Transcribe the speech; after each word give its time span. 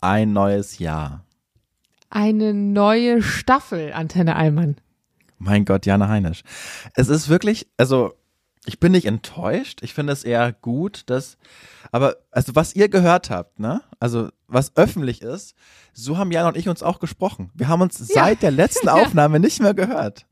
ein 0.00 0.32
neues 0.32 0.78
Jahr. 0.78 1.24
Eine 2.10 2.54
neue 2.54 3.22
Staffel, 3.22 3.92
Antenne 3.92 4.36
Allmann. 4.36 4.76
Mein 5.38 5.64
Gott, 5.64 5.86
Jana 5.86 6.08
Heinisch. 6.08 6.42
Es 6.94 7.08
ist 7.08 7.28
wirklich, 7.28 7.68
also 7.76 8.14
ich 8.68 8.78
bin 8.78 8.92
nicht 8.92 9.06
enttäuscht. 9.06 9.80
Ich 9.82 9.94
finde 9.94 10.12
es 10.12 10.24
eher 10.24 10.52
gut, 10.52 11.02
dass, 11.06 11.38
aber 11.90 12.16
also 12.30 12.54
was 12.54 12.76
ihr 12.76 12.88
gehört 12.88 13.30
habt, 13.30 13.58
ne? 13.58 13.80
Also 13.98 14.28
was 14.46 14.76
öffentlich 14.76 15.22
ist, 15.22 15.54
so 15.92 16.16
haben 16.18 16.30
Jan 16.30 16.46
und 16.46 16.56
ich 16.56 16.68
uns 16.68 16.82
auch 16.82 17.00
gesprochen. 17.00 17.50
Wir 17.54 17.68
haben 17.68 17.80
uns 17.82 17.98
Ja. 17.98 18.24
seit 18.24 18.42
der 18.42 18.50
letzten 18.50 18.88
Aufnahme 19.00 19.40
nicht 19.40 19.60
mehr 19.60 19.74
gehört. 19.74 20.26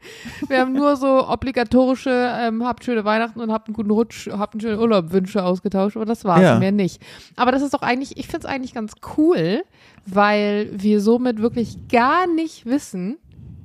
Wir 0.49 0.61
haben 0.61 0.75
nur 0.75 0.97
so 0.97 1.29
obligatorische, 1.29 2.11
ähm, 2.41 2.65
habt 2.65 2.85
schöne 2.85 3.05
Weihnachten 3.05 3.41
und 3.41 3.51
habt 3.51 3.69
einen 3.69 3.75
guten 3.75 3.91
Rutsch, 3.91 4.29
habt 4.31 4.55
einen 4.55 4.61
schönen 4.61 4.79
Urlaub 4.79 5.13
Wünsche 5.13 5.43
ausgetauscht, 5.43 5.97
aber 5.97 6.05
das 6.07 6.25
war's 6.25 6.43
Ja. 6.43 6.59
mehr 6.59 6.73
nicht. 6.73 7.01
Aber 7.37 7.53
das 7.53 7.63
ist 7.63 7.73
doch 7.75 7.83
eigentlich, 7.83 8.17
ich 8.19 8.29
find's 8.29 8.47
eigentlich 8.47 8.75
ganz 8.75 8.93
cool, 9.17 9.65
weil 10.05 10.69
wir 10.73 11.01
somit 11.01 11.41
wirklich 11.41 11.77
gar 11.89 12.27
nicht 12.27 12.67
wissen, 12.67 13.17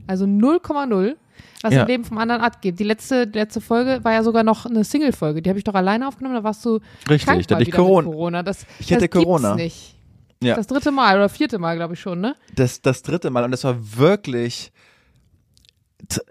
also 0.08 0.26
0,0, 0.26 1.16
was 1.62 1.74
Ja. 1.74 1.82
im 1.84 1.88
Leben 1.88 2.06
vom 2.06 2.18
anderen 2.18 2.42
abgeht. 2.42 2.80
Die 2.80 2.84
letzte, 2.84 3.28
die 3.28 3.38
letzte 3.40 3.62
Folge 3.62 4.04
war 4.04 4.14
ja 4.14 4.24
sogar 4.24 4.44
noch 4.44 4.66
eine 4.66 4.84
Single-Folge. 4.84 5.42
Die 5.42 5.50
habe 5.50 5.60
ich 5.60 5.64
doch 5.66 5.76
alleine 5.76 6.08
aufgenommen, 6.08 6.36
da 6.36 6.44
warst 6.44 6.64
du 6.66 6.80
Richtig, 7.10 7.26
krank 7.26 7.48
da 7.48 7.56
hatte 7.56 7.64
ich 7.64 7.72
Corona. 7.72 8.08
Corona. 8.10 8.44
Das, 8.44 8.66
Ich 8.80 8.88
das 8.88 8.96
hatte 8.98 9.10
gibt's 9.10 9.24
Corona. 9.26 9.56
nicht. 9.56 9.96
Ja. 10.44 10.56
Das 10.56 10.66
dritte 10.68 10.92
Mal 10.92 11.16
oder 11.18 11.30
vierte 11.30 11.60
Mal, 11.60 11.76
glaube 11.76 11.94
ich 11.94 12.00
schon, 12.00 12.20
ne? 12.20 12.36
Das, 12.56 12.82
das 12.82 13.04
dritte 13.04 13.30
Mal 13.30 13.44
und 13.44 13.52
das 13.52 13.64
war 13.64 13.76
wirklich 13.98 14.72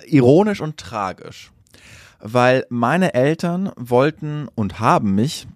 ironisch 0.06 0.60
und 0.60 0.76
tragisch. 0.76 1.52
Weil 2.18 2.66
meine 2.68 3.14
Eltern 3.14 3.70
wollten 3.76 4.48
und 4.54 4.80
haben 4.80 5.14
mich 5.14 5.46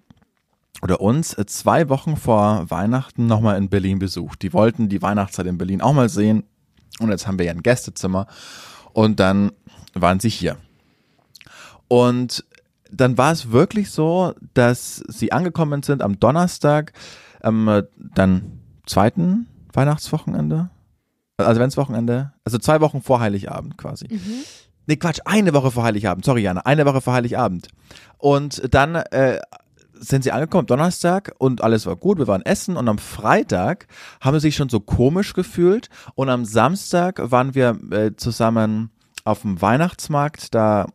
oder 0.81 0.99
uns 1.01 1.33
äh, 1.37 1.45
zwei 1.45 1.89
Wochen 1.89 2.17
vor 2.17 2.69
Weihnachten 2.69 3.27
nochmal 3.27 3.57
in 3.57 3.69
Berlin 3.69 3.99
besucht. 3.99 4.41
Die 4.41 4.53
wollten 4.53 4.89
die 4.89 5.01
Weihnachtszeit 5.01 5.45
in 5.47 5.57
Berlin 5.57 5.81
auch 5.81 5.93
mal 5.93 6.09
sehen. 6.09 6.43
Und 6.99 7.09
jetzt 7.09 7.27
haben 7.27 7.37
wir 7.37 7.45
ja 7.45 7.51
ein 7.51 7.61
Gästezimmer. 7.63 8.25
Und 8.95 9.19
dann 9.19 9.51
waren 9.93 10.21
sie 10.21 10.29
hier. 10.29 10.55
Und 11.89 12.45
dann 12.89 13.17
war 13.17 13.33
es 13.33 13.51
wirklich 13.51 13.91
so, 13.91 14.33
dass 14.53 15.03
sie 15.09 15.33
angekommen 15.33 15.83
sind 15.83 16.01
am 16.01 16.17
Donnerstag, 16.17 16.93
am 17.41 17.67
äh, 17.67 17.83
dann 17.97 18.61
zweiten 18.85 19.47
Weihnachtswochenende, 19.73 20.69
also 21.35 21.51
Adventswochenende, 21.51 22.31
also 22.45 22.57
zwei 22.57 22.79
Wochen 22.79 23.01
vor 23.01 23.19
Heiligabend 23.19 23.77
quasi. 23.77 24.07
Nee, 24.87 24.95
Quatsch, 24.95 25.19
eine 25.25 25.53
Woche 25.53 25.71
vor 25.71 25.83
Heiligabend, 25.83 26.23
sorry 26.23 26.43
Jana, 26.43 26.61
eine 26.61 26.85
Woche 26.85 27.01
vor 27.01 27.13
Heiligabend. 27.13 27.67
Und 28.17 28.73
dann 28.73 28.95
äh, 28.95 29.41
sind 29.99 30.23
sie 30.23 30.31
angekommen, 30.31 30.67
Donnerstag 30.67 31.33
und 31.37 31.63
alles 31.63 31.85
war 31.85 31.95
gut, 31.95 32.17
wir 32.17 32.27
waren 32.27 32.45
essen 32.45 32.77
und 32.77 32.87
am 32.87 32.97
Freitag 32.97 33.87
haben 34.21 34.35
sie 34.35 34.47
sich 34.47 34.55
schon 34.55 34.69
so 34.69 34.79
komisch 34.79 35.33
gefühlt 35.33 35.89
und 36.15 36.29
am 36.29 36.45
Samstag 36.45 37.19
waren 37.31 37.55
wir 37.55 37.77
äh, 37.91 38.15
zusammen 38.15 38.91
auf 39.23 39.41
dem 39.41 39.61
Weihnachtsmarkt, 39.61 40.53
da 40.53 40.87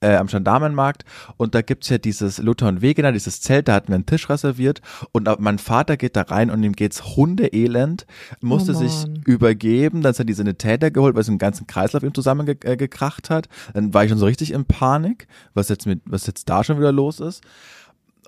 äh, 0.00 0.14
am 0.14 0.26
Gendarmenmarkt 0.26 1.04
und 1.36 1.54
da 1.54 1.62
gibt's 1.62 1.88
ja 1.88 1.98
dieses 1.98 2.38
Luther 2.38 2.68
und 2.68 2.82
Wegener, 2.82 3.12
dieses 3.12 3.40
Zelt, 3.40 3.68
da 3.68 3.74
hatten 3.74 3.88
wir 3.88 3.96
einen 3.96 4.06
Tisch 4.06 4.28
reserviert 4.28 4.80
und 5.12 5.28
mein 5.40 5.58
Vater 5.58 5.96
geht 5.96 6.16
da 6.16 6.22
rein 6.22 6.50
und 6.50 6.62
ihm 6.62 6.72
geht's 6.72 7.16
hundeelend, 7.16 8.06
musste 8.40 8.72
Oh 8.72 8.74
sich 8.74 9.06
übergeben, 9.26 10.02
dann 10.02 10.14
sind 10.14 10.28
die 10.28 10.34
Sanitäter 10.34 10.90
geholt, 10.90 11.14
weil 11.14 11.22
es 11.22 11.28
im 11.28 11.38
ganzen 11.38 11.66
Kreislauf 11.66 12.02
ihm 12.02 12.14
zusammengekracht 12.14 13.30
äh, 13.30 13.34
hat. 13.34 13.48
Dann 13.74 13.92
war 13.94 14.04
ich 14.04 14.10
schon 14.10 14.18
so 14.18 14.26
richtig 14.26 14.52
in 14.52 14.64
Panik, 14.64 15.26
was 15.54 15.68
jetzt 15.68 15.86
mit, 15.86 16.00
was 16.04 16.26
jetzt 16.26 16.48
da 16.48 16.64
schon 16.64 16.78
wieder 16.78 16.92
los 16.92 17.20
ist. 17.20 17.42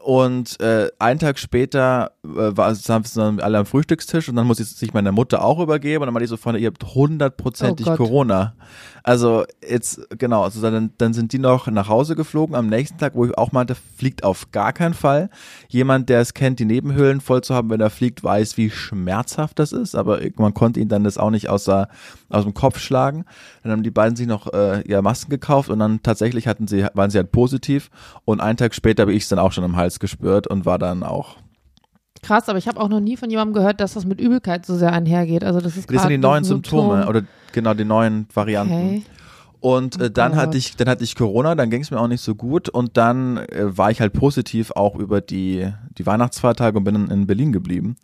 Und 0.03 0.59
äh, 0.61 0.89
einen 0.99 1.19
Tag 1.19 1.39
später 1.39 2.13
äh, 2.25 2.29
war, 2.57 2.75
saßen 2.75 3.21
dann 3.21 3.41
alle 3.41 3.59
am 3.59 3.67
Frühstückstisch 3.67 4.31
und 4.31 4.37
dann 4.37 4.47
muss 4.47 4.59
ich 4.59 4.69
sich 4.69 4.95
meiner 4.95 5.13
Mutter 5.13 5.45
auch 5.45 5.61
übergeben 5.61 6.03
und 6.03 6.07
dann 6.07 6.15
meinte 6.15 6.25
ich 6.25 6.31
so 6.31 6.39
vorne, 6.39 6.59
ihr 6.59 6.69
habt 6.69 6.95
hundertprozentig 6.95 7.87
Oh. 7.87 7.97
Corona. 7.97 8.55
Also 9.03 9.45
jetzt, 9.67 10.01
genau, 10.19 10.45
also 10.45 10.61
dann, 10.61 10.93
dann 10.99 11.15
sind 11.15 11.33
die 11.33 11.39
noch 11.39 11.67
nach 11.69 11.89
Hause 11.89 12.17
geflogen 12.17 12.55
am 12.55 12.67
nächsten 12.67 12.99
Tag, 12.99 13.15
wo 13.15 13.25
ich 13.25 13.37
auch 13.37 13.53
meinte, 13.53 13.75
fliegt 13.75 14.25
auf 14.25 14.51
gar 14.53 14.73
keinen 14.73 14.95
Fall. 14.95 15.31
Jemand, 15.69 16.09
der 16.09 16.21
es 16.21 16.35
kennt, 16.35 16.59
die 16.59 16.67
Nebenhöhlen 16.67 17.21
voll 17.21 17.43
zu 17.43 17.55
haben, 17.55 17.71
wenn 17.71 17.81
er 17.81 17.91
fliegt, 17.91 18.23
weiß, 18.23 18.57
wie 18.57 18.71
schmerzhaft 18.71 19.59
das 19.59 19.73
ist, 19.73 19.95
aber 19.95 20.21
man 20.37 20.53
konnte 20.55 20.81
ihn 20.81 20.89
dann 20.89 21.05
das 21.05 21.17
auch 21.17 21.31
nicht 21.31 21.49
außer, 21.49 21.89
aus 22.29 22.45
dem 22.45 22.55
Kopf 22.55 22.79
schlagen. 22.79 23.25
Dann 23.63 23.73
haben 23.73 23.83
die 23.83 23.91
beiden 23.91 24.17
sich 24.17 24.27
noch 24.27 24.53
äh, 24.53 24.89
ja, 24.89 25.03
Masken 25.03 25.31
gekauft 25.31 25.71
und 25.71 25.79
dann 25.79 26.03
tatsächlich 26.03 26.47
hatten 26.47 26.67
sie, 26.69 26.87
waren 26.95 27.11
sie 27.11 27.19
halt 27.19 27.33
positiv 27.33 27.91
und 28.25 28.41
einen 28.41 28.57
Tag 28.59 28.75
später 28.75 29.03
habe 29.03 29.15
ich 29.15 29.23
es 29.25 29.29
dann 29.29 29.39
auch 29.39 29.53
schon 29.53 29.65
im 29.65 29.77
Hals 29.77 29.90
gespürt 29.99 30.47
und 30.47 30.65
war 30.67 30.79
dann 30.79 31.03
auch. 31.03 31.37
Krass, 32.23 32.49
aber 32.49 32.59
ich 32.59 32.69
habe 32.69 32.79
auch 32.81 32.89
noch 32.89 33.01
nie 33.01 33.17
von 33.17 33.31
jemandem 33.31 33.55
gehört, 33.55 33.81
dass 33.81 33.95
das 33.95 34.05
mit 34.05 34.21
Übelkeit 34.21 34.67
so 34.67 34.77
sehr 34.77 34.93
einhergeht. 34.93 35.43
Also 35.43 35.61
das 35.61 35.77
ist 35.79 35.91
Das 35.91 36.03
sind 36.03 36.11
die 36.11 36.19
neuen 36.19 36.45
Symptome 36.45 36.97
Symptom. 36.97 37.09
oder 37.09 37.23
genau 37.53 37.73
die 37.75 37.85
neuen 37.87 38.27
Varianten. 38.35 38.75
Okay. 38.75 39.03
Und 39.61 40.01
äh, 40.01 40.11
dann 40.11 40.33
Oh 40.33 40.37
hatte 40.37 40.57
ich, 40.59 40.77
dann 40.77 40.89
hatte 40.89 41.03
ich 41.05 41.15
Corona, 41.17 41.55
dann 41.55 41.71
ging 41.71 41.83
es 41.83 41.91
mir 41.91 41.99
auch 41.99 42.09
nicht 42.09 42.23
so 42.23 42.35
gut 42.35 42.69
und 42.69 42.97
dann 42.97 43.39
äh, 43.39 43.77
war 43.77 43.91
ich 43.91 44.01
halt 44.01 44.13
positiv 44.13 44.71
auch 44.73 44.97
über 44.97 45.21
die 45.21 45.69
die 45.99 46.07
Weihnachtsfeiertage 46.07 46.77
und 46.79 46.85
bin 46.85 46.95
in, 46.95 47.11
in 47.11 47.27
Berlin 47.27 47.53
geblieben, 47.53 47.97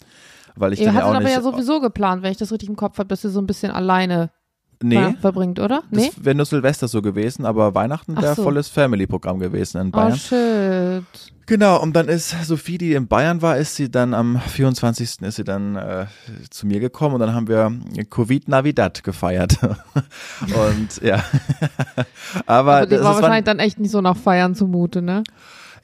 weil 0.55 0.73
ich 0.75 0.81
Ihr 0.81 0.87
dann 0.87 0.95
ja 0.97 1.01
hattet 1.01 1.11
auch 1.13 1.17
aber 1.17 1.25
nicht. 1.25 1.35
ja 1.35 1.43
sowieso 1.43 1.81
geplant, 1.81 2.23
wenn 2.23 2.31
ich 2.33 2.37
das 2.39 2.53
richtig 2.53 2.69
im 2.69 2.77
Kopf 2.77 2.99
habe, 2.99 3.09
dass 3.09 3.25
ihr 3.25 3.31
so 3.31 3.41
ein 3.41 3.47
bisschen 3.47 3.71
alleine 3.73 4.31
nee, 4.83 4.97
ver 4.97 5.15
verbringt, 5.21 5.59
oder? 5.61 5.83
Nee? 5.91 6.11
das 6.15 6.25
wäre 6.25 6.35
nur 6.35 6.47
Silvester 6.47 6.89
so 6.89 7.03
gewesen, 7.03 7.45
aber 7.47 7.75
Weihnachten 7.75 8.15
Ach 8.17 8.23
wäre 8.23 8.35
so. 8.35 8.43
volles 8.43 8.69
Family-Programm 8.69 9.39
gewesen 9.39 9.81
in 9.81 9.89
Oh 9.89 9.91
Bayern. 9.93 10.17
shit. 10.17 11.05
Genau, 11.49 11.81
und 11.81 11.95
dann 11.95 12.09
ist 12.09 12.35
Sophie, 12.45 12.77
die 12.77 12.95
in 12.95 13.07
Bayern 13.07 13.41
war, 13.41 13.57
ist 13.57 13.77
sie 13.77 13.89
dann 13.89 14.15
am 14.15 14.41
24. 14.41 15.23
ist 15.23 15.37
sie 15.37 15.45
dann 15.45 15.77
äh, 15.77 16.07
zu 16.51 16.67
mir 16.67 16.81
gekommen 16.81 17.15
und 17.15 17.21
dann 17.21 17.35
haben 17.35 17.47
wir 17.47 17.73
Covid 18.11 18.49
Navidad 18.49 19.05
gefeiert. 19.05 19.57
und 20.41 21.01
ja. 21.03 21.23
aber 22.47 22.79
Aber 22.79 22.87
die 22.87 22.97
das, 22.97 23.05
war 23.05 23.15
wahrscheinlich 23.15 23.45
dann 23.45 23.61
echt 23.61 23.79
nicht 23.79 23.93
so 23.93 24.01
nach 24.01 24.17
Feiern 24.17 24.57
zumute, 24.57 25.03
ne? 25.03 25.23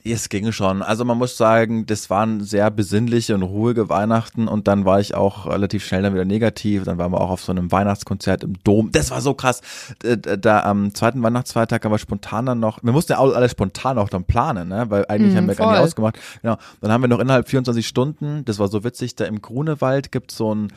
Es 0.04 0.28
ging 0.28 0.50
schon. 0.50 0.82
Also 0.82 1.04
man 1.04 1.16
muss 1.16 1.36
sagen, 1.36 1.86
das 1.86 2.10
waren 2.10 2.40
sehr 2.40 2.70
besinnliche 2.72 3.36
und 3.36 3.42
ruhige 3.44 3.88
Weihnachten 3.88 4.48
und 4.48 4.66
dann 4.66 4.84
war 4.84 4.98
ich 4.98 5.14
auch 5.14 5.46
relativ 5.46 5.84
schnell 5.84 6.02
dann 6.02 6.12
wieder 6.12 6.24
negativ. 6.24 6.82
Dann 6.82 6.98
waren 6.98 7.12
wir 7.12 7.20
auch 7.20 7.30
auf 7.30 7.42
so 7.44 7.52
einem 7.52 7.70
Weihnachtskonzert 7.70 8.42
im 8.42 8.54
Dom. 8.64 8.90
Das 8.90 9.12
war 9.12 9.20
so 9.20 9.34
krass. 9.34 9.60
Äh, 10.02 10.16
Da 10.38 10.64
am 10.64 10.92
zweiten 10.92 11.22
Weihnachtsfeiertag 11.22 11.84
haben 11.84 11.92
wir 11.92 11.98
spontan 11.98 12.46
dann 12.46 12.58
noch, 12.58 12.82
wir 12.82 12.92
mussten 12.92 13.12
ja 13.12 13.20
alles 13.20 13.52
spontan 13.52 13.96
auch 13.98 14.08
dann 14.08 14.24
planen, 14.24 14.68
ne? 14.68 14.86
weil 14.88 15.06
eigentlich 15.06 15.34
Mhm, 15.34 15.36
haben 15.38 15.48
wir 15.48 15.54
gar 15.54 15.66
nicht 15.68 15.76
voll. 15.76 15.84
ausgemacht. 15.86 16.19
Genau. 16.42 16.56
Dann 16.80 16.90
haben 16.90 17.02
wir 17.02 17.08
noch 17.08 17.20
innerhalb 17.20 17.48
24 17.48 17.86
Stunden, 17.86 18.44
das 18.44 18.58
war 18.58 18.66
so 18.66 18.82
witzig, 18.82 19.14
da 19.14 19.24
im 19.26 19.40
Grunewald 19.40 20.10
gibt 20.10 20.32
so 20.32 20.52
ein 20.52 20.72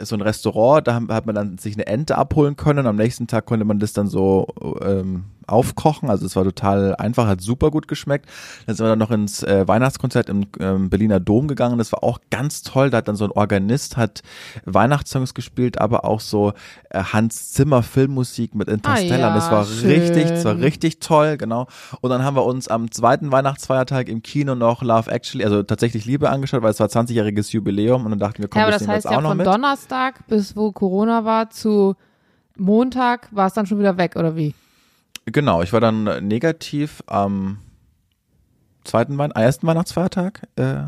so 0.00 0.14
ein 0.14 0.20
Restaurant, 0.20 0.86
da 0.86 0.94
hat 1.08 1.26
man 1.26 1.34
dann 1.34 1.58
sich 1.58 1.74
eine 1.74 1.86
Ente 1.88 2.16
abholen 2.16 2.54
können. 2.54 2.86
Am 2.86 2.94
nächsten 2.94 3.26
Tag 3.26 3.46
konnte 3.46 3.64
man 3.64 3.80
das 3.80 3.92
dann 3.92 4.06
so 4.06 4.46
ähm, 4.82 5.24
aufkochen. 5.46 6.10
Also 6.10 6.26
es 6.26 6.36
war 6.36 6.44
total 6.44 6.94
einfach, 6.96 7.26
hat 7.26 7.40
super 7.40 7.70
gut 7.70 7.88
geschmeckt. 7.88 8.28
Dann 8.66 8.76
sind 8.76 8.84
wir 8.84 8.90
dann 8.90 8.98
noch 8.98 9.10
ins 9.10 9.42
äh, 9.42 9.66
Weihnachtskonzert 9.66 10.28
im 10.28 10.46
ähm, 10.60 10.90
Berliner 10.90 11.20
Dom 11.20 11.48
gegangen. 11.48 11.78
Das 11.78 11.92
war 11.92 12.02
auch 12.02 12.18
ganz 12.30 12.62
toll. 12.62 12.90
Da 12.90 12.98
hat 12.98 13.08
dann 13.08 13.16
so 13.16 13.24
ein 13.24 13.30
Organist 13.30 13.96
hat 13.96 14.22
Weihnachtssongs 14.64 15.34
gespielt, 15.34 15.80
aber 15.80 16.04
auch 16.04 16.20
so 16.20 16.52
äh, 16.90 17.02
Hans 17.02 17.52
Zimmer 17.52 17.82
Filmmusik 17.82 18.54
mit 18.54 18.68
Interstellar. 18.68 19.30
Ah 19.30 19.34
ja, 19.34 19.34
das 19.34 19.50
war 19.50 19.64
schön. 19.64 19.90
richtig, 19.90 20.28
das 20.28 20.44
war 20.44 20.58
richtig 20.58 21.00
toll, 21.00 21.36
genau. 21.36 21.66
Und 22.00 22.10
dann 22.10 22.22
haben 22.24 22.36
wir 22.36 22.44
uns 22.44 22.68
am 22.68 22.90
zweiten 22.90 23.32
Weihnachtsfeiertag 23.32 24.08
im 24.08 24.22
Kino 24.22 24.54
noch 24.54 24.82
Love 24.82 25.10
Actually, 25.10 25.44
also 25.44 25.62
tatsächlich 25.62 26.04
Liebe 26.04 26.30
angeschaut, 26.30 26.62
weil 26.62 26.70
es 26.70 26.80
war 26.80 26.88
20-jähriges 26.88 27.52
Jubiläum 27.52 28.04
und 28.04 28.10
dann 28.10 28.18
dachten 28.18 28.42
wir, 28.42 28.48
komm, 28.48 28.60
Ja, 28.60 28.64
aber 28.64 28.72
das 28.72 28.82
das 28.82 28.88
heißt 28.88 29.04
jetzt 29.04 29.12
ja 29.12 29.18
auch 29.18 29.22
noch 29.22 29.30
von 29.30 29.38
mit. 29.38 29.46
Donnerstag 29.46 30.26
bis 30.26 30.56
wo 30.56 30.72
Corona 30.72 31.24
war 31.24 31.50
zu 31.50 31.96
Montag 32.56 33.28
war 33.32 33.46
es 33.48 33.54
dann 33.54 33.66
schon 33.66 33.78
wieder 33.78 33.96
weg, 33.96 34.14
oder 34.16 34.36
wie? 34.36 34.54
Genau, 35.26 35.62
ich 35.62 35.72
war 35.72 35.80
dann 35.80 36.26
negativ 36.26 37.02
am 37.06 37.58
zweiten 38.84 39.18
ersten 39.18 39.66
Weihnachtsfeiertag. 39.66 40.46
Äh, 40.56 40.84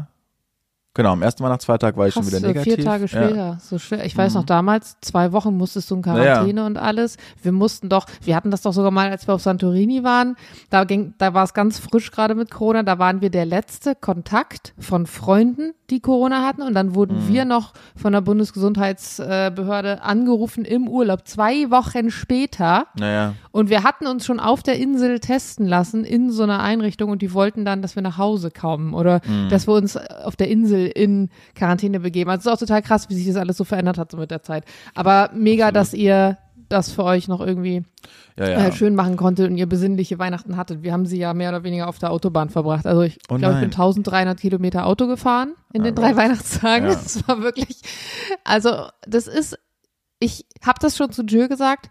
genau, 0.96 1.12
am 1.12 1.22
ersten 1.22 1.44
Weihnachtsfeiertag 1.44 1.96
war 1.96 2.08
ich 2.08 2.14
schon 2.14 2.22
Krass, 2.22 2.32
wieder 2.32 2.40
so 2.40 2.46
negativ. 2.48 2.74
vier 2.74 2.84
Tage 2.84 3.06
später. 3.08 3.36
Ja. 3.36 3.58
So 3.60 3.78
schwer. 3.78 4.04
Ich 4.04 4.16
weiß 4.16 4.32
Mhm. 4.34 4.40
noch 4.40 4.46
damals, 4.46 4.96
zwei 5.00 5.30
Wochen 5.32 5.56
musstest 5.56 5.90
du 5.90 5.94
in 5.96 6.02
Quarantäne 6.02 6.64
und 6.66 6.76
alles. 6.76 7.16
Wir 7.42 7.52
mussten 7.52 7.88
doch, 7.88 8.06
wir 8.22 8.34
hatten 8.34 8.50
das 8.50 8.62
doch 8.62 8.72
sogar 8.72 8.90
mal, 8.90 9.10
als 9.10 9.28
wir 9.28 9.34
auf 9.34 9.42
Santorini 9.42 10.02
waren. 10.02 10.34
Da 10.70 10.82
ging, 10.84 11.14
da 11.18 11.34
war 11.34 11.44
es 11.44 11.54
ganz 11.54 11.78
frisch 11.78 12.10
gerade 12.10 12.34
mit 12.34 12.50
Corona. 12.50 12.82
Da 12.82 12.98
waren 12.98 13.20
wir 13.20 13.30
der 13.30 13.46
letzte 13.46 13.94
Kontakt 13.94 14.72
von 14.78 15.06
Freunden, 15.06 15.72
die 15.90 16.00
Corona 16.00 16.44
hatten. 16.44 16.62
Und 16.62 16.74
dann 16.74 16.94
wurden 16.94 17.24
Mhm. 17.24 17.28
wir 17.28 17.44
noch 17.44 17.72
von 17.94 18.12
der 18.12 18.20
Bundesgesundheitsbehörde 18.22 20.02
angerufen 20.02 20.64
im 20.64 20.88
Urlaub, 20.88 21.26
zwei 21.26 21.70
Wochen 21.70 22.10
später. 22.10 22.86
Naja, 22.98 23.34
Und 23.52 23.70
wir 23.70 23.84
hatten 23.84 24.06
uns 24.06 24.26
schon 24.26 24.38
auf 24.40 24.62
der 24.62 24.78
Insel 24.78 25.18
testen 25.20 25.66
lassen 25.66 26.04
in 26.04 26.30
so 26.30 26.42
einer 26.42 26.60
Einrichtung 26.60 27.10
und 27.10 27.22
die 27.22 27.32
wollten 27.32 27.64
dann, 27.64 27.82
dass 27.82 27.94
wir 27.96 28.02
nach 28.02 28.18
Hause 28.18 28.50
kommen 28.50 28.92
oder 28.94 29.20
Mhm. 29.26 29.48
dass 29.48 29.66
wir 29.66 29.74
uns 29.74 29.96
auf 29.96 30.36
der 30.36 30.48
Insel 30.48 30.85
in 30.86 31.30
Quarantäne 31.54 32.00
begeben. 32.00 32.30
Also 32.30 32.40
es 32.40 32.46
ist 32.46 32.52
auch 32.52 32.66
total 32.66 32.82
krass, 32.82 33.08
wie 33.08 33.14
sich 33.14 33.26
das 33.26 33.36
alles 33.36 33.56
so 33.56 33.64
verändert 33.64 33.98
hat 33.98 34.10
so 34.10 34.16
mit 34.16 34.30
der 34.30 34.42
Zeit. 34.42 34.64
Aber 34.94 35.30
mega, 35.34 35.66
Absolut. 35.68 35.76
dass 35.80 35.94
ihr 35.94 36.38
das 36.68 36.90
für 36.90 37.04
euch 37.04 37.28
noch 37.28 37.40
irgendwie 37.40 37.84
ja, 38.36 38.48
ja. 38.48 38.66
Äh, 38.66 38.72
schön 38.72 38.94
machen 38.96 39.16
konntet 39.16 39.48
und 39.48 39.56
ihr 39.56 39.66
besinnliche 39.68 40.18
Weihnachten 40.18 40.56
hattet. 40.56 40.82
Wir 40.82 40.92
haben 40.92 41.06
sie 41.06 41.16
ja 41.18 41.32
mehr 41.32 41.50
oder 41.50 41.62
weniger 41.64 41.88
auf 41.88 41.98
der 41.98 42.10
Autobahn 42.10 42.50
verbracht. 42.50 42.86
Also 42.86 43.02
ich 43.02 43.18
Oh 43.30 43.36
glaube, 43.36 43.54
ich 43.54 43.60
bin 43.60 43.70
nein. 43.70 43.80
1300 43.80 44.38
Kilometer 44.40 44.84
Auto 44.86 45.06
gefahren 45.06 45.54
in 45.72 45.82
Ah, 45.82 45.84
den 45.84 45.94
drei 45.94 46.08
Gott. 46.08 46.16
Weihnachtstagen. 46.16 46.88
Ja. 46.88 46.94
Das 47.02 47.26
war 47.28 47.40
wirklich, 47.42 47.80
also 48.44 48.86
das 49.06 49.26
ist, 49.28 49.58
ich 50.18 50.44
habe 50.64 50.78
das 50.80 50.96
schon 50.96 51.12
zu 51.12 51.22
Jill 51.22 51.48
gesagt, 51.48 51.88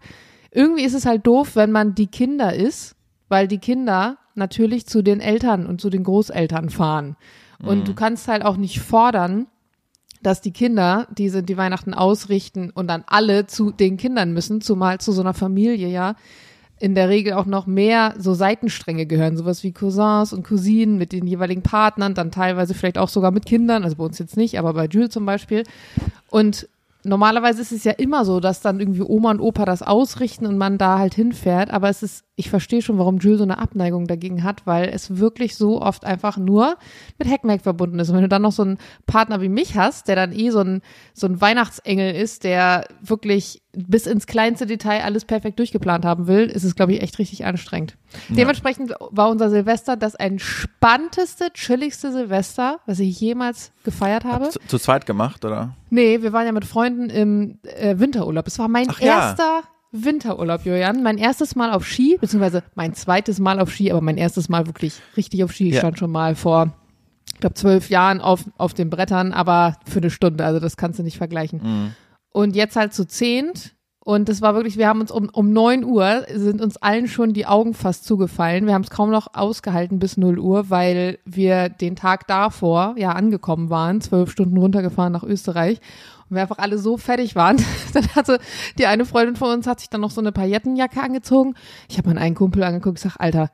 irgendwie 0.50 0.84
ist 0.84 0.94
es 0.94 1.06
halt 1.06 1.26
doof, 1.26 1.56
wenn 1.56 1.72
man 1.72 1.94
die 1.94 2.06
Kinder 2.08 2.54
ist, 2.54 2.96
weil 3.28 3.48
die 3.48 3.58
Kinder 3.58 4.18
natürlich 4.34 4.86
zu 4.86 5.02
den 5.02 5.20
Eltern 5.20 5.66
und 5.66 5.80
zu 5.80 5.88
den 5.90 6.04
Großeltern 6.04 6.68
fahren. 6.70 7.16
Und 7.62 7.80
Mhm. 7.80 7.84
du 7.84 7.94
kannst 7.94 8.28
halt 8.28 8.44
auch 8.44 8.56
nicht 8.56 8.80
fordern, 8.80 9.46
dass 10.22 10.40
die 10.40 10.50
Kinder 10.52 11.06
diese 11.16 11.42
die 11.42 11.56
Weihnachten 11.56 11.94
ausrichten 11.94 12.70
und 12.70 12.88
dann 12.88 13.04
alle 13.06 13.46
zu 13.46 13.70
den 13.70 13.96
Kindern 13.96 14.32
müssen, 14.32 14.60
zumal 14.60 14.98
zu 14.98 15.12
so 15.12 15.20
einer 15.20 15.34
Familie 15.34 15.88
ja 15.88 16.14
in 16.78 16.94
der 16.94 17.08
Regel 17.08 17.32
auch 17.32 17.46
noch 17.46 17.66
mehr 17.66 18.14
so 18.18 18.34
Seitenstränge 18.34 19.06
gehören, 19.06 19.36
sowas 19.36 19.62
wie 19.62 19.72
Cousins 19.72 20.32
und 20.34 20.46
Cousinen 20.46 20.98
mit 20.98 21.12
den 21.12 21.26
jeweiligen 21.26 21.62
Partnern, 21.62 22.14
dann 22.14 22.30
teilweise 22.30 22.74
vielleicht 22.74 22.98
auch 22.98 23.08
sogar 23.08 23.30
mit 23.30 23.46
Kindern, 23.46 23.82
also 23.82 23.96
bei 23.96 24.04
uns 24.04 24.18
jetzt 24.18 24.36
nicht, 24.36 24.58
aber 24.58 24.74
bei 24.74 24.86
Jules 24.86 25.10
zum 25.10 25.24
Beispiel. 25.24 25.62
Und 26.28 26.68
normalerweise 27.06 27.62
ist 27.62 27.72
es 27.72 27.84
ja 27.84 27.92
immer 27.92 28.24
so, 28.24 28.40
dass 28.40 28.60
dann 28.60 28.80
irgendwie 28.80 29.02
Oma 29.02 29.30
und 29.30 29.40
Opa 29.40 29.64
das 29.64 29.82
ausrichten 29.82 30.46
und 30.46 30.58
man 30.58 30.78
da 30.78 30.98
halt 30.98 31.14
hinfährt, 31.14 31.70
aber 31.70 31.88
es 31.88 32.02
ist, 32.02 32.24
ich 32.34 32.50
verstehe 32.50 32.82
schon, 32.82 32.98
warum 32.98 33.18
Jules 33.18 33.38
so 33.38 33.44
eine 33.44 33.58
Abneigung 33.58 34.06
dagegen 34.06 34.42
hat, 34.42 34.66
weil 34.66 34.88
es 34.88 35.18
wirklich 35.18 35.56
so 35.56 35.80
oft 35.80 36.04
einfach 36.04 36.36
nur 36.36 36.76
mit 37.18 37.28
Heckmeck 37.28 37.62
verbunden 37.62 37.98
ist. 37.98 38.10
Und 38.10 38.16
wenn 38.16 38.22
du 38.22 38.28
dann 38.28 38.42
noch 38.42 38.52
so 38.52 38.62
einen 38.62 38.78
Partner 39.06 39.40
wie 39.40 39.48
mich 39.48 39.76
hast, 39.76 40.08
der 40.08 40.16
dann 40.16 40.32
eh 40.32 40.50
so 40.50 40.60
ein, 40.60 40.82
so 41.14 41.26
ein 41.26 41.40
Weihnachtsengel 41.40 42.14
ist, 42.14 42.44
der 42.44 42.86
wirklich 43.00 43.62
bis 43.72 44.06
ins 44.06 44.26
kleinste 44.26 44.66
Detail 44.66 45.02
alles 45.02 45.24
perfekt 45.24 45.58
durchgeplant 45.58 46.04
haben 46.04 46.26
will, 46.26 46.46
ist 46.46 46.64
es, 46.64 46.74
glaube 46.74 46.94
ich, 46.94 47.02
echt 47.02 47.18
richtig 47.18 47.44
anstrengend. 47.44 47.96
Dementsprechend 48.28 48.94
war 49.10 49.28
unser 49.28 49.50
Silvester 49.50 49.96
das 49.96 50.14
entspannteste, 50.14 51.52
chilligste 51.52 52.12
Silvester, 52.12 52.80
was 52.86 52.98
ich 53.00 53.20
jemals 53.20 53.72
gefeiert 53.84 54.24
habe. 54.24 54.48
Zu, 54.48 54.60
zu 54.66 54.78
zweit 54.78 55.04
gemacht, 55.04 55.44
oder? 55.44 55.74
Nee, 55.90 56.22
wir 56.22 56.32
waren 56.32 56.46
ja 56.46 56.52
mit 56.52 56.64
Freunden 56.64 57.10
im 57.10 57.58
äh, 57.62 57.98
Winterurlaub. 57.98 58.46
Es 58.46 58.58
war 58.58 58.68
mein 58.68 58.86
Ach 58.90 59.00
ja. 59.00 59.28
erster 59.28 59.62
Winterurlaub, 59.92 60.64
Julian. 60.64 61.02
Mein 61.02 61.16
erstes 61.18 61.54
Mal 61.54 61.72
auf 61.72 61.86
Ski, 61.86 62.18
beziehungsweise 62.20 62.62
mein 62.74 62.94
zweites 62.94 63.38
Mal 63.38 63.60
auf 63.60 63.70
Ski, 63.70 63.90
aber 63.92 64.00
mein 64.00 64.16
erstes 64.18 64.48
Mal 64.48 64.66
wirklich 64.66 64.94
richtig 65.16 65.44
auf 65.44 65.52
Ski. 65.52 65.68
Ich 65.68 65.74
Ja. 65.74 65.80
stand 65.80 65.98
schon 65.98 66.10
mal 66.10 66.34
vor, 66.34 66.72
ich 67.32 67.40
glaube, 67.40 67.54
zwölf 67.54 67.88
Jahren 67.88 68.20
auf, 68.20 68.44
auf 68.58 68.74
den 68.74 68.90
Brettern, 68.90 69.32
aber 69.32 69.76
für 69.86 69.98
eine 70.00 70.10
Stunde. 70.10 70.44
Also 70.44 70.58
das 70.60 70.76
kannst 70.76 70.98
du 70.98 71.02
nicht 71.02 71.18
vergleichen. 71.18 71.60
Mhm. 71.62 71.92
Und 72.30 72.56
jetzt 72.56 72.76
halt 72.76 72.92
zu 72.92 73.06
zehnt. 73.06 73.75
Und 74.06 74.28
das 74.28 74.40
war 74.40 74.54
wirklich, 74.54 74.78
wir 74.78 74.86
haben 74.86 75.00
uns 75.00 75.10
um, 75.10 75.28
um 75.32 75.52
9 75.52 75.82
Uhr, 75.82 76.26
sind 76.32 76.60
uns 76.60 76.76
allen 76.76 77.08
schon 77.08 77.32
die 77.32 77.44
Augen 77.44 77.74
fast 77.74 78.04
zugefallen. 78.04 78.64
Wir 78.64 78.74
haben 78.74 78.84
es 78.84 78.90
kaum 78.90 79.10
noch 79.10 79.34
ausgehalten 79.34 79.98
bis 79.98 80.16
0 80.16 80.38
Uhr, 80.38 80.70
weil 80.70 81.18
wir 81.24 81.70
den 81.70 81.96
Tag 81.96 82.28
davor 82.28 82.94
ja 82.96 83.10
angekommen 83.10 83.68
waren, 83.68 84.00
zwölf 84.00 84.30
Stunden 84.30 84.58
runtergefahren 84.58 85.12
nach 85.12 85.24
Österreich. 85.24 85.80
Und 86.30 86.36
wir 86.36 86.42
einfach 86.42 86.58
alle 86.58 86.78
so 86.78 86.96
fertig 86.98 87.34
waren. 87.34 87.56
Dann 87.94 88.06
hatte 88.14 88.38
die 88.78 88.86
eine 88.86 89.06
Freundin 89.06 89.34
von 89.34 89.50
uns, 89.50 89.66
hat 89.66 89.80
sich 89.80 89.90
dann 89.90 90.02
noch 90.02 90.12
so 90.12 90.20
eine 90.20 90.30
Paillettenjacke 90.30 91.02
angezogen. 91.02 91.54
Ich 91.88 91.98
habe 91.98 92.08
meinen 92.08 92.18
einen 92.18 92.36
Kumpel 92.36 92.62
angeguckt, 92.62 92.98
ich 92.98 93.02
sag, 93.02 93.16
Alter, 93.18 93.50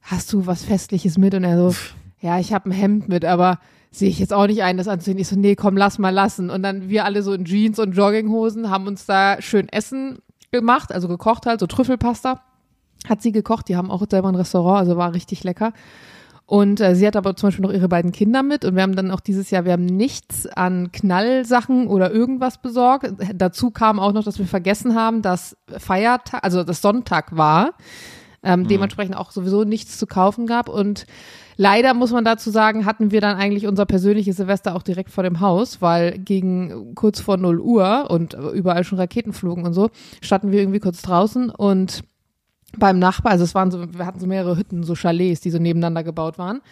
hast 0.00 0.32
du 0.32 0.46
was 0.46 0.64
Festliches 0.64 1.18
mit? 1.18 1.34
Und 1.34 1.44
er 1.44 1.58
so, 1.58 1.78
ja, 2.22 2.38
ich 2.38 2.54
habe 2.54 2.70
ein 2.70 2.72
Hemd 2.72 3.10
mit, 3.10 3.26
aber 3.26 3.58
sehe 3.90 4.08
ich 4.08 4.18
jetzt 4.18 4.32
auch 4.32 4.46
nicht 4.46 4.62
ein, 4.62 4.76
das 4.76 4.88
anzuziehen. 4.88 5.18
Ich 5.18 5.28
so, 5.28 5.36
nee, 5.36 5.56
komm, 5.56 5.76
lass 5.76 5.98
mal 5.98 6.10
lassen. 6.10 6.50
Und 6.50 6.62
dann 6.62 6.88
wir 6.88 7.04
alle 7.04 7.22
so 7.22 7.32
in 7.32 7.44
Jeans 7.44 7.78
und 7.78 7.92
Jogginghosen 7.92 8.70
haben 8.70 8.86
uns 8.86 9.06
da 9.06 9.40
schön 9.40 9.68
Essen 9.68 10.18
gemacht, 10.52 10.92
also 10.92 11.08
gekocht 11.08 11.46
halt, 11.46 11.60
so 11.60 11.66
Trüffelpasta. 11.66 12.40
Hat 13.08 13.22
sie 13.22 13.32
gekocht, 13.32 13.68
die 13.68 13.76
haben 13.76 13.90
auch 13.90 14.04
selber 14.08 14.28
ein 14.28 14.34
Restaurant, 14.34 14.80
also 14.80 14.96
war 14.96 15.14
richtig 15.14 15.42
lecker. 15.42 15.72
Und 16.50 16.80
äh, 16.80 16.96
sie 16.96 17.06
hat 17.06 17.14
aber 17.14 17.36
zum 17.36 17.46
Beispiel 17.46 17.64
noch 17.64 17.72
ihre 17.72 17.88
beiden 17.88 18.10
Kinder 18.10 18.42
mit 18.42 18.64
und 18.64 18.74
wir 18.74 18.82
haben 18.82 18.96
dann 18.96 19.12
auch 19.12 19.20
dieses 19.20 19.50
Jahr, 19.50 19.64
wir 19.64 19.72
haben 19.72 19.86
nichts 19.86 20.48
an 20.48 20.90
Knallsachen 20.90 21.86
oder 21.86 22.10
irgendwas 22.10 22.58
besorgt. 22.58 23.12
Dazu 23.34 23.70
kam 23.70 24.00
auch 24.00 24.12
noch, 24.12 24.24
dass 24.24 24.40
wir 24.40 24.46
vergessen 24.46 24.96
haben, 24.96 25.22
dass 25.22 25.56
Feiertag, 25.68 26.42
also 26.42 26.64
das 26.64 26.82
Sonntag 26.82 27.36
war, 27.36 27.74
ähm, 28.42 28.66
dementsprechend 28.66 29.16
auch 29.16 29.30
sowieso 29.30 29.64
nichts 29.64 29.98
zu 29.98 30.06
kaufen 30.06 30.46
gab 30.46 30.68
und 30.68 31.06
Leider 31.62 31.92
muss 31.92 32.10
man 32.10 32.24
dazu 32.24 32.48
sagen, 32.48 32.86
hatten 32.86 33.10
wir 33.10 33.20
dann 33.20 33.36
eigentlich 33.36 33.66
unser 33.66 33.84
persönliches 33.84 34.38
Silvester 34.38 34.74
auch 34.74 34.82
direkt 34.82 35.10
vor 35.10 35.24
dem 35.24 35.40
Haus, 35.40 35.82
weil 35.82 36.18
gegen 36.18 36.94
kurz 36.94 37.20
vor 37.20 37.36
0 37.36 37.60
Uhr 37.60 38.10
und 38.10 38.32
überall 38.54 38.82
schon 38.82 38.96
Raketen 38.96 39.34
flogen 39.34 39.66
und 39.66 39.74
so, 39.74 39.90
standen 40.22 40.52
wir 40.52 40.60
irgendwie 40.60 40.80
kurz 40.80 41.02
draußen 41.02 41.50
und 41.50 42.02
beim 42.78 42.98
Nachbar, 42.98 43.32
also 43.32 43.44
es 43.44 43.54
waren 43.54 43.70
so, 43.70 43.92
wir 43.92 44.06
hatten 44.06 44.20
so 44.20 44.26
mehrere 44.26 44.56
Hütten, 44.56 44.84
so 44.84 44.94
Chalets, 44.94 45.42
die 45.42 45.50
so 45.50 45.58
nebeneinander 45.58 46.02
gebaut 46.02 46.38
waren. 46.38 46.62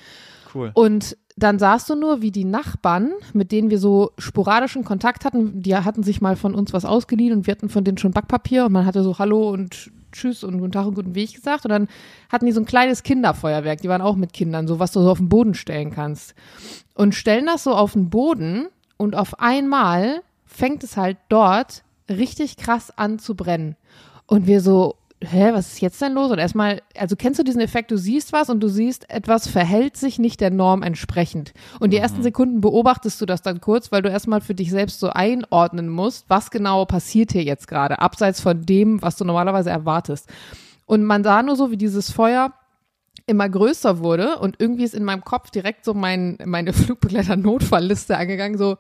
Cool. 0.58 0.70
Und 0.74 1.16
dann 1.36 1.58
sahst 1.58 1.88
du 1.88 1.94
nur, 1.94 2.20
wie 2.20 2.32
die 2.32 2.44
Nachbarn, 2.44 3.12
mit 3.32 3.52
denen 3.52 3.70
wir 3.70 3.78
so 3.78 4.10
sporadischen 4.18 4.84
Kontakt 4.84 5.24
hatten, 5.24 5.62
die 5.62 5.76
hatten 5.76 6.02
sich 6.02 6.20
mal 6.20 6.34
von 6.34 6.54
uns 6.54 6.72
was 6.72 6.84
ausgeliehen 6.84 7.32
und 7.32 7.46
wir 7.46 7.52
hatten 7.52 7.68
von 7.68 7.84
denen 7.84 7.98
schon 7.98 8.12
Backpapier 8.12 8.66
und 8.66 8.72
man 8.72 8.84
hatte 8.84 9.02
so 9.04 9.18
Hallo 9.18 9.50
und 9.50 9.92
Tschüss 10.10 10.42
und 10.42 10.58
guten 10.58 10.72
Tag 10.72 10.86
und 10.86 10.94
guten 10.94 11.14
Weg 11.14 11.34
gesagt 11.34 11.64
und 11.64 11.70
dann 11.70 11.86
hatten 12.28 12.46
die 12.46 12.52
so 12.52 12.60
ein 12.60 12.66
kleines 12.66 13.02
Kinderfeuerwerk, 13.02 13.80
die 13.82 13.88
waren 13.88 14.02
auch 14.02 14.16
mit 14.16 14.32
Kindern, 14.32 14.66
so 14.66 14.80
was 14.80 14.90
du 14.90 15.00
so 15.00 15.10
auf 15.10 15.18
den 15.18 15.28
Boden 15.28 15.54
stellen 15.54 15.90
kannst. 15.90 16.34
Und 16.94 17.14
stellen 17.14 17.46
das 17.46 17.62
so 17.62 17.74
auf 17.74 17.92
den 17.92 18.10
Boden 18.10 18.66
und 18.96 19.14
auf 19.14 19.38
einmal 19.38 20.22
fängt 20.44 20.82
es 20.82 20.96
halt 20.96 21.18
dort 21.28 21.84
richtig 22.08 22.56
krass 22.56 22.90
an 22.96 23.18
zu 23.18 23.34
brennen. 23.34 23.76
Und 24.26 24.46
wir 24.46 24.60
so, 24.60 24.96
hä, 25.22 25.50
was 25.52 25.72
ist 25.72 25.80
jetzt 25.80 26.00
denn 26.00 26.14
los? 26.14 26.30
Und 26.30 26.38
erstmal, 26.38 26.82
also 26.96 27.16
kennst 27.16 27.38
du 27.40 27.44
diesen 27.44 27.60
Effekt, 27.60 27.90
du 27.90 27.96
siehst 27.96 28.32
was 28.32 28.50
und 28.50 28.60
du 28.60 28.68
siehst, 28.68 29.10
etwas 29.10 29.48
verhält 29.48 29.96
sich 29.96 30.18
nicht 30.18 30.40
der 30.40 30.50
Norm 30.50 30.82
entsprechend. 30.82 31.52
Und 31.80 31.92
die 31.92 31.96
ersten 31.96 32.22
Sekunden 32.22 32.60
beobachtest 32.60 33.20
du 33.20 33.26
das 33.26 33.42
dann 33.42 33.60
kurz, 33.60 33.90
weil 33.90 34.02
du 34.02 34.10
erstmal 34.10 34.40
für 34.40 34.54
dich 34.54 34.70
selbst 34.70 35.00
so 35.00 35.10
einordnen 35.10 35.88
musst, 35.88 36.26
was 36.28 36.50
genau 36.50 36.84
passiert 36.84 37.32
hier 37.32 37.42
jetzt 37.42 37.66
gerade, 37.66 37.98
abseits 38.00 38.40
von 38.40 38.64
dem, 38.64 39.02
was 39.02 39.16
du 39.16 39.24
normalerweise 39.24 39.70
erwartest. 39.70 40.28
Und 40.86 41.04
man 41.04 41.24
sah 41.24 41.42
nur 41.42 41.56
so, 41.56 41.70
wie 41.70 41.76
dieses 41.76 42.10
Feuer 42.10 42.52
immer 43.26 43.48
größer 43.48 43.98
wurde 43.98 44.38
und 44.38 44.56
irgendwie 44.58 44.84
ist 44.84 44.94
in 44.94 45.04
meinem 45.04 45.22
Kopf 45.22 45.50
direkt 45.50 45.84
so 45.84 45.94
mein, 45.94 46.38
meine 46.44 46.72
Flugbegleiter-Notfallliste 46.74 48.16
angegangen, 48.16 48.56
so, 48.56 48.78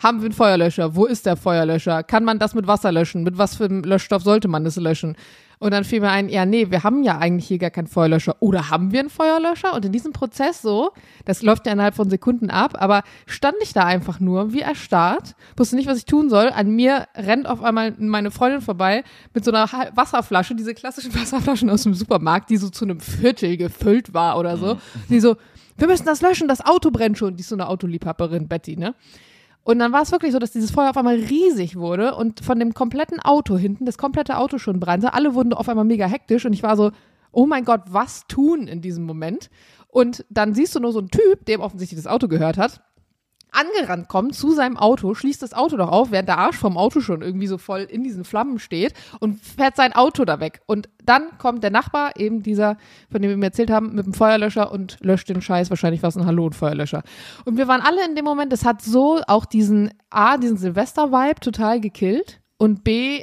haben 0.00 0.20
wir 0.20 0.26
einen 0.26 0.34
Feuerlöscher? 0.34 0.96
Wo 0.96 1.04
ist 1.04 1.26
der 1.26 1.36
Feuerlöscher? 1.36 2.02
Kann 2.02 2.24
man 2.24 2.38
das 2.38 2.54
mit 2.54 2.66
Wasser 2.66 2.90
löschen? 2.90 3.22
Mit 3.22 3.36
was 3.36 3.56
für 3.56 3.66
einem 3.66 3.82
Löschstoff 3.82 4.22
sollte 4.22 4.48
man 4.48 4.64
das 4.64 4.76
löschen? 4.76 5.14
Und 5.62 5.72
dann 5.72 5.84
fiel 5.84 6.00
mir 6.00 6.08
ein, 6.08 6.30
ja, 6.30 6.46
nee, 6.46 6.70
wir 6.70 6.84
haben 6.84 7.02
ja 7.02 7.18
eigentlich 7.18 7.46
hier 7.46 7.58
gar 7.58 7.68
keinen 7.68 7.86
Feuerlöscher. 7.86 8.36
Oder 8.40 8.70
haben 8.70 8.92
wir 8.92 9.00
einen 9.00 9.10
Feuerlöscher? 9.10 9.74
Und 9.74 9.84
in 9.84 9.92
diesem 9.92 10.14
Prozess 10.14 10.62
so, 10.62 10.92
das 11.26 11.42
läuft 11.42 11.66
ja 11.66 11.72
innerhalb 11.74 11.94
von 11.94 12.08
Sekunden 12.08 12.48
ab, 12.48 12.80
aber 12.80 13.02
stand 13.26 13.56
ich 13.60 13.74
da 13.74 13.84
einfach 13.84 14.20
nur 14.20 14.54
wie 14.54 14.60
erstarrt, 14.60 15.36
wusste 15.58 15.76
nicht, 15.76 15.86
was 15.86 15.98
ich 15.98 16.06
tun 16.06 16.30
soll. 16.30 16.48
An 16.48 16.70
mir 16.70 17.08
rennt 17.14 17.46
auf 17.46 17.62
einmal 17.62 17.94
meine 17.98 18.30
Freundin 18.30 18.62
vorbei 18.62 19.04
mit 19.34 19.44
so 19.44 19.52
einer 19.52 19.68
Wasserflasche, 19.94 20.54
diese 20.54 20.72
klassischen 20.72 21.14
Wasserflaschen 21.20 21.68
aus 21.68 21.82
dem 21.82 21.92
Supermarkt, 21.92 22.48
die 22.48 22.56
so 22.56 22.70
zu 22.70 22.86
einem 22.86 23.00
Viertel 23.00 23.58
gefüllt 23.58 24.14
war 24.14 24.38
oder 24.38 24.56
so. 24.56 24.78
Die 25.10 25.20
so, 25.20 25.36
wir 25.76 25.88
müssen 25.88 26.06
das 26.06 26.22
löschen, 26.22 26.48
das 26.48 26.64
Auto 26.64 26.90
brennt 26.90 27.18
schon. 27.18 27.36
Die 27.36 27.42
ist 27.42 27.50
so 27.50 27.54
eine 27.54 27.68
Autoliebhaberin, 27.68 28.48
Betty, 28.48 28.78
ne? 28.78 28.94
Und 29.62 29.78
dann 29.78 29.92
war 29.92 30.02
es 30.02 30.12
wirklich 30.12 30.32
so, 30.32 30.38
dass 30.38 30.52
dieses 30.52 30.70
Feuer 30.70 30.90
auf 30.90 30.96
einmal 30.96 31.16
riesig 31.16 31.76
wurde 31.76 32.14
und 32.14 32.40
von 32.40 32.58
dem 32.58 32.74
kompletten 32.74 33.20
Auto 33.20 33.56
hinten, 33.56 33.84
das 33.84 33.98
komplette 33.98 34.38
Auto 34.38 34.58
schon 34.58 34.80
brannte. 34.80 35.12
Alle 35.12 35.34
wurden 35.34 35.52
auf 35.52 35.68
einmal 35.68 35.84
mega 35.84 36.06
hektisch 36.06 36.46
und 36.46 36.52
ich 36.52 36.62
war 36.62 36.76
so, 36.76 36.92
oh 37.32 37.46
mein 37.46 37.64
Gott, 37.64 37.82
was 37.88 38.26
tun 38.26 38.66
in 38.66 38.80
diesem 38.80 39.04
Moment? 39.04 39.50
Und 39.88 40.24
dann 40.30 40.54
siehst 40.54 40.74
du 40.74 40.80
nur 40.80 40.92
so 40.92 41.00
einen 41.00 41.10
Typ, 41.10 41.44
dem 41.46 41.60
offensichtlich 41.60 42.00
das 42.00 42.10
Auto 42.10 42.28
gehört 42.28 42.56
hat, 42.56 42.80
angerannt 43.52 44.08
kommt 44.08 44.34
zu 44.34 44.52
seinem 44.52 44.76
Auto, 44.76 45.14
schließt 45.14 45.42
das 45.42 45.52
Auto 45.52 45.76
doch 45.76 45.90
auf, 45.90 46.10
während 46.10 46.28
der 46.28 46.38
Arsch 46.38 46.56
vom 46.56 46.76
Auto 46.76 47.00
schon 47.00 47.22
irgendwie 47.22 47.46
so 47.46 47.58
voll 47.58 47.80
in 47.80 48.02
diesen 48.02 48.24
Flammen 48.24 48.58
steht 48.58 48.94
und 49.18 49.40
fährt 49.40 49.76
sein 49.76 49.92
Auto 49.92 50.24
da 50.24 50.40
weg. 50.40 50.60
Und 50.66 50.88
dann 51.04 51.38
kommt 51.38 51.62
der 51.62 51.70
Nachbar, 51.70 52.16
eben 52.16 52.42
dieser, 52.42 52.76
von 53.10 53.22
dem 53.22 53.30
wir 53.30 53.36
mir 53.36 53.46
erzählt 53.46 53.70
haben, 53.70 53.94
mit 53.94 54.06
dem 54.06 54.14
Feuerlöscher 54.14 54.70
und 54.70 54.98
löscht 55.00 55.28
den 55.28 55.42
Scheiß. 55.42 55.70
Wahrscheinlich 55.70 56.02
war 56.02 56.08
es 56.08 56.16
ein 56.16 56.26
Hallo 56.26 56.46
und 56.46 56.54
Feuerlöscher. 56.54 57.02
Und 57.44 57.56
wir 57.56 57.68
waren 57.68 57.80
alle 57.80 58.04
in 58.06 58.14
dem 58.14 58.24
Moment, 58.24 58.52
es 58.52 58.64
hat 58.64 58.82
so 58.82 59.20
auch 59.26 59.44
diesen, 59.44 59.90
A, 60.10 60.36
diesen 60.36 60.56
Silvester-Vibe 60.56 61.40
total 61.40 61.80
gekillt 61.80 62.40
und 62.58 62.84
B, 62.84 63.22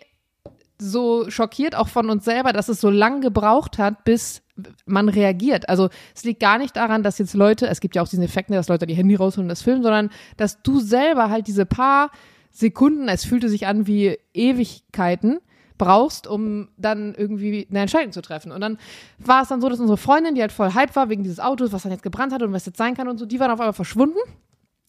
so 0.80 1.30
schockiert 1.30 1.76
auch 1.76 1.88
von 1.88 2.10
uns 2.10 2.26
selber, 2.26 2.54
dass 2.54 2.70
es 2.70 2.82
so 2.82 2.90
lang 2.90 3.22
gebraucht 3.22 3.78
hat, 3.78 4.04
bis 4.04 4.44
man 4.86 5.10
reagiert. 5.10 5.70
Also 5.70 5.90
es 6.16 6.24
liegt 6.24 6.40
gar 6.40 6.58
nicht 6.58 6.76
daran, 6.76 7.04
dass 7.04 7.18
jetzt 7.18 7.34
Leute, 7.34 7.68
es 7.68 7.80
gibt 7.80 7.96
ja 7.96 8.02
auch 8.02 8.08
diesen 8.08 8.24
Effekt, 8.24 8.50
ne, 8.50 8.56
dass 8.56 8.68
Leute 8.68 8.88
die 8.88 8.96
Handy 8.96 9.16
rausholen 9.16 9.46
und 9.46 9.50
das 9.50 9.62
filmen, 9.62 9.84
sondern 9.84 10.10
dass 10.38 10.62
du 10.62 10.80
selber 10.80 11.30
halt 11.30 11.48
diese 11.48 11.66
paar 11.66 12.12
Sekunden, 12.52 13.08
es 13.08 13.26
fühlte 13.26 13.50
sich 13.50 13.68
an 13.68 13.88
wie 13.88 14.18
Ewigkeiten, 14.34 15.40
brauchst, 15.78 16.26
um 16.26 16.70
dann 16.78 17.14
irgendwie 17.16 17.68
eine 17.70 17.82
Entscheidung 17.82 18.12
zu 18.12 18.22
treffen. 18.22 18.52
Und 18.52 18.62
dann 18.62 18.78
war 19.20 19.44
es 19.44 19.50
dann 19.50 19.62
so, 19.62 19.70
dass 19.70 19.80
unsere 19.80 19.98
Freundin, 19.98 20.34
die 20.34 20.42
halt 20.42 20.52
voll 20.52 20.74
hype 20.74 20.96
war 20.96 21.10
wegen 21.10 21.24
dieses 21.24 21.40
Autos, 21.40 21.72
was 21.72 21.84
dann 21.84 21.92
jetzt 21.92 22.04
gebrannt 22.04 22.34
hat 22.34 22.42
und 22.42 22.52
was 22.52 22.66
jetzt 22.66 22.78
sein 22.78 22.96
kann 22.96 23.08
und 23.08 23.18
so, 23.18 23.26
die 23.26 23.40
waren 23.40 23.52
auf 23.52 23.60
einmal 23.60 23.74
verschwunden 23.74 24.18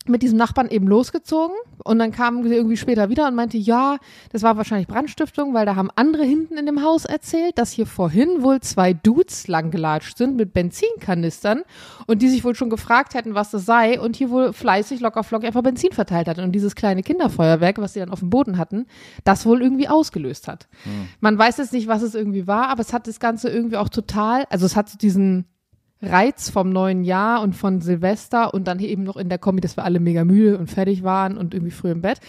mit 0.06 0.22
diesem 0.22 0.38
Nachbarn 0.38 0.68
eben 0.68 0.86
losgezogen 0.86 1.54
Und 1.84 1.98
dann 1.98 2.12
kam 2.12 2.42
sie 2.42 2.54
irgendwie 2.54 2.76
später 2.76 3.08
wieder 3.08 3.28
und 3.28 3.34
meinte, 3.34 3.58
ja, 3.58 3.98
das 4.32 4.42
war 4.42 4.56
wahrscheinlich 4.56 4.88
Brandstiftung, 4.88 5.54
weil 5.54 5.66
da 5.66 5.76
haben 5.76 5.90
andere 5.94 6.24
hinten 6.24 6.56
in 6.56 6.66
dem 6.66 6.82
Haus 6.82 7.04
erzählt, 7.04 7.58
dass 7.58 7.72
hier 7.72 7.86
vorhin 7.86 8.42
wohl 8.42 8.60
zwei 8.60 8.92
Dudes 8.92 9.48
langgelatscht 9.48 10.16
sind 10.16 10.36
mit 10.36 10.52
Benzinkanistern 10.52 11.62
und 12.06 12.22
die 12.22 12.28
sich 12.28 12.44
wohl 12.44 12.54
schon 12.54 12.70
gefragt 12.70 13.14
hätten, 13.14 13.34
was 13.34 13.50
das 13.50 13.64
sei 13.64 14.00
und 14.00 14.16
hier 14.16 14.30
wohl 14.30 14.52
fleißig 14.52 15.00
locker 15.00 15.24
flock 15.24 15.44
einfach 15.44 15.62
Benzin 15.62 15.92
verteilt 15.92 16.28
hatten. 16.28 16.42
Und 16.42 16.52
dieses 16.52 16.74
kleine 16.74 17.02
Kinderfeuerwerk, 17.02 17.78
was 17.78 17.92
sie 17.92 18.00
dann 18.00 18.10
auf 18.10 18.20
dem 18.20 18.30
Boden 18.30 18.58
hatten, 18.58 18.86
das 19.24 19.46
wohl 19.46 19.62
irgendwie 19.62 19.88
ausgelöst 19.88 20.48
hat. 20.48 20.68
Hm. 20.84 21.08
Man 21.20 21.38
weiß 21.38 21.58
jetzt 21.58 21.72
nicht, 21.72 21.88
was 21.88 22.02
es 22.02 22.14
irgendwie 22.14 22.46
war, 22.46 22.68
aber 22.68 22.80
es 22.80 22.92
hat 22.92 23.06
das 23.06 23.20
Ganze 23.20 23.48
irgendwie 23.48 23.76
auch 23.76 23.88
total, 23.88 24.44
also 24.50 24.66
es 24.66 24.76
hat 24.76 25.02
diesen 25.02 25.46
Reiz 26.00 26.50
vom 26.50 26.70
neuen 26.70 27.04
Jahr 27.04 27.42
und 27.42 27.54
von 27.54 27.80
Silvester 27.80 28.54
und 28.54 28.68
dann 28.68 28.78
eben 28.80 29.02
noch 29.02 29.16
in 29.16 29.28
der 29.28 29.38
Kombi, 29.38 29.60
dass 29.60 29.76
wir 29.76 29.84
alle 29.84 30.00
mega 30.00 30.24
müde 30.24 30.58
und 30.58 30.68
fertig 30.68 31.02
waren 31.02 31.36
und 31.36 31.54
irgendwie 31.54 31.72
früh 31.72 31.90
im 31.90 32.02
Bett 32.02 32.20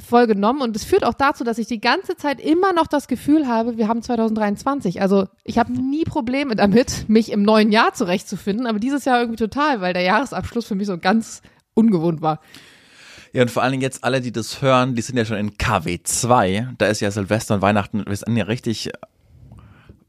voll 0.00 0.26
genommen 0.26 0.62
und 0.62 0.74
es 0.76 0.84
führt 0.84 1.04
auch 1.04 1.14
dazu, 1.14 1.44
dass 1.44 1.58
ich 1.58 1.66
die 1.66 1.80
ganze 1.80 2.16
Zeit 2.16 2.40
immer 2.40 2.72
noch 2.72 2.86
das 2.86 3.08
Gefühl 3.08 3.46
habe, 3.46 3.76
wir 3.76 3.88
haben 3.88 4.02
2023. 4.02 5.00
Also 5.00 5.26
ich 5.44 5.58
habe 5.58 5.72
nie 5.72 6.04
Probleme 6.04 6.56
damit, 6.56 7.08
mich 7.08 7.30
im 7.30 7.42
neuen 7.42 7.72
Jahr 7.72 7.92
zurechtzufinden, 7.92 8.66
aber 8.66 8.78
dieses 8.78 9.04
Jahr 9.04 9.20
irgendwie 9.20 9.36
total, 9.36 9.80
weil 9.80 9.92
der 9.92 10.02
Jahresabschluss 10.02 10.66
für 10.66 10.74
mich 10.74 10.86
so 10.86 10.98
ganz 10.98 11.42
ungewohnt 11.74 12.22
war. 12.22 12.40
Ja, 13.32 13.42
und 13.42 13.50
vor 13.50 13.62
allen 13.62 13.72
Dingen 13.72 13.82
jetzt 13.82 14.02
alle, 14.02 14.20
die 14.20 14.32
das 14.32 14.60
hören, 14.60 14.96
die 14.96 15.02
sind 15.02 15.16
ja 15.16 15.24
schon 15.24 15.36
in 15.36 15.52
KW2. 15.52 16.74
Da 16.78 16.86
ist 16.86 17.00
ja 17.00 17.10
Silvester 17.12 17.54
und 17.54 17.62
Weihnachten, 17.62 18.04
wir 18.04 18.16
sind 18.16 18.36
ja 18.36 18.44
richtig 18.44 18.90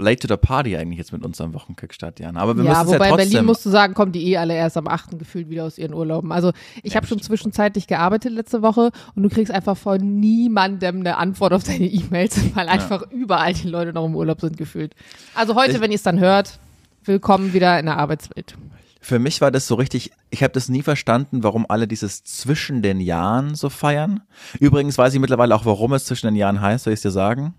late 0.02 0.28
to 0.28 0.34
the 0.34 0.38
party 0.38 0.76
eigentlich 0.76 0.98
jetzt 0.98 1.14
mit 1.14 1.24
unserem 1.24 1.54
Wochenkickstart, 1.54 2.20
Jan. 2.20 2.38
Aber 2.38 2.58
wir 2.58 2.64
ja, 2.64 2.72
müssen 2.72 2.88
wobei 2.88 3.06
ja 3.06 3.12
trotzdem. 3.12 3.30
Berlin 3.32 3.46
musst 3.46 3.66
du 3.66 3.70
sagen, 3.70 3.94
kommen 3.94 4.12
die 4.12 4.28
eh 4.30 4.38
alle 4.38 4.56
erst 4.56 4.78
am 4.78 4.88
8. 4.88 5.18
gefühlt 5.18 5.50
wieder 5.50 5.66
aus 5.66 5.78
ihren 5.78 5.94
Urlauben. 5.94 6.32
Also 6.32 6.52
ich 6.84 6.94
ja, 6.94 6.98
habe 6.98 7.08
schon 7.08 7.22
zwischenzeitlich 7.22 7.88
gearbeitet 7.88 8.34
letzte 8.34 8.62
Woche 8.62 8.92
und 9.16 9.24
du 9.24 9.30
kriegst 9.30 9.54
einfach 9.54 9.78
von 9.78 10.20
niemandem 10.20 11.00
eine 11.00 11.18
Antwort 11.18 11.54
auf 11.54 11.64
deine 11.64 11.86
E-Mails, 11.86 12.38
weil 12.56 12.68
ja. 12.68 12.72
einfach 12.74 13.04
überall 13.12 13.54
die 13.54 13.68
Leute 13.68 13.94
noch 13.94 14.06
im 14.06 14.16
Urlaub 14.16 14.42
sind 14.42 14.58
gefühlt. 14.58 14.96
Also 15.36 15.56
heute, 15.56 15.74
ich, 15.74 15.82
wenn 15.82 15.92
ihr 15.92 15.96
es 15.96 16.04
dann 16.04 16.20
hört, 16.20 16.60
willkommen 17.04 17.54
wieder 17.54 17.80
in 17.80 17.86
der 17.86 17.98
Arbeitswelt. 17.98 18.56
Für 19.04 19.18
mich 19.18 19.42
war 19.42 19.50
das 19.50 19.66
so 19.66 19.76
richtig, 19.76 20.12
ich 20.30 20.44
habe 20.44 20.54
das 20.54 20.70
nie 20.70 20.84
verstanden, 20.84 21.44
warum 21.44 21.66
alle 21.68 21.88
dieses 21.88 22.24
zwischen 22.24 22.84
den 22.84 23.00
Jahren 23.00 23.56
so 23.56 23.70
feiern. 23.70 24.22
Übrigens 24.60 24.96
weiß 24.96 25.16
ich 25.16 25.20
mittlerweile 25.20 25.56
auch, 25.56 25.66
warum 25.66 25.94
es 25.94 26.06
zwischen 26.06 26.28
den 26.28 26.36
Jahren 26.36 26.62
heißt, 26.62 26.84
soll 26.84 26.94
ich 26.94 27.00
es 27.00 27.02
dir 27.02 27.12
sagen? 27.12 27.56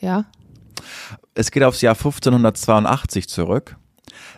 Ja. 0.00 0.24
Es 1.34 1.50
geht 1.50 1.62
aufs 1.62 1.80
Jahr 1.80 1.94
1582 1.94 3.28
zurück. 3.28 3.76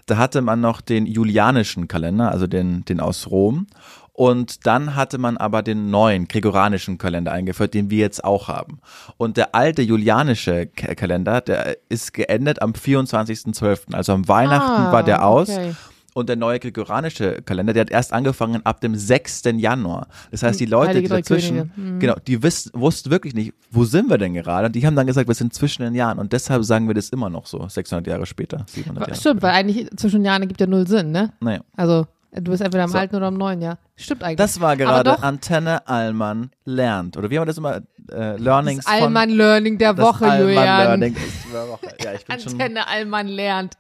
Da 0.07 0.17
hatte 0.17 0.43
man 0.43 0.61
noch 0.61 0.81
den 0.81 1.07
julianischen 1.07 1.89
Kalender, 1.89 2.31
also 2.31 2.47
den, 2.47 2.85
den 2.85 3.01
aus 3.01 3.31
Rom. 3.31 3.67
Und 4.13 4.67
dann 4.67 4.97
hatte 4.97 5.17
man 5.17 5.39
aber 5.39 5.63
den 5.63 5.91
neuen 5.91 6.29
gregoranischen 6.29 6.99
Kalender 6.99 7.33
eingeführt, 7.33 7.73
den 7.73 7.89
wir 7.89 8.01
jetzt 8.01 8.23
auch 8.23 8.49
haben. 8.49 8.81
Und 9.17 9.39
der 9.39 9.55
alte 9.55 9.81
julianische 9.81 10.67
Kalender, 10.67 11.41
der 11.41 11.79
ist 11.89 12.13
geendet 12.13 12.61
am 12.61 12.73
24.12. 12.73 13.95
Also 13.95 14.13
am 14.13 14.29
Weihnachten 14.29 14.83
ah, 14.83 14.93
war 14.93 15.05
der 15.05 15.25
aus. 15.25 15.49
Okay. 15.49 15.75
Und 16.21 16.29
der 16.29 16.37
neue 16.37 16.59
gregoranische 16.59 17.43
Kalender, 17.43 17.73
der 17.73 17.83
hat 17.83 17.91
erst 17.91 18.13
angefangen 18.13 18.65
ab 18.65 18.81
dem 18.81 18.95
6. 18.95 19.43
Januar. 19.57 20.09
Das 20.31 20.43
heißt, 20.43 20.61
die 20.61 20.65
hm, 20.65 20.71
Leute, 20.71 21.01
die 21.01 21.09
dazwischen, 21.09 21.73
mhm. 21.75 21.99
genau, 21.99 22.15
die 22.27 22.43
wiss, 22.43 22.71
wussten 22.75 23.11
wirklich 23.11 23.35
nicht, 23.35 23.55
wo 23.71 23.85
sind 23.85 24.09
wir 24.09 24.19
denn 24.19 24.35
gerade? 24.35 24.67
Und 24.67 24.77
die 24.77 24.87
haben 24.87 24.97
dann 24.97 25.07
gesagt, 25.07 25.29
wir 25.29 25.35
sind 25.35 25.55
zwischen 25.55 25.83
den 25.83 25.95
Jahren. 25.95 26.19
Und 26.19 26.33
deshalb 26.33 26.65
sagen 26.65 26.87
wir 26.89 26.95
das 26.95 27.09
immer 27.09 27.31
noch 27.31 27.47
so, 27.47 27.67
600 27.69 28.07
Jahre 28.07 28.27
später, 28.27 28.65
700 28.69 29.09
Jahre 29.09 29.19
Stimmt, 29.19 29.41
später. 29.41 29.43
weil 29.43 29.55
eigentlich 29.55 29.89
zwischen 29.97 30.21
den 30.21 30.27
Jahren 30.27 30.47
gibt 30.47 30.61
ja 30.61 30.67
null 30.67 30.87
Sinn, 30.87 31.11
ne? 31.11 31.33
Naja. 31.41 31.61
Also, 31.77 32.07
Du 32.33 32.53
bist 32.53 32.63
entweder 32.63 32.85
im 32.85 32.91
so. 32.91 32.99
alten 32.99 33.17
oder 33.17 33.29
im 33.29 33.35
neuen 33.35 33.61
Jahr. 33.61 33.79
Stimmt 33.97 34.23
eigentlich. 34.23 34.37
Das 34.37 34.61
war 34.61 34.77
gerade 34.77 35.21
Antenne 35.23 35.87
Allmann 35.89 36.51
lernt. 36.65 37.17
Oder 37.17 37.29
wie 37.29 37.37
haben 37.37 37.43
wir 37.43 37.47
das 37.47 37.59
immer? 37.59 37.83
Äh, 38.13 38.37
Learnings 38.37 38.85
das 38.85 38.93
Allmann 38.93 39.31
Learning 39.31 39.79
der 39.79 39.97
Woche, 39.99 40.25
Allmann 40.25 40.49
Julian. 40.49 41.01
Learning 41.01 41.17
der 41.53 41.69
Woche. 41.69 41.87
Ja, 42.03 42.13
ich 42.13 42.25
bin 42.25 42.37
Antenne 42.37 42.89
Allmann 42.89 43.27
lernt. 43.27 43.77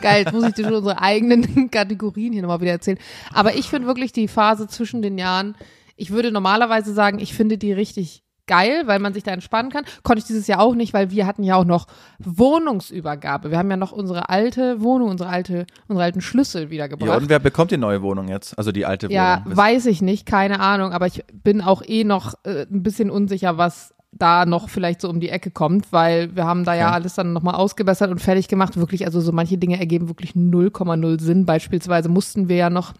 Geil, 0.00 0.24
jetzt 0.24 0.32
muss 0.32 0.44
ich 0.44 0.54
dir 0.54 0.64
schon 0.64 0.74
unsere 0.74 1.00
eigenen 1.00 1.70
Kategorien 1.70 2.32
hier 2.32 2.42
nochmal 2.42 2.60
wieder 2.60 2.72
erzählen. 2.72 2.98
Aber 3.32 3.54
ich 3.54 3.68
finde 3.68 3.86
wirklich 3.86 4.12
die 4.12 4.28
Phase 4.28 4.66
zwischen 4.66 5.02
den 5.02 5.16
Jahren, 5.16 5.54
ich 5.96 6.10
würde 6.10 6.32
normalerweise 6.32 6.92
sagen, 6.92 7.20
ich 7.20 7.34
finde 7.34 7.58
die 7.58 7.72
richtig 7.72 8.24
geil, 8.46 8.82
weil 8.86 8.98
man 8.98 9.14
sich 9.14 9.22
da 9.22 9.32
entspannen 9.32 9.70
kann. 9.70 9.84
Konnte 10.02 10.20
ich 10.20 10.26
dieses 10.26 10.46
Jahr 10.46 10.60
auch 10.60 10.74
nicht, 10.74 10.92
weil 10.92 11.10
wir 11.10 11.26
hatten 11.26 11.42
ja 11.42 11.56
auch 11.56 11.64
noch 11.64 11.86
Wohnungsübergabe. 12.18 13.50
Wir 13.50 13.58
haben 13.58 13.70
ja 13.70 13.76
noch 13.76 13.92
unsere 13.92 14.28
alte 14.28 14.80
Wohnung, 14.82 15.10
unsere 15.10 15.30
alte, 15.30 15.66
unsere 15.88 16.04
alten 16.04 16.20
Schlüssel 16.20 16.70
wiedergebracht. 16.70 17.08
Ja, 17.08 17.16
und 17.16 17.28
wer 17.28 17.38
bekommt 17.38 17.70
die 17.70 17.76
neue 17.76 18.02
Wohnung 18.02 18.28
jetzt? 18.28 18.56
Also 18.58 18.72
die 18.72 18.86
alte 18.86 19.10
ja, 19.10 19.42
Wohnung? 19.44 19.50
Ja, 19.50 19.56
weiß 19.56 19.86
ich 19.86 20.02
nicht, 20.02 20.26
keine 20.26 20.60
Ahnung, 20.60 20.92
aber 20.92 21.06
ich 21.06 21.24
bin 21.32 21.60
auch 21.60 21.82
eh 21.86 22.04
noch 22.04 22.34
äh, 22.44 22.66
ein 22.70 22.82
bisschen 22.82 23.10
unsicher, 23.10 23.58
was 23.58 23.94
da 24.12 24.44
noch 24.44 24.68
vielleicht 24.68 25.00
so 25.00 25.08
um 25.08 25.20
die 25.20 25.30
Ecke 25.30 25.50
kommt, 25.50 25.90
weil 25.92 26.36
wir 26.36 26.44
haben 26.44 26.64
da 26.64 26.74
ja 26.74 26.90
alles 26.92 27.14
dann 27.14 27.32
nochmal 27.32 27.54
ausgebessert 27.54 28.10
und 28.10 28.20
fertig 28.20 28.46
gemacht. 28.46 28.76
Wirklich, 28.76 29.06
also 29.06 29.20
so 29.20 29.32
manche 29.32 29.56
Dinge 29.56 29.80
ergeben 29.80 30.08
wirklich 30.08 30.32
0,0 30.32 31.20
Sinn. 31.20 31.46
Beispielsweise 31.46 32.10
mussten 32.10 32.48
wir 32.48 32.56
ja 32.56 32.70
noch 32.70 32.92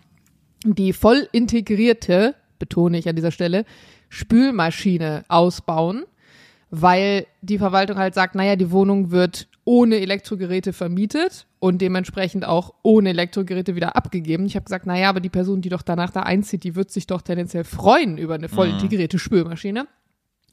die 0.64 0.92
voll 0.92 1.28
integrierte, 1.32 2.34
betone 2.58 2.98
ich 2.98 3.08
an 3.08 3.16
dieser 3.16 3.30
Stelle, 3.30 3.64
Spülmaschine 4.12 5.24
ausbauen, 5.28 6.04
weil 6.68 7.26
die 7.40 7.56
Verwaltung 7.56 7.96
halt 7.96 8.12
sagt, 8.12 8.34
naja, 8.34 8.56
die 8.56 8.70
Wohnung 8.70 9.10
wird 9.10 9.48
ohne 9.64 10.00
Elektrogeräte 10.00 10.74
vermietet 10.74 11.46
und 11.60 11.80
dementsprechend 11.80 12.44
auch 12.44 12.74
ohne 12.82 13.08
Elektrogeräte 13.08 13.74
wieder 13.74 13.96
abgegeben. 13.96 14.44
Ich 14.44 14.54
habe 14.54 14.64
gesagt, 14.64 14.84
naja, 14.84 15.08
aber 15.08 15.20
die 15.20 15.30
Person, 15.30 15.62
die 15.62 15.70
doch 15.70 15.80
danach 15.80 16.10
da 16.10 16.24
einzieht, 16.24 16.62
die 16.62 16.74
wird 16.74 16.90
sich 16.90 17.06
doch 17.06 17.22
tendenziell 17.22 17.64
freuen 17.64 18.18
über 18.18 18.34
eine 18.34 18.50
voll 18.50 18.68
mhm. 18.68 18.74
integrierte 18.74 19.18
Spülmaschine. 19.18 19.86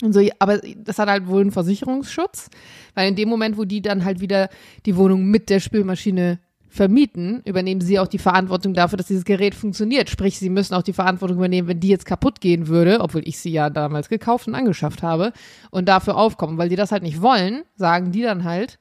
Und 0.01 0.13
so, 0.13 0.25
aber 0.39 0.59
das 0.77 0.97
hat 0.97 1.09
halt 1.09 1.27
wohl 1.27 1.41
einen 1.41 1.51
Versicherungsschutz, 1.51 2.49
weil 2.93 3.09
in 3.09 3.17
dem 3.17 3.27
Moment, 3.27 3.57
wo 3.57 3.65
die 3.65 3.81
dann 3.81 4.05
halt 4.05 4.21
wieder 4.21 4.47
die 4.85 4.95
Wohnung 4.95 5.25
mit 5.25 5.49
der 5.49 5.59
Spülmaschine 5.59 6.39
vermieten, 6.69 7.41
übernehmen 7.45 7.81
sie 7.81 7.99
auch 7.99 8.07
die 8.07 8.19
Verantwortung 8.19 8.73
dafür, 8.73 8.97
dass 8.97 9.07
dieses 9.07 9.25
Gerät 9.25 9.55
funktioniert. 9.55 10.09
Sprich, 10.09 10.37
sie 10.37 10.49
müssen 10.49 10.75
auch 10.75 10.83
die 10.83 10.93
Verantwortung 10.93 11.37
übernehmen, 11.37 11.67
wenn 11.67 11.79
die 11.79 11.89
jetzt 11.89 12.05
kaputt 12.05 12.41
gehen 12.41 12.67
würde, 12.67 13.01
obwohl 13.01 13.27
ich 13.27 13.39
sie 13.39 13.51
ja 13.51 13.69
damals 13.69 14.07
gekauft 14.07 14.47
und 14.47 14.55
angeschafft 14.55 15.03
habe 15.03 15.33
und 15.71 15.89
dafür 15.89 16.15
aufkommen. 16.15 16.57
Weil 16.57 16.69
die 16.69 16.75
das 16.75 16.91
halt 16.91 17.03
nicht 17.03 17.21
wollen, 17.21 17.63
sagen 17.75 18.11
die 18.11 18.21
dann 18.21 18.43
halt, 18.43 18.77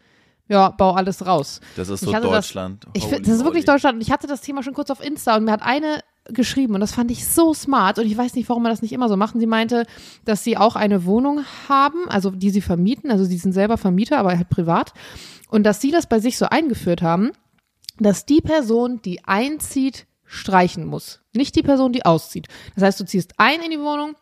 ja, 0.49 0.71
bau 0.71 0.92
alles 0.92 1.26
raus. 1.26 1.61
Das 1.76 1.88
ist 1.88 2.00
so 2.00 2.12
Deutschland. 2.12 2.87
Das, 2.95 3.04
ich, 3.04 3.11
das 3.11 3.28
ist 3.28 3.45
wirklich 3.45 3.64
Deutschland. 3.64 3.97
Und 3.97 4.00
ich 4.02 4.11
hatte 4.11 4.26
das 4.26 4.40
Thema 4.40 4.62
schon 4.62 4.75
kurz 4.75 4.90
auf 4.90 5.04
Insta 5.04 5.37
und 5.37 5.45
mir 5.45 5.52
hat 5.52 5.62
eine 5.62 6.00
geschrieben 6.30 6.75
und 6.75 6.80
das 6.80 6.92
fand 6.92 7.11
ich 7.11 7.26
so 7.26 7.54
smart 7.54 7.99
und 7.99 8.04
ich 8.04 8.14
weiß 8.14 8.35
nicht, 8.35 8.50
warum 8.50 8.62
man 8.62 8.71
das 8.71 8.83
nicht 8.83 8.92
immer 8.92 9.09
so 9.09 9.16
macht. 9.16 9.35
Und 9.35 9.40
sie 9.40 9.47
meinte, 9.47 9.87
dass 10.26 10.45
sie 10.45 10.59
auch 10.59 10.76
eine 10.76 11.07
Wohnung 11.07 11.40
haben, 11.71 12.07
also 12.09 12.30
die 12.30 12.50
sie 12.50 12.61
vermieten, 12.61 13.11
also 13.11 13.25
sie 13.25 13.38
sind 13.38 13.52
selber 13.52 13.78
Vermieter, 13.78 14.18
aber 14.18 14.37
halt 14.37 14.50
privat 14.50 14.92
und 15.50 15.64
dass 15.64 15.80
sie 15.80 15.90
das 15.90 16.07
bei 16.07 16.21
sich 16.21 16.37
so 16.37 16.47
eingeführt 16.47 17.02
haben, 17.02 17.30
dass 17.99 18.26
die 18.26 18.40
Person, 18.40 19.00
die 19.02 19.25
einzieht, 19.25 20.07
streichen 20.25 20.85
muss. 20.85 21.21
Nicht 21.35 21.57
die 21.57 21.62
Person, 21.62 21.93
die 21.93 22.05
auszieht. 22.05 22.49
Das 22.75 22.85
heißt, 22.85 23.00
du 23.00 23.07
ziehst 23.07 23.35
ein 23.38 23.61
in 23.62 23.71
die 23.71 23.81
Wohnung, 23.81 24.14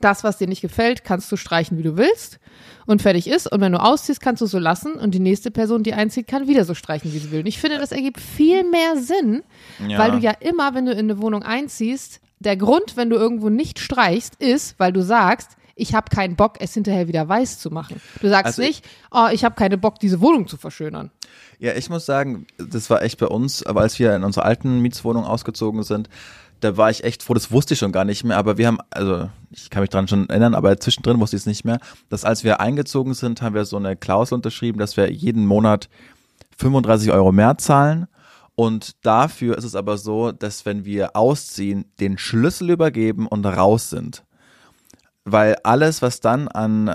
das, 0.00 0.24
was 0.24 0.38
dir 0.38 0.46
nicht 0.46 0.60
gefällt, 0.60 1.04
kannst 1.04 1.30
du 1.32 1.36
streichen, 1.36 1.76
wie 1.78 1.82
du 1.82 1.96
willst 1.96 2.38
und 2.86 3.02
fertig 3.02 3.26
ist. 3.26 3.50
Und 3.50 3.60
wenn 3.60 3.72
du 3.72 3.80
ausziehst, 3.80 4.20
kannst 4.20 4.40
du 4.40 4.44
es 4.44 4.52
so 4.52 4.58
lassen 4.58 4.94
und 4.94 5.12
die 5.12 5.20
nächste 5.20 5.50
Person, 5.50 5.82
die 5.82 5.94
einzieht, 5.94 6.28
kann 6.28 6.46
wieder 6.46 6.64
so 6.64 6.74
streichen, 6.74 7.12
wie 7.12 7.18
sie 7.18 7.30
will. 7.30 7.40
Und 7.40 7.46
ich 7.46 7.58
finde, 7.58 7.78
das 7.78 7.92
ergibt 7.92 8.20
viel 8.20 8.64
mehr 8.64 8.96
Sinn, 8.96 9.42
ja. 9.86 9.98
weil 9.98 10.12
du 10.12 10.18
ja 10.18 10.32
immer, 10.32 10.74
wenn 10.74 10.86
du 10.86 10.92
in 10.92 10.98
eine 10.98 11.20
Wohnung 11.20 11.42
einziehst, 11.42 12.20
der 12.38 12.56
Grund, 12.56 12.96
wenn 12.96 13.10
du 13.10 13.16
irgendwo 13.16 13.48
nicht 13.48 13.80
streichst, 13.80 14.36
ist, 14.36 14.78
weil 14.78 14.92
du 14.92 15.02
sagst, 15.02 15.57
ich 15.78 15.94
habe 15.94 16.14
keinen 16.14 16.36
Bock, 16.36 16.56
es 16.60 16.74
hinterher 16.74 17.08
wieder 17.08 17.28
weiß 17.28 17.58
zu 17.58 17.70
machen. 17.70 18.00
Du 18.20 18.28
sagst 18.28 18.58
also 18.58 18.62
nicht, 18.62 18.84
oh, 19.10 19.28
ich 19.32 19.44
habe 19.44 19.54
keine 19.54 19.78
Bock, 19.78 19.98
diese 20.00 20.20
Wohnung 20.20 20.46
zu 20.48 20.56
verschönern. 20.56 21.10
Ja, 21.58 21.74
ich 21.74 21.88
muss 21.88 22.06
sagen, 22.06 22.46
das 22.58 22.90
war 22.90 23.02
echt 23.02 23.18
bei 23.18 23.26
uns, 23.26 23.64
aber 23.64 23.80
als 23.80 23.98
wir 23.98 24.14
in 24.14 24.24
unserer 24.24 24.44
alten 24.44 24.80
Mietswohnung 24.80 25.24
ausgezogen 25.24 25.82
sind, 25.82 26.08
da 26.60 26.76
war 26.76 26.90
ich 26.90 27.04
echt 27.04 27.22
froh, 27.22 27.34
das 27.34 27.52
wusste 27.52 27.74
ich 27.74 27.80
schon 27.80 27.92
gar 27.92 28.04
nicht 28.04 28.24
mehr, 28.24 28.36
aber 28.36 28.58
wir 28.58 28.66
haben, 28.66 28.78
also 28.90 29.30
ich 29.50 29.70
kann 29.70 29.82
mich 29.82 29.90
dran 29.90 30.08
schon 30.08 30.28
erinnern, 30.28 30.54
aber 30.54 30.78
zwischendrin 30.78 31.20
wusste 31.20 31.36
ich 31.36 31.42
es 31.42 31.46
nicht 31.46 31.64
mehr, 31.64 31.78
dass 32.08 32.24
als 32.24 32.42
wir 32.42 32.60
eingezogen 32.60 33.14
sind, 33.14 33.42
haben 33.42 33.54
wir 33.54 33.64
so 33.64 33.76
eine 33.76 33.96
Klausel 33.96 34.34
unterschrieben, 34.34 34.78
dass 34.78 34.96
wir 34.96 35.10
jeden 35.12 35.46
Monat 35.46 35.88
35 36.58 37.12
Euro 37.12 37.30
mehr 37.30 37.58
zahlen. 37.58 38.08
Und 38.56 39.06
dafür 39.06 39.56
ist 39.56 39.62
es 39.62 39.76
aber 39.76 39.98
so, 39.98 40.32
dass 40.32 40.66
wenn 40.66 40.84
wir 40.84 41.14
ausziehen, 41.14 41.84
den 42.00 42.18
Schlüssel 42.18 42.70
übergeben 42.70 43.28
und 43.28 43.46
raus 43.46 43.88
sind. 43.88 44.24
Weil 45.32 45.56
alles, 45.62 46.02
was 46.02 46.20
dann 46.20 46.48
an 46.48 46.94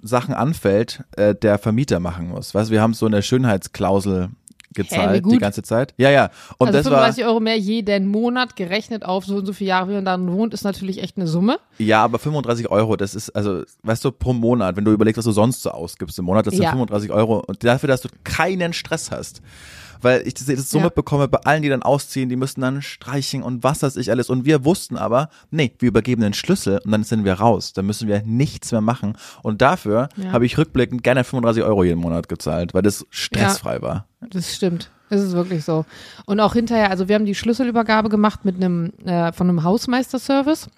Sachen 0.00 0.34
anfällt, 0.34 1.04
äh, 1.16 1.34
der 1.34 1.58
Vermieter 1.58 2.00
machen 2.00 2.28
muss. 2.28 2.54
Weißt, 2.54 2.70
wir 2.70 2.82
haben 2.82 2.94
so 2.94 3.06
eine 3.06 3.22
Schönheitsklausel 3.22 4.30
gezahlt 4.74 5.24
Hä, 5.24 5.30
die 5.30 5.38
ganze 5.38 5.62
Zeit. 5.62 5.94
Ja, 5.96 6.10
ja. 6.10 6.30
Und 6.58 6.68
also 6.68 6.78
das 6.78 6.86
35 6.88 7.24
war, 7.24 7.30
Euro 7.30 7.40
mehr 7.40 7.58
jeden 7.58 8.08
Monat 8.08 8.56
gerechnet 8.56 9.04
auf 9.04 9.24
so 9.24 9.36
und 9.36 9.46
so 9.46 9.52
viele 9.52 9.68
Jahre, 9.68 9.90
wie 9.90 9.94
man 9.94 10.04
dann 10.04 10.32
wohnt, 10.32 10.54
ist 10.54 10.64
natürlich 10.64 11.02
echt 11.02 11.16
eine 11.16 11.26
Summe. 11.26 11.58
Ja, 11.78 12.02
aber 12.02 12.18
35 12.18 12.70
Euro, 12.70 12.96
das 12.96 13.14
ist, 13.14 13.30
also, 13.30 13.62
weißt 13.82 14.04
du, 14.04 14.12
pro 14.12 14.32
Monat, 14.32 14.76
wenn 14.76 14.84
du 14.84 14.92
überlegst, 14.92 15.18
was 15.18 15.24
du 15.24 15.32
sonst 15.32 15.62
so 15.62 15.70
ausgibst 15.70 16.18
im 16.18 16.24
Monat, 16.24 16.46
das 16.46 16.54
sind 16.54 16.64
ja. 16.64 16.70
35 16.70 17.10
Euro. 17.10 17.42
Und 17.46 17.62
dafür, 17.64 17.88
dass 17.88 18.00
du 18.00 18.08
keinen 18.24 18.72
Stress 18.72 19.10
hast. 19.10 19.42
Weil 20.02 20.26
ich 20.26 20.34
das, 20.34 20.46
das 20.46 20.70
so 20.70 20.78
Ja. 20.78 20.84
mitbekomme 20.84 21.28
bei 21.28 21.38
allen, 21.44 21.62
die 21.62 21.68
dann 21.68 21.82
ausziehen, 21.82 22.28
die 22.28 22.36
müssen 22.36 22.60
dann 22.60 22.82
streichen 22.82 23.42
und 23.42 23.62
was 23.62 23.82
weiß 23.82 23.96
ich 23.96 24.10
alles. 24.10 24.28
Und 24.30 24.44
wir 24.44 24.64
wussten 24.64 24.96
aber, 24.96 25.28
nee, 25.50 25.72
wir 25.78 25.88
übergeben 25.88 26.22
den 26.22 26.34
Schlüssel 26.34 26.80
und 26.84 26.90
dann 26.92 27.04
sind 27.04 27.24
wir 27.24 27.34
raus. 27.34 27.72
Dann 27.72 27.86
müssen 27.86 28.08
wir 28.08 28.22
nichts 28.22 28.72
mehr 28.72 28.80
machen. 28.80 29.16
Und 29.42 29.62
dafür 29.62 30.08
Ja. 30.16 30.32
habe 30.32 30.46
ich 30.46 30.58
rückblickend 30.58 31.02
gerne 31.02 31.24
35 31.24 31.62
Euro 31.64 31.84
jeden 31.84 32.00
Monat 32.00 32.28
gezahlt, 32.28 32.74
weil 32.74 32.82
das 32.82 33.06
stressfrei 33.10 33.80
war. 33.82 34.06
Das 34.20 34.54
stimmt. 34.54 34.90
Das 35.10 35.20
ist 35.20 35.32
wirklich 35.32 35.64
so. 35.64 35.84
Und 36.24 36.40
auch 36.40 36.54
hinterher, 36.54 36.90
also 36.90 37.06
wir 37.08 37.14
haben 37.16 37.26
die 37.26 37.34
Schlüsselübergabe 37.34 38.08
gemacht 38.08 38.44
mit 38.44 38.56
einem, 38.56 38.92
äh, 39.04 39.32
von 39.32 39.48
einem 39.48 39.62
Hausmeisterservice. 39.62 40.68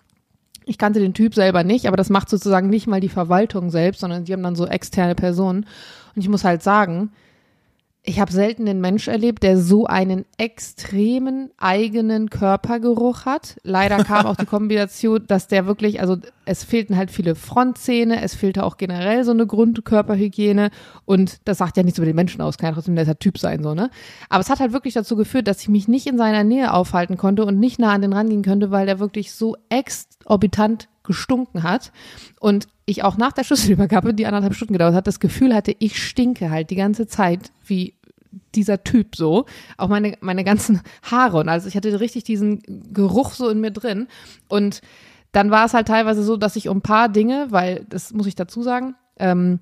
Ich 0.66 0.78
kannte 0.78 0.99
den 0.99 1.14
Typ 1.14 1.35
selber 1.35 1.62
nicht, 1.62 1.87
aber 1.87 1.97
das 1.97 2.11
macht 2.11 2.28
sozusagen 2.31 2.69
nicht 2.71 2.87
mal 2.87 3.00
die 3.00 3.09
Verwaltung 3.11 3.71
selbst, 3.71 4.00
sondern 4.00 4.25
die 4.25 4.33
haben 4.33 4.43
dann 4.43 4.57
so 4.57 4.66
externe 4.66 5.14
Personen. 5.14 5.66
Und 6.16 6.23
ich 6.23 6.28
muss 6.28 6.43
halt 6.43 6.62
sagen, 6.62 7.11
ich 8.06 8.20
habe 8.20 8.30
selten 8.30 8.68
einen 8.68 8.82
Mensch 8.82 9.08
erlebt, 9.08 9.42
der 9.42 9.56
so 9.56 9.87
einen 9.87 10.26
extremen 10.37 11.50
eigenen 11.56 12.28
Körpergeruch 12.28 13.25
hat. 13.25 13.56
Leider 13.62 14.04
kam 14.04 14.26
auch 14.26 14.37
die 14.37 14.44
Kombination, 14.44 15.25
dass 15.26 15.49
der 15.49 15.66
wirklich, 15.66 16.02
also 16.02 16.18
es 16.44 16.64
fehlten 16.64 16.99
halt 16.99 17.11
viele 17.11 17.34
Frontzähne, 17.34 18.20
es 18.20 18.34
fehlte 18.34 18.64
auch 18.64 18.76
generell 18.76 19.25
so 19.25 19.30
eine 19.30 19.46
Grundkörperhygiene 19.46 20.70
und 21.06 21.38
das 21.46 21.56
sagt 21.56 21.78
ja 21.78 21.82
nichts 21.82 21.99
über 21.99 22.04
den 22.04 22.14
Menschen 22.14 22.42
aus, 22.42 22.58
kann 22.58 22.68
ja 22.68 22.75
trotzdem 22.75 22.94
der 22.94 23.18
Typ 23.18 23.38
sein, 23.38 23.62
so, 23.62 23.73
ne? 23.73 23.88
Aber 24.28 24.42
es 24.42 24.50
hat 24.50 24.61
halt 24.61 24.75
wirklich 24.75 24.92
dazu 24.92 25.16
geführt, 25.16 25.49
dass 25.49 25.62
ich 25.62 25.70
mich 25.70 25.88
nicht 25.88 26.06
in 26.06 26.18
seiner 26.18 26.44
Nähe 26.44 26.75
aufhalten 26.75 27.16
konnte 27.16 27.46
und 27.46 27.58
nicht 27.58 27.78
nah 27.78 27.94
an 27.94 28.02
den 28.02 28.12
rangehen 28.12 28.42
könnte, 28.42 28.70
weil 28.70 28.84
der 28.84 28.99
wirklich 28.99 29.32
so 29.32 29.56
exorbitant 29.70 30.88
gestunken 31.04 31.62
hat 31.62 31.90
und 32.38 32.68
ich 32.86 33.02
auch 33.02 33.16
nach 33.16 33.32
der 33.32 33.44
Schlüsselübergabe, 33.44 34.14
die 34.14 34.26
anderthalb 34.26 34.54
Stunden 34.54 34.72
gedauert 34.72 34.94
hat, 34.94 35.06
das 35.06 35.20
Gefühl 35.20 35.54
hatte, 35.54 35.74
ich 35.78 36.02
stinke 36.02 36.50
halt 36.50 36.70
die 36.70 36.76
ganze 36.76 37.06
Zeit 37.06 37.50
wie 37.64 37.94
dieser 38.54 38.82
Typ 38.82 39.14
so, 39.16 39.46
auch 39.76 39.88
meine, 39.88 40.16
meine 40.20 40.44
ganzen 40.44 40.80
Haare 41.02 41.38
und 41.38 41.48
also 41.48 41.68
ich 41.68 41.76
hatte 41.76 42.00
richtig 42.00 42.24
diesen 42.24 42.62
Geruch 42.92 43.32
so 43.32 43.48
in 43.48 43.60
mir 43.60 43.70
drin. 43.70 44.08
Und 44.48 44.80
dann 45.32 45.50
war 45.50 45.66
es 45.66 45.74
halt 45.74 45.88
teilweise 45.88 46.22
so, 46.22 46.36
dass 46.36 46.56
ich 46.56 46.68
um 46.68 46.78
ein 46.78 46.82
paar 46.82 47.08
Dinge, 47.08 47.48
weil 47.50 47.86
das 47.88 48.12
muss 48.12 48.26
ich 48.26 48.34
dazu 48.36 48.62
sagen, 48.62 48.94
ähm, 49.18 49.60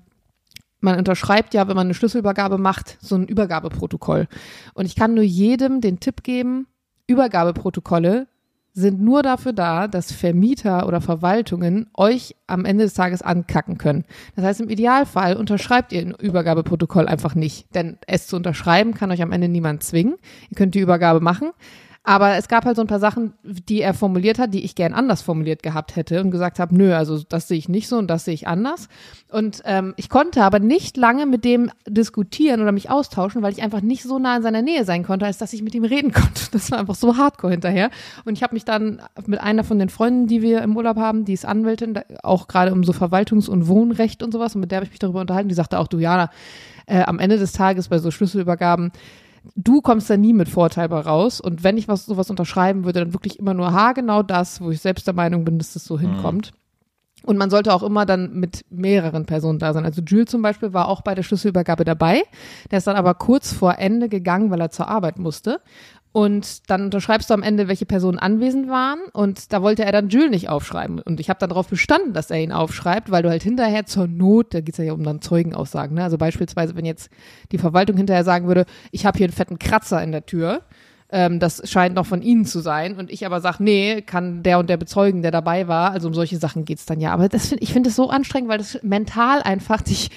man 0.79 0.97
unterschreibt 0.97 1.53
ja, 1.53 1.67
wenn 1.67 1.75
man 1.75 1.87
eine 1.87 1.93
Schlüsselübergabe 1.93 2.57
macht, 2.57 2.97
so 3.01 3.15
ein 3.15 3.27
Übergabeprotokoll. 3.27 4.27
Und 4.73 4.85
ich 4.85 4.95
kann 4.95 5.13
nur 5.13 5.23
jedem 5.23 5.79
den 5.79 5.99
Tipp 5.99 6.23
geben, 6.23 6.67
Übergabeprotokolle 7.07 8.27
sind 8.73 8.99
nur 9.01 9.21
dafür 9.21 9.53
da, 9.53 9.87
dass 9.87 10.11
Vermieter 10.11 10.87
oder 10.87 10.99
Verwaltungen 10.99 11.87
euch 11.95 12.35
am 12.47 12.65
Ende 12.65 12.83
des 12.85 12.95
Tages 12.95 13.21
ankacken 13.21 13.77
können. 13.77 14.03
Das 14.35 14.43
heißt, 14.45 14.61
im 14.61 14.69
Idealfall 14.69 15.35
unterschreibt 15.37 15.93
ihr 15.93 16.01
ein 16.01 16.15
Übergabeprotokoll 16.19 17.07
einfach 17.07 17.35
nicht. 17.35 17.73
Denn 17.75 17.97
es 18.07 18.25
zu 18.25 18.35
unterschreiben 18.35 18.95
kann 18.95 19.11
euch 19.11 19.21
am 19.21 19.31
Ende 19.31 19.47
niemand 19.47 19.83
zwingen. 19.83 20.15
Ihr 20.49 20.57
könnt 20.57 20.73
die 20.73 20.79
Übergabe 20.79 21.19
machen. 21.19 21.51
Aber 22.05 22.35
es 22.35 22.49
gab 22.49 22.65
halt 22.65 22.75
so 22.75 22.81
ein 22.81 22.87
paar 22.87 22.99
Sachen, 22.99 23.33
die 23.43 23.79
er 23.79 23.93
formuliert 23.93 24.37
hat, 24.37 24.53
die 24.53 24.65
ich 24.65 24.75
gern 24.75 24.93
anders 24.93 25.21
formuliert 25.21 25.63
gehabt 25.63 25.95
hätte 25.95 26.19
und 26.19 26.31
gesagt 26.31 26.59
habe, 26.59 26.75
nö, 26.75 26.93
also 26.93 27.23
das 27.29 27.47
sehe 27.47 27.57
ich 27.57 27.69
nicht 27.69 27.87
so 27.87 27.97
und 27.97 28.07
das 28.07 28.25
sehe 28.25 28.33
ich 28.33 28.45
anders. 28.45 28.89
Und 29.31 29.61
ähm, 29.63 29.93
ich 29.95 30.09
konnte 30.09 30.43
aber 30.43 30.59
nicht 30.59 30.97
lange 30.97 31.25
mit 31.25 31.45
dem 31.45 31.71
diskutieren 31.87 32.61
oder 32.61 32.73
mich 32.73 32.89
austauschen, 32.89 33.41
weil 33.41 33.53
ich 33.53 33.63
einfach 33.63 33.79
nicht 33.79 34.03
so 34.03 34.19
nah 34.19 34.35
in 34.35 34.43
seiner 34.43 34.61
Nähe 34.61 34.83
sein 34.83 35.03
konnte, 35.03 35.25
als 35.25 35.37
dass 35.37 35.53
ich 35.53 35.63
mit 35.63 35.75
ihm 35.75 35.85
reden 35.85 36.11
konnte. 36.13 36.41
Das 36.51 36.71
war 36.71 36.79
einfach 36.79 36.95
so 36.95 37.15
hardcore 37.15 37.53
hinterher. 37.53 37.89
Und 38.25 38.33
ich 38.37 38.43
habe 38.43 38.53
mich 38.53 38.65
dann 38.65 39.01
mit 39.25 39.39
einer 39.39 39.63
von 39.63 39.79
den 39.79 39.87
Freunden, 39.87 40.27
die 40.27 40.41
wir 40.41 40.61
im 40.61 40.75
Urlaub 40.75 40.97
haben, 40.97 41.23
die 41.23 41.33
ist 41.33 41.45
Anwältin, 41.45 41.97
auch 42.21 42.49
gerade 42.49 42.73
um 42.73 42.83
so 42.83 42.91
Verwaltungs- 42.91 43.49
und 43.49 43.69
Wohnrecht 43.69 44.23
und 44.23 44.33
sowas, 44.33 44.55
und 44.55 44.61
mit 44.61 44.71
der 44.71 44.77
habe 44.77 44.85
ich 44.85 44.91
mich 44.91 44.99
darüber 44.99 45.21
unterhalten, 45.21 45.47
die 45.47 45.55
sagte 45.55 45.79
auch, 45.79 45.87
du 45.87 45.99
Jana, 45.99 46.29
äh, 46.85 47.03
am 47.03 47.19
Ende 47.19 47.37
des 47.37 47.53
Tages 47.53 47.87
bei 47.87 47.99
so 47.99 48.11
Schlüsselübergaben, 48.11 48.91
du 49.55 49.81
kommst 49.81 50.09
da 50.09 50.17
nie 50.17 50.33
mit 50.33 50.49
Vorteil 50.49 50.89
bei 50.89 50.99
raus. 50.99 51.41
Und 51.41 51.63
wenn 51.63 51.77
ich 51.77 51.87
was 51.87 52.05
sowas 52.05 52.29
unterschreiben 52.29 52.85
würde, 52.85 52.99
dann 52.99 53.13
wirklich 53.13 53.39
immer 53.39 53.53
nur 53.53 53.73
haargenau 53.73 54.23
das, 54.23 54.61
wo 54.61 54.71
ich 54.71 54.81
selbst 54.81 55.07
der 55.07 55.13
Meinung 55.13 55.45
bin, 55.45 55.57
dass 55.57 55.73
das 55.73 55.85
so 55.85 55.99
hinkommt. 55.99 56.51
Und 57.25 57.37
man 57.37 57.49
sollte 57.49 57.73
auch 57.73 57.83
immer 57.83 58.05
dann 58.05 58.33
mit 58.33 58.65
mehreren 58.69 59.25
Personen 59.25 59.57
da 59.57 59.71
sein. 59.71 59.85
Also 59.85 60.01
Jules 60.01 60.29
zum 60.29 60.41
Beispiel 60.41 60.73
war 60.73 60.89
auch 60.89 61.01
bei 61.01 61.15
der 61.15 61.23
Schlüsselübergabe 61.23 61.85
dabei. 61.85 62.23
Der 62.69 62.79
ist 62.79 62.87
dann 62.87 62.97
aber 62.97 63.13
kurz 63.13 63.53
vor 63.53 63.79
Ende 63.79 64.09
gegangen, 64.09 64.51
weil 64.51 64.59
er 64.59 64.71
zur 64.71 64.89
Arbeit 64.89 65.19
musste. 65.19 65.61
Und 66.13 66.69
dann 66.69 66.83
unterschreibst 66.83 67.31
du 67.31 67.33
am 67.33 67.41
Ende, 67.41 67.67
welche 67.67 67.87
Personen 67.87 68.19
anwesend 68.19 68.69
waren. 68.69 68.99
Und 69.13 69.51
da 69.51 69.63
wollte 69.63 69.83
er 69.83 69.91
dann 69.91 70.09
Jules 70.09 70.29
nicht 70.29 70.47
aufschreiben. 70.47 70.99
Und 70.99 71.19
ich 71.19 71.27
habe 71.27 71.39
dann 71.39 71.49
darauf 71.49 71.67
bestanden, 71.67 72.13
dass 72.13 72.29
er 72.29 72.39
ihn 72.39 72.51
aufschreibt, 72.51 73.09
weil 73.09 73.23
du 73.23 73.29
halt 73.29 73.41
hinterher 73.41 73.87
zur 73.87 74.05
Not, 74.07 74.53
da 74.53 74.61
geht's 74.61 74.77
ja 74.77 74.93
um 74.93 75.03
dann 75.03 75.21
Zeugenaussagen. 75.21 75.95
Ne? 75.95 76.03
Also 76.03 76.19
beispielsweise, 76.19 76.75
wenn 76.75 76.85
jetzt 76.85 77.09
die 77.51 77.57
Verwaltung 77.57 77.97
hinterher 77.97 78.23
sagen 78.23 78.45
würde, 78.45 78.65
ich 78.91 79.07
habe 79.07 79.17
hier 79.17 79.25
einen 79.25 79.33
fetten 79.33 79.57
Kratzer 79.57 80.03
in 80.03 80.11
der 80.11 80.27
Tür, 80.27 80.61
ähm, 81.09 81.39
das 81.39 81.67
scheint 81.67 81.95
noch 81.95 82.05
von 82.05 82.21
ihnen 82.21 82.45
zu 82.45 82.59
sein. 82.59 82.95
Und 82.95 83.09
ich 83.09 83.25
aber 83.25 83.41
sage, 83.41 83.63
nee, 83.63 84.03
kann 84.03 84.43
der 84.43 84.59
und 84.59 84.69
der 84.69 84.77
bezeugen, 84.77 85.23
der 85.23 85.31
dabei 85.31 85.67
war. 85.67 85.91
Also 85.91 86.07
um 86.07 86.13
solche 86.13 86.37
Sachen 86.37 86.63
geht's 86.63 86.85
dann 86.85 87.01
ja. 87.01 87.11
Aber 87.11 87.27
das 87.27 87.47
find, 87.47 87.63
ich 87.63 87.73
finde 87.73 87.89
es 87.89 87.95
so 87.95 88.11
anstrengend, 88.11 88.51
weil 88.51 88.59
das 88.59 88.77
mental 88.83 89.41
einfach 89.41 89.81
dich, 89.81 90.11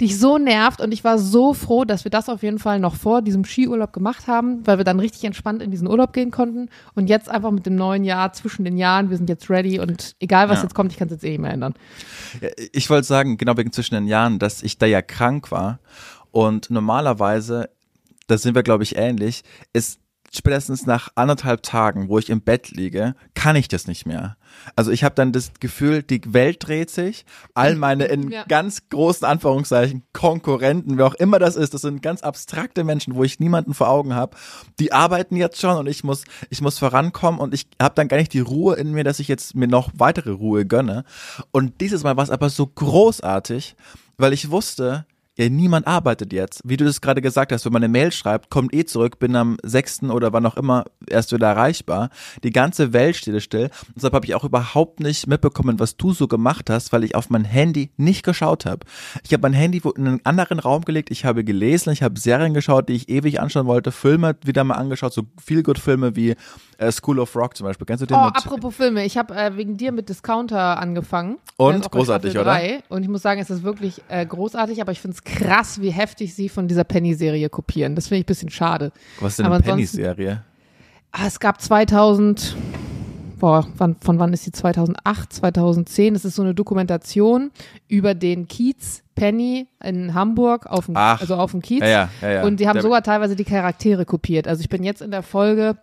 dich 0.00 0.18
so 0.18 0.38
nervt. 0.38 0.80
Und 0.80 0.92
ich 0.92 1.04
war 1.04 1.18
so 1.18 1.54
froh, 1.54 1.84
dass 1.84 2.04
wir 2.04 2.10
das 2.10 2.28
auf 2.28 2.42
jeden 2.42 2.58
Fall 2.58 2.80
noch 2.80 2.94
vor 2.94 3.22
diesem 3.22 3.44
Skiurlaub 3.44 3.92
gemacht 3.92 4.26
haben, 4.26 4.66
weil 4.66 4.78
wir 4.78 4.84
dann 4.84 4.98
richtig 5.00 5.24
entspannt 5.24 5.62
in 5.62 5.70
diesen 5.70 5.86
Urlaub 5.88 6.12
gehen 6.12 6.30
konnten. 6.30 6.68
Und 6.94 7.08
jetzt 7.08 7.28
einfach 7.28 7.50
mit 7.50 7.66
dem 7.66 7.76
neuen 7.76 8.04
Jahr 8.04 8.32
zwischen 8.32 8.64
den 8.64 8.76
Jahren, 8.78 9.10
wir 9.10 9.16
sind 9.16 9.28
jetzt 9.28 9.50
ready 9.50 9.78
und 9.78 10.16
egal 10.20 10.48
was 10.48 10.58
Ja. 10.58 10.62
jetzt 10.64 10.74
kommt, 10.74 10.92
ich 10.92 10.98
kann 10.98 11.08
es 11.08 11.12
jetzt 11.12 11.24
eh 11.24 11.30
nicht 11.30 11.40
mehr 11.40 11.52
ändern. 11.52 11.74
Ich 12.72 12.88
wollte 12.90 13.06
sagen, 13.06 13.36
genau 13.36 13.56
wegen 13.56 13.72
zwischen 13.72 13.94
den 13.94 14.06
Jahren, 14.06 14.38
dass 14.38 14.62
ich 14.62 14.78
da 14.78 14.86
ja 14.86 15.02
krank 15.02 15.50
war 15.50 15.78
und 16.30 16.70
normalerweise, 16.70 17.70
da 18.26 18.38
sind 18.38 18.54
wir 18.54 18.62
glaube 18.62 18.82
ich 18.84 18.96
ähnlich, 18.96 19.42
ist 19.72 19.98
spätestens 20.30 20.86
nach 20.86 21.08
anderthalb 21.16 21.62
Tagen, 21.62 22.08
wo 22.08 22.18
ich 22.18 22.30
im 22.30 22.40
Bett 22.40 22.70
liege, 22.70 23.14
kann 23.34 23.56
ich 23.56 23.66
das 23.68 23.86
nicht 23.88 24.06
mehr. 24.06 24.36
Also 24.76 24.90
ich 24.92 25.02
habe 25.04 25.14
dann 25.14 25.32
das 25.32 25.52
Gefühl, 25.58 26.02
die 26.02 26.20
Welt 26.32 26.66
dreht 26.66 26.90
sich, 26.90 27.24
all 27.54 27.74
meine 27.74 28.04
in 28.04 28.30
Ja. 28.30 28.44
ganz 28.44 28.88
großen 28.90 29.26
Anführungszeichen 29.26 30.04
Konkurrenten, 30.12 30.98
wer 30.98 31.06
auch 31.06 31.14
immer 31.14 31.38
das 31.40 31.56
ist, 31.56 31.74
das 31.74 31.80
sind 31.82 32.00
ganz 32.00 32.22
abstrakte 32.22 32.84
Menschen, 32.84 33.16
wo 33.16 33.24
ich 33.24 33.40
niemanden 33.40 33.74
vor 33.74 33.88
Augen 33.88 34.14
habe, 34.14 34.36
die 34.78 34.92
arbeiten 34.92 35.34
jetzt 35.36 35.60
schon 35.60 35.76
und 35.76 35.88
ich 35.88 36.04
muss 36.04 36.24
ich 36.48 36.60
muss 36.60 36.78
vorankommen 36.78 37.40
und 37.40 37.52
ich 37.52 37.66
habe 37.80 37.94
dann 37.96 38.06
gar 38.08 38.18
nicht 38.18 38.32
die 38.32 38.40
Ruhe 38.40 38.76
in 38.76 38.92
mir, 38.92 39.02
dass 39.02 39.18
ich 39.18 39.26
jetzt 39.26 39.56
mir 39.56 39.66
noch 39.66 39.90
weitere 39.94 40.30
Ruhe 40.30 40.64
gönne. 40.64 41.04
Und 41.50 41.80
dieses 41.80 42.04
Mal 42.04 42.16
war 42.16 42.24
es 42.24 42.30
aber 42.30 42.50
so 42.50 42.66
großartig, 42.66 43.74
weil 44.16 44.32
ich 44.32 44.50
wusste, 44.50 45.06
ja, 45.40 45.48
niemand 45.48 45.86
arbeitet 45.86 46.32
jetzt. 46.34 46.60
Wie 46.64 46.76
du 46.76 46.84
das 46.84 47.00
gerade 47.00 47.22
gesagt 47.22 47.50
hast, 47.50 47.64
wenn 47.64 47.72
man 47.72 47.82
eine 47.82 47.90
Mail 47.90 48.12
schreibt, 48.12 48.50
kommt 48.50 48.74
eh 48.74 48.84
zurück, 48.84 49.18
bin 49.18 49.34
am 49.36 49.56
6. 49.62 50.02
oder 50.04 50.34
wann 50.34 50.44
auch 50.44 50.56
immer 50.56 50.84
erst 51.06 51.32
wieder 51.32 51.48
erreichbar. 51.48 52.10
Die 52.44 52.50
ganze 52.50 52.92
Welt 52.92 53.16
steht 53.16 53.42
still. 53.42 53.70
Deshalb 53.96 54.12
habe 54.12 54.26
ich 54.26 54.34
auch 54.34 54.44
überhaupt 54.44 55.00
nicht 55.00 55.26
mitbekommen, 55.26 55.80
was 55.80 55.96
du 55.96 56.12
so 56.12 56.28
gemacht 56.28 56.68
hast, 56.68 56.92
weil 56.92 57.04
ich 57.04 57.14
auf 57.14 57.30
mein 57.30 57.44
Handy 57.44 57.90
nicht 57.96 58.22
geschaut 58.22 58.66
habe. 58.66 58.84
Ich 59.24 59.32
habe 59.32 59.40
mein 59.42 59.54
Handy 59.54 59.80
in 59.96 60.06
einen 60.06 60.20
anderen 60.24 60.58
Raum 60.58 60.82
gelegt, 60.82 61.10
ich 61.10 61.24
habe 61.24 61.42
gelesen, 61.42 61.90
ich 61.90 62.02
habe 62.02 62.20
Serien 62.20 62.52
geschaut, 62.52 62.90
die 62.90 62.94
ich 62.94 63.08
ewig 63.08 63.40
anschauen 63.40 63.66
wollte, 63.66 63.92
Filme 63.92 64.36
wieder 64.44 64.62
mal 64.64 64.74
angeschaut, 64.74 65.14
so 65.14 65.22
viel 65.42 65.62
gut 65.62 65.78
Filme 65.78 66.16
wie 66.16 66.34
äh, 66.76 66.92
School 66.92 67.18
of 67.18 67.34
Rock 67.36 67.56
zum 67.56 67.66
Beispiel. 67.66 67.86
Kennst 67.86 68.02
du 68.02 68.06
den 68.06 68.16
Oh, 68.16 68.20
apropos 68.20 68.74
Filme, 68.74 69.04
ich 69.04 69.16
habe 69.16 69.34
äh, 69.34 69.56
wegen 69.56 69.76
dir 69.76 69.92
mit 69.92 70.08
Discounter 70.08 70.78
angefangen. 70.78 71.38
Und? 71.56 71.90
Großartig, 71.90 72.38
oder? 72.38 72.60
Und 72.88 73.02
ich 73.02 73.08
muss 73.08 73.22
sagen, 73.22 73.40
es 73.40 73.50
ist 73.50 73.62
wirklich 73.62 74.02
äh, 74.08 74.24
großartig, 74.26 74.80
aber 74.80 74.92
ich 74.92 75.00
finde 75.00 75.16
es 75.16 75.24
krass, 75.34 75.80
wie 75.80 75.90
heftig 75.90 76.34
sie 76.34 76.48
von 76.48 76.68
dieser 76.68 76.84
Penny-Serie 76.84 77.48
kopieren. 77.48 77.94
Das 77.94 78.08
finde 78.08 78.20
ich 78.20 78.24
ein 78.24 78.26
bisschen 78.26 78.50
schade. 78.50 78.92
Was 79.20 79.32
ist 79.32 79.38
denn 79.40 79.46
aber 79.46 79.56
eine 79.56 79.64
Penny-Serie? 79.64 80.42
Ah, 81.12 81.26
es 81.26 81.40
gab 81.40 81.60
2000, 81.60 82.56
boah, 83.38 83.66
wann, 83.76 83.96
von 84.00 84.18
wann 84.18 84.32
ist 84.32 84.46
die? 84.46 84.52
2008, 84.52 85.32
2010. 85.32 86.14
Das 86.14 86.24
ist 86.24 86.36
so 86.36 86.42
eine 86.42 86.54
Dokumentation 86.54 87.50
über 87.88 88.14
den 88.14 88.46
Kiez 88.48 89.02
Penny 89.14 89.66
in 89.82 90.14
Hamburg 90.14 90.66
auf 90.66 90.86
dem, 90.86 90.96
Ach. 90.96 91.20
also 91.20 91.34
auf 91.36 91.50
dem 91.50 91.60
Kiez. 91.62 91.80
Ja, 91.82 92.08
ja, 92.22 92.30
ja. 92.30 92.42
Und 92.44 92.58
die 92.60 92.68
haben 92.68 92.74
Der- 92.76 92.82
sogar 92.82 93.02
teilweise 93.02 93.36
die 93.36 93.44
Charaktere 93.44 94.04
kopiert. 94.04 94.46
Also 94.48 94.60
ich 94.62 94.68
bin 94.68 94.82
jetzt 94.84 95.02
in 95.02 95.10
der 95.10 95.22
Folge 95.22 95.76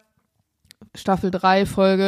Staffel 0.95 1.31
3, 1.31 1.65
Folge, 1.65 2.03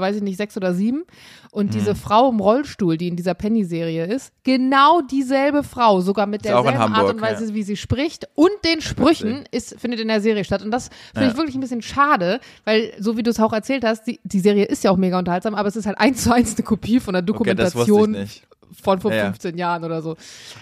weiß 0.00 0.16
ich 0.16 0.22
nicht, 0.22 0.36
6 0.36 0.56
oder 0.56 0.74
7. 0.74 1.04
Und 1.50 1.66
Hm. 1.66 1.70
diese 1.72 1.94
Frau 1.94 2.30
im 2.30 2.40
Rollstuhl, 2.40 2.96
die 2.96 3.08
in 3.08 3.16
dieser 3.16 3.34
Penny-Serie 3.34 4.06
ist, 4.06 4.32
genau 4.42 5.02
dieselbe 5.02 5.62
Frau, 5.62 6.00
sogar 6.00 6.26
mit 6.26 6.44
derselben 6.44 6.68
Art 6.78 6.78
Hamburg, 6.96 7.14
und 7.14 7.20
Weise, 7.20 7.52
wie 7.54 7.62
sie 7.62 7.76
spricht 7.76 8.26
und 8.34 8.50
den 8.64 8.80
Sprüchen, 8.80 9.44
ist, 9.50 9.78
findet 9.78 10.00
in 10.00 10.08
der 10.08 10.20
Serie 10.20 10.44
statt. 10.44 10.62
Und 10.62 10.70
das 10.70 10.88
finde 11.12 11.26
ich 11.28 11.32
Ja. 11.32 11.36
wirklich 11.38 11.54
ein 11.56 11.60
bisschen 11.60 11.82
schade, 11.82 12.40
weil, 12.64 12.92
so 12.98 13.16
wie 13.16 13.22
du 13.22 13.30
es 13.30 13.38
auch 13.38 13.52
erzählt 13.52 13.84
hast, 13.84 14.06
die, 14.06 14.18
die 14.24 14.40
Serie 14.40 14.64
ist 14.64 14.82
ja 14.82 14.90
auch 14.90 14.96
mega 14.96 15.18
unterhaltsam, 15.18 15.54
aber 15.54 15.68
es 15.68 15.76
ist 15.76 15.86
halt 15.86 15.98
eins 15.98 16.22
zu 16.24 16.32
eins 16.32 16.54
eine 16.56 16.64
Kopie 16.64 17.00
von 17.00 17.12
der 17.14 17.22
Okay, 17.22 17.30
ich 17.32 17.36
Dokumentation 17.36 18.10
nicht. 18.12 18.46
von 18.82 19.00
vor 19.00 19.10
Ja, 19.12 19.16
ja. 19.18 19.24
15 19.26 19.58
Jahren 19.58 19.84
oder 19.84 20.00
so. 20.00 20.16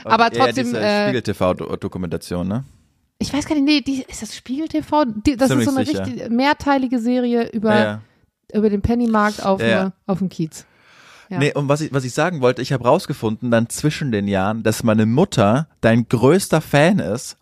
Aber 0.04 0.26
Okay, 0.26 0.38
ja, 0.38 0.44
trotzdem, 0.46 0.64
diese 0.66 0.80
äh, 0.80 1.02
Spiegel-TV-Dokumentation, 1.04 2.48
ne? 2.48 2.64
Ich 3.20 3.32
weiß 3.32 3.46
gar 3.46 3.54
nicht, 3.54 3.64
nee, 3.64 3.80
die, 3.82 4.02
ist 4.08 4.22
das 4.22 4.34
Spiegel 4.34 4.66
TV? 4.66 5.04
Die, 5.04 5.36
das 5.36 5.48
Ziemlich 5.48 5.68
ist 5.68 5.72
so 5.72 5.78
eine 5.78 5.86
sicher. 5.86 6.06
richtig 6.06 6.30
mehrteilige 6.30 6.98
Serie 6.98 7.48
über, 7.52 7.74
Ja, 7.74 7.84
ja. 7.84 8.00
über 8.54 8.70
den 8.70 8.80
Pennymarkt 8.82 9.44
auf, 9.44 9.62
Ja, 9.62 9.92
auf 10.06 10.18
dem 10.18 10.28
Kiez. 10.30 10.64
Ja. 11.28 11.38
Nee, 11.38 11.54
und 11.54 11.68
was 11.68 11.80
ich, 11.80 11.92
was 11.92 12.04
ich 12.04 12.12
sagen 12.12 12.40
wollte, 12.40 12.60
ich 12.60 12.72
habe 12.72 12.84
rausgefunden, 12.84 13.50
dann 13.52 13.68
zwischen 13.68 14.10
den 14.10 14.26
Jahren, 14.26 14.64
dass 14.64 14.82
meine 14.82 15.06
Mutter 15.06 15.68
dein 15.80 16.08
größter 16.08 16.60
Fan 16.60 16.98
ist. 16.98 17.36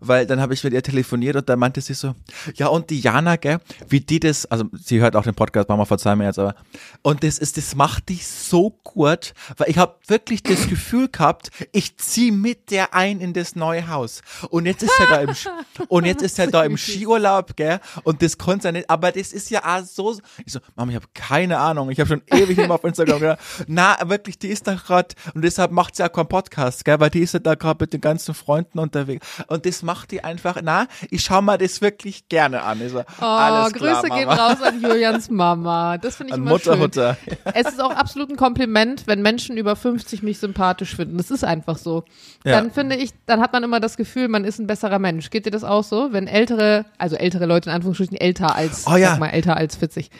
Weil 0.00 0.26
dann 0.26 0.40
habe 0.40 0.54
ich 0.54 0.64
mit 0.64 0.72
ihr 0.72 0.82
telefoniert 0.82 1.36
und 1.36 1.48
da 1.48 1.56
meinte 1.56 1.80
sie 1.80 1.94
so, 1.94 2.14
ja 2.54 2.68
und 2.68 2.90
Diana, 2.90 3.36
gell, 3.36 3.58
wie 3.88 4.00
die 4.00 4.20
das, 4.20 4.46
also 4.46 4.64
sie 4.72 5.00
hört 5.00 5.16
auch 5.16 5.24
den 5.24 5.34
Podcast, 5.34 5.68
Mama 5.68 5.84
verzeih 5.84 6.16
mir 6.16 6.24
jetzt, 6.24 6.38
aber 6.38 6.54
und 7.02 7.24
das 7.24 7.38
ist, 7.38 7.56
das 7.56 7.74
macht 7.74 8.08
dich 8.08 8.26
so 8.26 8.70
gut, 8.82 9.34
weil 9.56 9.70
ich 9.70 9.78
habe 9.78 9.94
wirklich 10.06 10.42
das 10.42 10.68
Gefühl 10.68 11.08
gehabt, 11.08 11.50
ich 11.72 11.96
zieh 11.98 12.30
mit 12.30 12.70
der 12.70 12.94
ein 12.94 13.20
in 13.20 13.32
das 13.32 13.56
neue 13.56 13.88
Haus. 13.88 14.22
Und 14.50 14.66
jetzt 14.66 14.82
ist 14.82 14.98
er 14.98 15.06
da 15.06 15.20
im 15.20 15.34
und 15.88 16.04
jetzt 16.04 16.22
ist 16.22 16.38
er 16.38 16.46
da 16.46 16.64
im 16.64 16.76
Skiurlaub, 16.76 17.56
gell, 17.56 17.80
und 18.04 18.22
das 18.22 18.38
konnte 18.38 18.68
er 18.68 18.72
nicht, 18.72 18.90
aber 18.90 19.12
das 19.12 19.32
ist 19.32 19.50
ja 19.50 19.62
auch 19.64 19.84
so, 19.84 20.18
ich 20.44 20.52
so, 20.52 20.60
Mama, 20.76 20.90
ich 20.90 20.96
habe 20.96 21.06
keine 21.14 21.58
Ahnung, 21.58 21.90
ich 21.90 22.00
habe 22.00 22.08
schon 22.08 22.22
ewig 22.26 22.58
immer 22.58 22.74
auf 22.74 22.84
Instagram 22.84 23.20
gedacht, 23.20 23.40
na 23.66 23.98
wirklich, 24.04 24.38
die 24.38 24.48
ist 24.48 24.66
da 24.66 24.74
gerade 24.74 25.14
und 25.34 25.42
deshalb 25.42 25.70
macht 25.70 25.96
sie 25.96 26.04
auch 26.04 26.12
keinen 26.12 26.28
Podcast, 26.28 26.84
gell, 26.84 27.00
weil 27.00 27.10
die 27.10 27.20
ist 27.20 27.34
ja 27.34 27.40
da 27.40 27.54
gerade 27.54 27.82
mit 27.82 27.92
den 27.92 28.00
ganzen 28.00 28.34
Freunden 28.34 28.78
unterwegs. 28.78 29.26
Und 29.46 29.66
das 29.66 29.81
macht 29.82 30.10
die 30.10 30.24
einfach, 30.24 30.58
na, 30.62 30.86
ich 31.10 31.22
schau 31.22 31.42
mal 31.42 31.58
das 31.58 31.80
wirklich 31.80 32.28
gerne 32.28 32.62
an. 32.62 32.80
So, 32.88 33.00
oh, 33.00 33.24
alles 33.24 33.72
klar, 33.72 33.94
Grüße 33.94 34.08
Mama. 34.08 34.18
gehen 34.20 34.28
raus 34.28 34.62
an 34.62 34.82
Julians 34.82 35.30
Mama. 35.30 35.98
Das 35.98 36.16
finde 36.16 36.30
ich 36.30 36.34
an 36.34 36.40
immer 36.40 36.50
Mutter, 36.52 36.72
schön. 36.72 36.78
Mutter. 36.80 37.16
Es 37.54 37.68
ist 37.68 37.80
auch 37.80 37.94
absolut 37.94 38.30
ein 38.30 38.36
Kompliment, 38.36 39.06
wenn 39.06 39.22
Menschen 39.22 39.56
über 39.56 39.76
50 39.76 40.22
mich 40.22 40.38
sympathisch 40.38 40.96
finden. 40.96 41.16
Das 41.16 41.30
ist 41.30 41.44
einfach 41.44 41.76
so. 41.76 42.04
Ja. 42.44 42.52
Dann 42.52 42.70
finde 42.70 42.96
ich, 42.96 43.10
dann 43.26 43.40
hat 43.40 43.52
man 43.52 43.62
immer 43.62 43.80
das 43.80 43.96
Gefühl, 43.96 44.28
man 44.28 44.44
ist 44.44 44.58
ein 44.58 44.66
besserer 44.66 44.98
Mensch. 44.98 45.30
Geht 45.30 45.46
dir 45.46 45.50
das 45.50 45.64
auch 45.64 45.84
so? 45.84 46.12
Wenn 46.12 46.26
ältere, 46.26 46.84
also 46.98 47.16
ältere 47.16 47.46
Leute 47.46 47.70
in 47.70 47.74
Anführungsstrichen 47.74 48.16
älter 48.16 48.56
als, 48.56 48.86
oh, 48.86 48.96
ja. 48.96 49.10
sag 49.10 49.18
mal, 49.20 49.28
älter 49.28 49.56
als 49.56 49.76
40. 49.76 50.10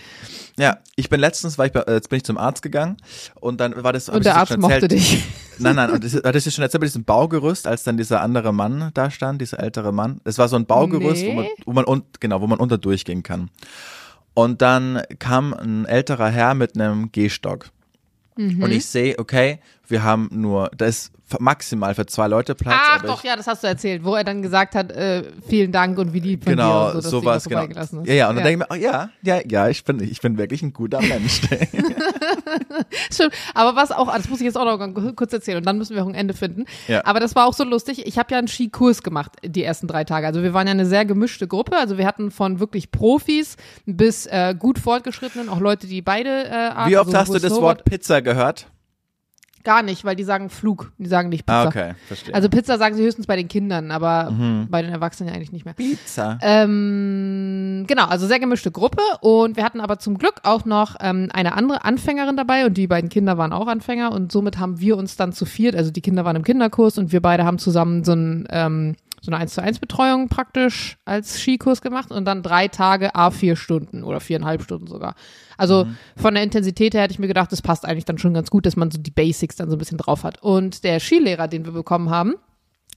Ja, 0.58 0.78
ich 0.96 1.08
bin 1.08 1.20
letztens, 1.20 1.56
war 1.56 1.66
ich, 1.66 1.72
bei, 1.72 1.82
jetzt 1.88 2.10
bin 2.10 2.18
ich 2.18 2.24
zum 2.24 2.36
Arzt 2.36 2.62
gegangen 2.62 2.98
und 3.40 3.60
dann 3.60 3.82
war 3.82 3.92
das. 3.92 4.08
Und 4.08 4.24
der 4.24 4.36
Arzt 4.36 4.56
mochte 4.58 4.88
dich. 4.88 5.24
Nein, 5.58 5.76
nein, 5.76 5.90
und 5.90 6.02
das, 6.02 6.12
das 6.12 6.46
ist 6.46 6.54
schon 6.54 6.62
erzählt 6.62 6.80
bei 6.80 6.86
diesem 6.86 7.04
Baugerüst, 7.04 7.66
als 7.66 7.84
dann 7.84 7.96
dieser 7.96 8.22
andere 8.22 8.52
Mann 8.52 8.90
da 8.94 9.10
stand, 9.10 9.40
dieser 9.40 9.60
ältere 9.60 9.92
Mann. 9.92 10.20
Es 10.24 10.38
war 10.38 10.48
so 10.48 10.56
ein 10.56 10.64
Baugerüst, 10.66 11.22
nee. 11.22 11.30
wo 11.30 11.34
man, 11.34 11.46
wo 11.66 11.72
man 11.72 11.84
un, 11.84 12.02
genau, 12.20 12.40
wo 12.40 12.46
man 12.46 12.58
unter 12.58 12.78
durchgehen 12.78 13.22
kann. 13.22 13.50
Und 14.34 14.62
dann 14.62 15.02
kam 15.18 15.52
ein 15.52 15.84
älterer 15.84 16.30
Herr 16.30 16.54
mit 16.54 16.74
einem 16.74 17.12
Gehstock. 17.12 17.70
Mhm. 18.36 18.62
Und 18.62 18.72
ich 18.72 18.86
sehe, 18.86 19.18
okay, 19.18 19.60
wir 19.92 20.02
haben 20.02 20.28
nur, 20.33 20.70
da 20.76 20.87
ist 20.87 21.12
maximal 21.38 21.94
für 21.94 22.07
zwei 22.07 22.26
Leute 22.26 22.55
Platz. 22.55 22.76
Ach 22.76 23.02
doch, 23.02 23.24
ja, 23.24 23.37
das 23.37 23.46
hast 23.46 23.62
du 23.62 23.66
erzählt, 23.66 24.05
wo 24.05 24.14
er 24.14 24.24
dann 24.24 24.42
gesagt 24.42 24.74
hat, 24.74 24.92
äh, 24.92 25.24
vielen 25.46 25.72
Dank 25.72 25.98
und 25.98 26.12
wie 26.12 26.20
lieb 26.20 26.44
von 26.44 26.52
genau, 26.52 26.90
dir 26.90 26.96
und 26.96 27.02
so, 27.02 27.20
sowas, 27.20 27.48
genau. 27.48 27.66
Hast. 27.76 27.94
Ja, 28.05 28.14
ja, 28.14 28.28
und 28.28 28.37
dann 28.37 28.44
denke 28.44 28.64
ich 28.64 28.70
mir, 28.70 28.76
oh, 28.76 28.83
ja, 28.83 29.11
ja, 29.22 29.40
ja, 29.46 29.68
ich 29.68 29.85
bin, 29.85 30.02
ich 30.02 30.20
bin 30.20 30.37
wirklich 30.37 30.62
ein 30.62 30.72
guter 30.72 31.00
Mensch. 31.00 31.42
Stimmt, 33.12 33.33
aber 33.55 33.76
was 33.76 33.92
auch, 33.92 34.14
das 34.14 34.28
muss 34.28 34.40
ich 34.40 34.46
jetzt 34.46 34.59
auch 34.59 34.64
noch 34.64 35.14
kurz 35.14 35.33
erzählen 35.33 35.59
und 35.59 35.66
dann 35.66 35.78
müssen 35.78 35.94
wir 35.94 36.02
auch 36.02 36.09
ein 36.09 36.14
Ende 36.14 36.35
finden. 36.35 36.64
Ja. 36.88 37.05
Aber 37.05 37.20
das 37.20 37.35
war 37.35 37.46
auch 37.46 37.55
so 37.55 37.64
lustig, 37.64 38.07
ich 38.07 38.18
habe 38.18 38.33
ja 38.33 38.38
einen 38.38 38.48
Skikurs 38.48 39.02
gemacht 39.02 39.33
die 39.44 39.62
ersten 39.62 39.87
drei 39.87 40.05
Tage, 40.05 40.26
also 40.26 40.42
wir 40.42 40.55
waren 40.55 40.66
ja 40.66 40.72
eine 40.72 40.87
sehr 40.87 41.05
gemischte 41.05 41.46
Gruppe, 41.46 41.76
also 41.76 41.98
wir 41.98 42.07
hatten 42.07 42.31
von 42.31 42.61
wirklich 42.61 42.90
Profis 42.90 43.57
bis 43.87 44.26
äh, 44.26 44.55
gut 44.59 44.78
fortgeschrittenen, 44.78 45.48
auch 45.48 45.61
Leute, 45.61 45.87
die 45.87 46.02
beide 46.02 46.46
äh, 46.46 46.50
Arten, 46.52 46.90
Wie 46.90 46.96
oft 46.96 47.09
also, 47.09 47.18
hast 47.18 47.35
du 47.35 47.38
das 47.38 47.61
Wort 47.61 47.85
Pizza 47.85 48.22
gehört? 48.22 48.66
Gar 49.64 49.83
nicht, 49.83 50.05
weil 50.05 50.16
die 50.16 50.25
sagen 50.25 50.51
Flug, 50.51 50.92
die 50.98 51.07
sagen 51.07 51.29
nicht 51.29 51.46
Pizza. 51.46 51.62
Ah, 51.62 51.66
okay, 51.66 51.94
verstehe. 52.07 52.35
Also 52.35 52.48
Pizza 52.48 52.79
sagen 52.79 52.96
sie 52.96 53.05
höchstens 53.05 53.27
bei 53.27 53.37
den 53.37 53.48
Kindern, 53.48 53.90
aber 53.90 54.31
mhm. 54.31 54.66
bei 54.68 54.83
den 54.83 54.90
Erwachsenen 54.90 55.29
ja 55.29 55.37
eigentlich 55.37 55.53
nicht 55.53 55.64
mehr. 55.64 55.75
Pizza. 55.75 56.38
Ähm, 56.42 57.85
genau, 57.87 58.07
also 58.07 58.27
sehr 58.27 58.40
gemischte 58.40 58.70
Gruppe 58.70 59.03
und 59.20 59.57
wir 59.57 59.64
hatten 59.64 59.81
aber 59.81 59.98
zum 59.98 60.18
Glück 60.18 60.35
auch 60.42 60.64
noch 60.64 60.96
ähm, 61.01 61.29
eine 61.33 61.55
andere 61.55 61.85
Anfängerin 61.85 62.37
dabei 62.37 62.66
und 62.66 62.77
die 62.77 62.87
beiden 62.87 63.09
Kinder 63.09 63.38
waren 63.38 63.53
auch 63.53 63.68
Anfänger 63.68 64.12
und 64.12 64.33
somit 64.33 64.59
haben 64.59 64.81
wir 64.81 64.96
uns 64.96 65.16
dann 65.16 65.33
zu 65.33 65.44
viert, 65.44 65.77
also 65.77 65.90
die 65.90 66.01
Kinder 66.01 66.25
waren 66.25 66.37
im 66.37 66.44
Kinderkurs 66.44 66.98
und 66.98 67.12
wir 67.12 67.22
beide 67.22 67.44
haben 67.44 67.59
zusammen 67.59 68.05
so 68.05 68.12
ein 68.12 68.48
ähm, 68.51 68.96
so 69.22 69.30
eine 69.30 69.40
1 69.40 69.54
zu 69.54 69.62
1 69.62 69.78
Betreuung 69.78 70.28
praktisch 70.28 70.98
als 71.04 71.38
Skikurs 71.38 71.80
gemacht 71.80 72.11
und 72.11 72.24
dann 72.24 72.42
drei 72.42 72.66
Tage 72.66 73.14
a 73.14 73.30
vier 73.30 73.54
Stunden 73.54 74.02
oder 74.02 74.18
viereinhalb 74.18 74.62
Stunden 74.62 74.88
sogar. 74.88 75.14
Also 75.56 75.85
mhm. 75.85 75.96
von 76.16 76.35
der 76.35 76.42
Intensität 76.42 76.92
her 76.92 77.02
hätte 77.02 77.12
ich 77.12 77.20
mir 77.20 77.28
gedacht, 77.28 77.52
das 77.52 77.62
passt 77.62 77.87
eigentlich 77.87 78.04
dann 78.04 78.18
schon 78.18 78.35
ganz 78.35 78.50
gut, 78.50 78.66
dass 78.66 78.74
man 78.74 78.90
so 78.90 78.98
die 78.98 79.12
Basics 79.12 79.54
dann 79.54 79.70
so 79.70 79.76
ein 79.76 79.78
bisschen 79.78 79.98
drauf 79.98 80.24
hat. 80.24 80.42
Und 80.42 80.82
der 80.82 80.98
Skilehrer, 80.98 81.46
den 81.46 81.64
wir 81.64 81.72
bekommen 81.72 82.11
haben, 82.11 82.35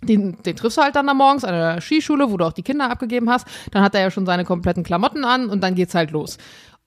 den, 0.01 0.41
den 0.43 0.55
triffst 0.55 0.79
du 0.79 0.81
halt 0.81 0.95
dann 0.95 1.05
da 1.05 1.13
morgens 1.13 1.43
an 1.43 1.53
der 1.53 1.79
Skischule, 1.79 2.31
wo 2.31 2.37
du 2.37 2.45
auch 2.45 2.53
die 2.53 2.63
Kinder 2.63 2.89
abgegeben 2.89 3.29
hast. 3.29 3.47
Dann 3.69 3.83
hat 3.83 3.93
er 3.93 4.01
ja 4.01 4.11
schon 4.11 4.25
seine 4.25 4.45
kompletten 4.45 4.83
Klamotten 4.83 5.25
an 5.25 5.47
und 5.47 5.61
dann 5.61 5.75
geht's 5.75 5.93
halt 5.93 6.09
los. 6.09 6.37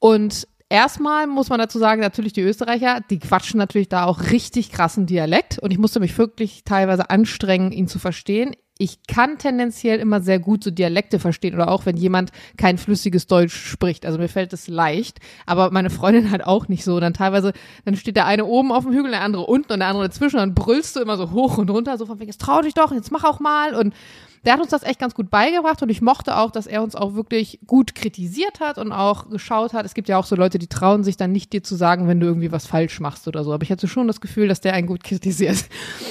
Und 0.01 0.49
erstmal 0.69 1.29
muss 1.29 1.49
man 1.49 1.61
dazu 1.61 1.79
sagen, 1.79 2.01
natürlich 2.01 2.33
die 2.33 2.43
Österreicher, 2.43 3.01
die 3.09 3.21
quatschen 3.21 3.59
natürlich 3.59 3.89
da 3.89 4.05
auch 4.05 4.31
richtig 4.31 4.71
krassen 4.73 5.07
Dialekt 5.07 5.59
und 5.61 5.71
ich 5.71 5.79
musste 5.79 6.01
mich 6.01 6.17
wirklich 6.19 6.65
teilweise 6.65 7.09
anstrengen, 7.09 7.73
ihn 7.73 7.89
zu 7.89 7.99
verstehen 7.99 8.55
ich 8.79 9.05
kann 9.09 9.39
tendenziell 9.39 9.99
immer 9.99 10.21
sehr 10.21 10.39
gut 10.39 10.63
so 10.63 10.71
Dialekte 10.71 11.19
verstehen 11.19 11.55
oder 11.55 11.69
auch 11.69 11.85
wenn 11.85 11.97
jemand 11.97 12.31
kein 12.57 12.79
flüssiges 12.79 13.27
Deutsch 13.27 13.55
spricht. 13.55 14.07
Also 14.07 14.19
mir 14.19 14.29
fällt 14.29 14.53
es 14.53 14.69
leicht, 14.69 15.19
aber 15.47 15.73
meine 15.73 15.91
Freundin 15.91 16.31
halt 16.31 16.47
auch 16.47 16.69
nicht 16.69 16.85
so. 16.85 17.01
Dann 17.01 17.13
teilweise, 17.13 17.53
dann 17.85 17.97
steht 17.97 18.17
der 18.17 18.27
eine 18.27 18.47
oben 18.47 18.71
auf 18.71 18.85
dem 18.85 18.93
Hügel, 18.93 19.11
der 19.11 19.23
andere 19.23 19.47
unten 19.47 19.73
und 19.73 19.81
der 19.81 19.89
andere 19.89 20.05
dazwischen 20.05 20.37
und 20.37 20.43
dann 20.43 20.55
brüllst 20.55 20.95
du 20.95 21.01
immer 21.01 21.17
so 21.17 21.33
hoch 21.33 21.59
und 21.59 21.69
runter, 21.71 21.99
so 21.99 22.07
von 22.07 22.21
wegen, 22.21 22.31
jetzt 22.31 22.41
trau 22.41 22.63
dich 22.63 22.75
doch, 22.75 22.93
jetzt 22.93 23.11
mach 23.11 23.25
auch 23.25 23.41
mal 23.41 23.75
und 23.75 23.95
der 24.45 24.55
hat 24.55 24.61
uns 24.61 24.71
das 24.71 24.83
echt 24.83 24.99
ganz 24.99 25.15
gut 25.15 25.31
beigebracht 25.31 25.83
und 25.83 25.89
ich 25.89 26.01
mochte 26.01 26.37
auch, 26.37 26.51
dass 26.51 26.67
er 26.67 26.83
uns 26.83 26.95
auch 26.95 27.15
wirklich 27.15 27.61
gut 27.67 27.95
kritisiert 27.95 28.61
hat 28.61 28.79
und 28.79 28.93
auch 28.93 29.31
geschaut 29.31 29.73
hat. 29.73 29.85
Es 29.85 29.95
gibt 29.95 30.09
ja 30.09 30.19
auch 30.19 30.25
so 30.25 30.37
Leute, 30.37 30.59
die 30.59 30.69
trauen 30.69 31.05
sich 31.05 31.17
dann 31.17 31.33
nicht 31.33 31.53
dir 31.53 31.63
zu 31.63 31.75
sagen, 31.75 32.09
wenn 32.09 32.21
du 32.21 32.27
irgendwie 32.27 32.53
was 32.53 32.67
falsch 32.67 33.01
machst 33.01 33.29
oder 33.29 33.45
so. 33.45 33.53
Aber 33.53 33.63
ich 33.63 33.71
hatte 33.71 33.89
schon 33.89 34.07
das 34.07 34.21
Gefühl, 34.21 34.49
dass 34.49 34.61
der 34.61 34.75
einen 34.75 34.87
gut 34.87 35.03
kritisiert. 35.03 35.65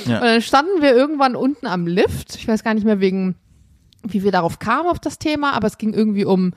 Ja. 0.06 0.20
Und 0.20 0.26
dann 0.26 0.42
standen 0.42 0.82
wir 0.82 0.96
irgendwann 0.96 1.36
unten 1.36 1.68
am 1.68 1.88
Lift. 1.88 2.36
Ich 2.36 2.48
weiß 2.48 2.64
gar 2.64 2.74
nicht 2.74 2.86
mehr 2.86 3.00
wegen, 3.00 3.36
wie 4.04 4.24
wir 4.24 4.32
darauf 4.32 4.60
kamen 4.60 4.88
auf 4.88 5.00
das 5.00 5.20
Thema, 5.20 5.54
aber 5.54 5.68
es 5.68 5.78
ging 5.78 5.94
irgendwie 5.94 6.26
um, 6.26 6.54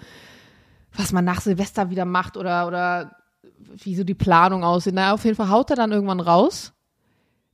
was 0.95 1.13
man 1.13 1.25
nach 1.25 1.41
Silvester 1.41 1.91
wieder 1.91 2.05
macht 2.05 2.37
oder, 2.37 2.67
oder 2.67 3.17
wie 3.83 3.97
so 3.97 4.05
die 4.05 4.15
Planung 4.15 4.65
aussieht. 4.65 4.95
Na, 4.95 5.13
auf 5.13 5.25
jeden 5.25 5.37
Fall 5.37 5.51
haut 5.51 5.71
er 5.71 5.77
dann 5.77 5.93
irgendwann 5.93 6.21
raus. 6.21 6.73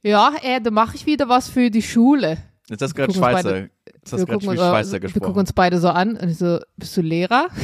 Ja, 0.03 0.33
äh, 0.43 0.61
da 0.61 0.71
mache 0.71 0.97
ich 0.97 1.07
wieder 1.07 1.29
was 1.29 1.49
für 1.49 1.71
die 1.71 1.83
Schule. 1.83 2.39
Jetzt 2.69 2.83
hast 2.83 2.93
du 2.93 2.97
gerade 2.97 3.13
Schweizer, 3.13 3.69
jetzt 4.13 4.21
hast 4.21 4.29
wir, 4.29 4.39
gucken, 4.39 4.57
Schweizer 4.57 5.01
gesprochen. 5.01 5.21
wir 5.21 5.27
gucken 5.27 5.41
uns 5.41 5.53
beide 5.53 5.79
so 5.79 5.89
an 5.89 6.17
und 6.17 6.29
ich 6.29 6.39
so, 6.39 6.59
bist 6.77 6.97
du 6.97 7.03
Lehrer? 7.03 7.49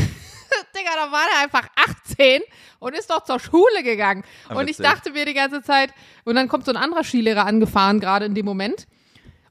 Digga, 0.77 0.91
da 0.95 1.13
war 1.13 1.25
der 1.33 1.43
einfach 1.43 1.69
18 2.07 2.41
und 2.79 2.95
ist 2.95 3.11
doch 3.11 3.25
zur 3.25 3.39
Schule 3.39 3.83
gegangen. 3.83 4.25
Aber 4.49 4.61
und 4.61 4.69
ich 4.69 4.77
dachte 4.77 5.13
mir 5.13 5.25
die 5.25 5.35
ganze 5.35 5.63
Zeit, 5.63 5.91
und 6.25 6.35
dann 6.35 6.49
kommt 6.49 6.65
so 6.65 6.73
ein 6.73 6.77
anderer 6.77 7.05
Skilehrer 7.05 7.47
angefahren, 7.47 8.01
gerade 8.01 8.27
in 8.27 8.35
dem 8.35 8.45
Moment. 8.45 8.87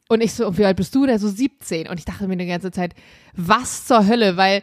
Und 0.10 0.22
ich 0.22 0.34
so, 0.34 0.48
und 0.48 0.58
wie 0.58 0.66
alt 0.66 0.78
bist 0.78 0.94
du? 0.94 1.06
Der 1.06 1.20
so 1.20 1.30
17. 1.30 1.88
Und 1.88 1.98
ich 1.98 2.06
dachte 2.06 2.28
mir 2.28 2.38
die 2.38 2.46
ganze 2.46 2.72
Zeit, 2.72 2.94
was 3.34 3.86
zur 3.86 4.08
Hölle? 4.08 4.36
Weil 4.38 4.62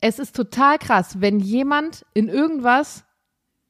es 0.00 0.18
ist 0.18 0.34
total 0.34 0.78
krass, 0.78 1.20
wenn 1.20 1.38
jemand 1.38 2.06
in 2.14 2.28
irgendwas 2.28 3.04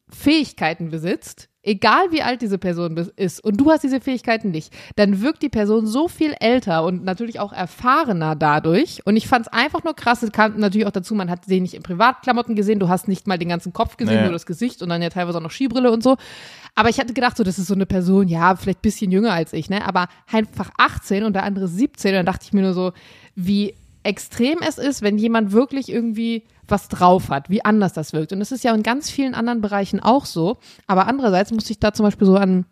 Fähigkeiten 0.09 0.91
besitzt, 0.91 1.49
egal 1.67 2.13
wie 2.13 2.23
alt 2.23 2.41
diese 2.43 2.59
Person 2.59 2.97
ist 3.17 3.45
und 3.45 3.57
du 3.61 3.71
hast 3.71 3.83
diese 3.83 4.01
Fähigkeiten 4.01 4.51
nicht, 4.51 4.73
dann 4.95 5.21
wirkt 5.21 5.43
die 5.43 5.49
Person 5.49 5.87
so 5.87 6.09
viel 6.09 6.35
älter 6.39 6.85
und 6.85 7.05
natürlich 7.05 7.41
auch 7.41 7.53
erfahrener 7.53 8.37
dadurch. 8.37 9.03
Und 9.05 9.17
ich 9.17 9.27
fand 9.27 9.47
es 9.47 9.53
einfach 9.53 9.83
nur 9.83 9.95
krass. 9.95 10.23
Es 10.23 10.33
kam 10.33 10.59
natürlich 10.59 10.87
auch 10.87 10.93
dazu, 10.93 11.15
man 11.15 11.29
hat 11.29 11.45
sie 11.45 11.61
nicht 11.61 11.75
in 11.75 11.83
Privatklamotten 11.83 12.55
gesehen, 12.55 12.79
du 12.79 12.89
hast 12.89 13.09
nicht 13.09 13.27
mal 13.27 13.37
den 13.37 13.49
ganzen 13.49 13.73
Kopf 13.73 13.97
gesehen, 13.97 14.15
naja. 14.15 14.27
nur 14.27 14.33
das 14.33 14.47
Gesicht 14.47 14.81
und 14.81 14.89
dann 14.89 15.03
ja 15.03 15.11
teilweise 15.11 15.39
auch 15.39 15.43
noch 15.43 15.51
Skibrille 15.51 15.91
und 15.91 16.03
so. 16.03 16.17
Aber 16.77 16.89
ich 16.89 17.01
hatte 17.01 17.15
gedacht, 17.15 17.37
so, 17.37 17.43
das 17.43 17.59
ist 17.59 17.67
so 17.67 17.75
eine 17.75 17.87
Person, 17.87 18.29
ja, 18.29 18.55
vielleicht 18.55 18.79
ein 18.79 18.83
bisschen 18.83 19.11
jünger 19.11 19.33
als 19.33 19.53
ich, 19.53 19.69
ne? 19.69 19.87
Aber 19.87 20.09
einfach 20.31 20.71
18 20.79 21.25
und 21.25 21.33
der 21.33 21.43
andere 21.43 21.67
17. 21.67 22.11
Und 22.11 22.17
dann 22.17 22.27
dachte 22.27 22.45
ich 22.45 22.53
mir 22.53 22.63
nur 22.63 22.75
so, 22.75 22.93
wie 23.35 23.75
extrem 24.03 24.59
es 24.61 24.79
ist, 24.79 25.03
wenn 25.03 25.19
jemand 25.19 25.53
wirklich 25.53 25.91
irgendwie 25.91 26.45
was 26.69 26.89
drauf 26.89 27.29
hat, 27.29 27.51
wie 27.51 27.65
anders 27.65 27.93
das 27.93 28.13
wirkt. 28.13 28.33
Und 28.33 28.41
das 28.41 28.53
ist 28.53 28.65
ja 28.65 28.75
in 28.75 28.83
ganz 28.83 29.11
vielen 29.11 29.35
anderen 29.35 29.61
Bereichen 29.61 30.01
auch 30.01 30.27
so. 30.27 30.59
Aber 30.87 31.07
andererseits 31.07 31.53
musste 31.53 31.73
ich 31.73 31.81
da 31.81 31.93
zum 31.93 32.05
Beispiel 32.05 32.27
so 32.27 32.37
an 32.37 32.67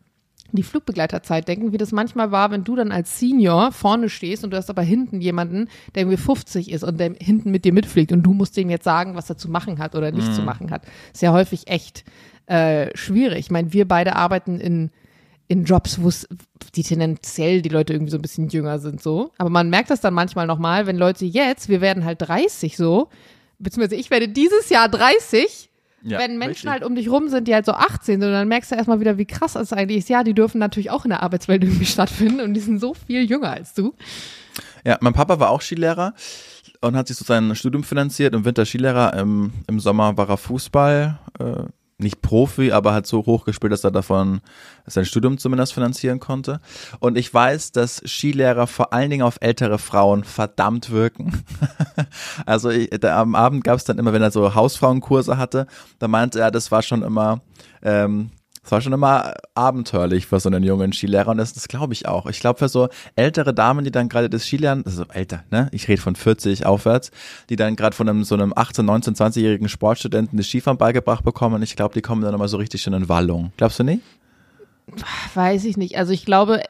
die 0.52 0.62
Flugbegleiterzeit 0.62 1.48
denken, 1.48 1.72
wie 1.72 1.78
das 1.78 1.90
manchmal 1.90 2.30
war, 2.30 2.50
wenn 2.50 2.62
du 2.62 2.76
dann 2.76 2.92
als 2.92 3.18
Senior 3.18 3.72
vorne 3.72 4.08
stehst 4.08 4.44
und 4.44 4.50
du 4.50 4.56
hast 4.56 4.70
aber 4.70 4.82
hinten 4.82 5.20
jemanden, 5.20 5.68
der 5.94 6.02
irgendwie 6.02 6.16
50 6.16 6.70
ist 6.70 6.84
und 6.84 6.98
der 6.98 7.14
hinten 7.18 7.50
mit 7.50 7.64
dir 7.64 7.72
mitfliegt 7.72 8.12
und 8.12 8.22
du 8.22 8.32
musst 8.32 8.56
dem 8.56 8.70
jetzt 8.70 8.84
sagen, 8.84 9.16
was 9.16 9.28
er 9.28 9.36
zu 9.36 9.50
machen 9.50 9.78
hat 9.78 9.96
oder 9.96 10.12
nicht 10.12 10.28
mhm. 10.28 10.32
zu 10.32 10.42
machen 10.42 10.70
hat. 10.70 10.82
Ist 11.12 11.22
ja 11.22 11.32
häufig 11.32 11.66
echt 11.66 12.04
äh, 12.46 12.96
schwierig. 12.96 13.40
Ich 13.40 13.50
meine, 13.50 13.72
wir 13.72 13.88
beide 13.88 14.14
arbeiten 14.14 14.60
in 14.60 14.90
in 15.46 15.64
Jobs, 15.64 16.00
wo 16.00 16.08
es 16.08 16.26
die 16.74 16.82
tendenziell 16.82 17.60
die 17.60 17.68
Leute 17.68 17.92
irgendwie 17.92 18.10
so 18.10 18.18
ein 18.18 18.22
bisschen 18.22 18.48
jünger 18.48 18.78
sind 18.78 19.02
so. 19.02 19.30
Aber 19.36 19.50
man 19.50 19.68
merkt 19.68 19.90
das 19.90 20.00
dann 20.00 20.14
manchmal 20.14 20.46
nochmal, 20.46 20.86
wenn 20.86 20.96
Leute 20.96 21.26
jetzt, 21.26 21.68
wir 21.68 21.80
werden 21.80 22.04
halt 22.04 22.22
30 22.22 22.76
so, 22.76 23.08
beziehungsweise 23.58 23.96
ich 23.96 24.10
werde 24.10 24.28
dieses 24.28 24.68
Jahr 24.70 24.88
30, 24.88 25.70
ja, 26.02 26.18
wenn 26.18 26.38
Menschen 26.38 26.68
richtig. 26.68 26.70
halt 26.70 26.84
um 26.84 26.94
dich 26.94 27.08
rum 27.08 27.28
sind, 27.28 27.48
die 27.48 27.54
halt 27.54 27.64
so 27.64 27.72
18 27.72 28.20
sind, 28.20 28.32
dann 28.32 28.48
merkst 28.48 28.70
du 28.70 28.76
erstmal 28.76 29.00
wieder, 29.00 29.16
wie 29.16 29.24
krass 29.24 29.54
das 29.54 29.72
eigentlich 29.72 29.98
ist. 29.98 30.08
Ja, 30.08 30.22
die 30.22 30.34
dürfen 30.34 30.58
natürlich 30.58 30.90
auch 30.90 31.04
in 31.04 31.10
der 31.10 31.22
Arbeitswelt 31.22 31.64
irgendwie 31.64 31.86
stattfinden 31.86 32.40
und 32.40 32.54
die 32.54 32.60
sind 32.60 32.78
so 32.78 32.94
viel 32.94 33.22
jünger 33.24 33.50
als 33.50 33.74
du. 33.74 33.94
Ja, 34.84 34.98
mein 35.00 35.14
Papa 35.14 35.40
war 35.40 35.50
auch 35.50 35.62
Skilehrer 35.62 36.14
und 36.82 36.96
hat 36.96 37.08
sich 37.08 37.16
so 37.16 37.24
sein 37.24 37.54
Studium 37.56 37.84
finanziert. 37.84 38.34
Im 38.34 38.44
Winter 38.44 38.66
Skilehrer, 38.66 39.14
im, 39.14 39.52
im 39.66 39.80
Sommer 39.80 40.16
war 40.16 40.28
er 40.28 40.36
Fußball. 40.36 41.18
Äh, 41.38 41.64
nicht 41.98 42.22
Profi, 42.22 42.72
aber 42.72 42.92
hat 42.92 43.06
so 43.06 43.24
hoch 43.24 43.44
gespielt, 43.44 43.72
dass 43.72 43.84
er 43.84 43.90
davon 43.90 44.40
sein 44.86 45.04
Studium 45.04 45.38
zumindest 45.38 45.74
finanzieren 45.74 46.20
konnte. 46.20 46.60
Und 46.98 47.16
ich 47.16 47.32
weiß, 47.32 47.72
dass 47.72 48.02
Skilehrer 48.04 48.66
vor 48.66 48.92
allen 48.92 49.10
Dingen 49.10 49.22
auf 49.22 49.38
ältere 49.40 49.78
Frauen 49.78 50.24
verdammt 50.24 50.90
wirken. 50.90 51.44
also 52.46 52.70
ich, 52.70 52.90
da, 52.90 53.20
am 53.20 53.34
Abend 53.34 53.64
gab 53.64 53.76
es 53.76 53.84
dann 53.84 53.98
immer, 53.98 54.12
wenn 54.12 54.22
er 54.22 54.32
so 54.32 54.54
Hausfrauenkurse 54.54 55.38
hatte, 55.38 55.66
da 55.98 56.08
meinte 56.08 56.40
er, 56.40 56.50
das 56.50 56.72
war 56.72 56.82
schon 56.82 57.02
immer 57.02 57.42
ähm, 57.82 58.30
es 58.64 58.72
war 58.72 58.80
schon 58.80 58.94
immer 58.94 59.34
abenteuerlich 59.54 60.26
für 60.26 60.40
so 60.40 60.48
einen 60.48 60.64
jungen 60.64 60.92
Skilehrer 60.92 61.28
und 61.28 61.36
das, 61.36 61.52
das 61.52 61.68
glaube 61.68 61.92
ich 61.92 62.08
auch. 62.08 62.26
Ich 62.26 62.40
glaube 62.40 62.58
für 62.58 62.68
so 62.68 62.88
ältere 63.14 63.52
Damen, 63.52 63.84
die 63.84 63.90
dann 63.90 64.08
gerade 64.08 64.30
das 64.30 64.46
Skilernen, 64.46 64.86
also 64.86 65.04
älter, 65.12 65.44
ne? 65.50 65.68
Ich 65.72 65.86
rede 65.86 66.00
von 66.00 66.16
40 66.16 66.64
aufwärts, 66.64 67.10
die 67.50 67.56
dann 67.56 67.76
gerade 67.76 67.94
von 67.94 68.08
einem 68.08 68.24
so 68.24 68.34
einem 68.34 68.54
18, 68.56 68.86
19, 68.86 69.14
20-jährigen 69.14 69.68
Sportstudenten 69.68 70.38
das 70.38 70.46
Skifahren 70.46 70.78
beigebracht 70.78 71.24
bekommen 71.24 71.62
ich 71.62 71.76
glaube, 71.76 71.94
die 71.94 72.02
kommen 72.02 72.22
dann 72.22 72.34
immer 72.34 72.48
so 72.48 72.56
richtig 72.56 72.82
schon 72.82 72.94
in 72.94 73.08
Wallung. 73.08 73.52
Glaubst 73.56 73.78
du 73.78 73.84
nicht? 73.84 74.02
Weiß 75.34 75.64
ich 75.64 75.76
nicht. 75.76 75.96
Also 75.96 76.12
ich 76.12 76.24
glaube, 76.24 76.62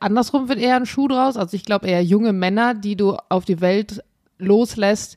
andersrum 0.00 0.48
wird 0.48 0.58
eher 0.58 0.76
ein 0.76 0.86
Schuh 0.86 1.08
draus. 1.08 1.36
Also 1.36 1.56
ich 1.56 1.64
glaube 1.64 1.86
eher 1.86 2.02
junge 2.02 2.32
Männer, 2.32 2.74
die 2.74 2.96
du 2.96 3.16
auf 3.28 3.44
die 3.44 3.60
Welt 3.60 4.02
loslässt, 4.38 5.16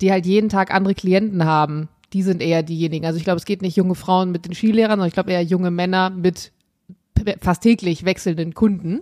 die 0.00 0.10
halt 0.12 0.26
jeden 0.26 0.48
Tag 0.48 0.72
andere 0.72 0.94
Klienten 0.94 1.44
haben 1.44 1.88
die 2.12 2.22
sind 2.22 2.42
eher 2.42 2.62
diejenigen. 2.62 3.06
Also 3.06 3.18
ich 3.18 3.24
glaube, 3.24 3.38
es 3.38 3.44
geht 3.44 3.62
nicht 3.62 3.76
junge 3.76 3.94
Frauen 3.94 4.32
mit 4.32 4.46
den 4.46 4.54
Skilehrern, 4.54 4.92
sondern 4.92 5.08
ich 5.08 5.14
glaube 5.14 5.32
eher 5.32 5.42
junge 5.42 5.70
Männer 5.70 6.10
mit 6.10 6.52
fast 7.40 7.62
täglich 7.62 8.04
wechselnden 8.04 8.54
Kunden. 8.54 9.00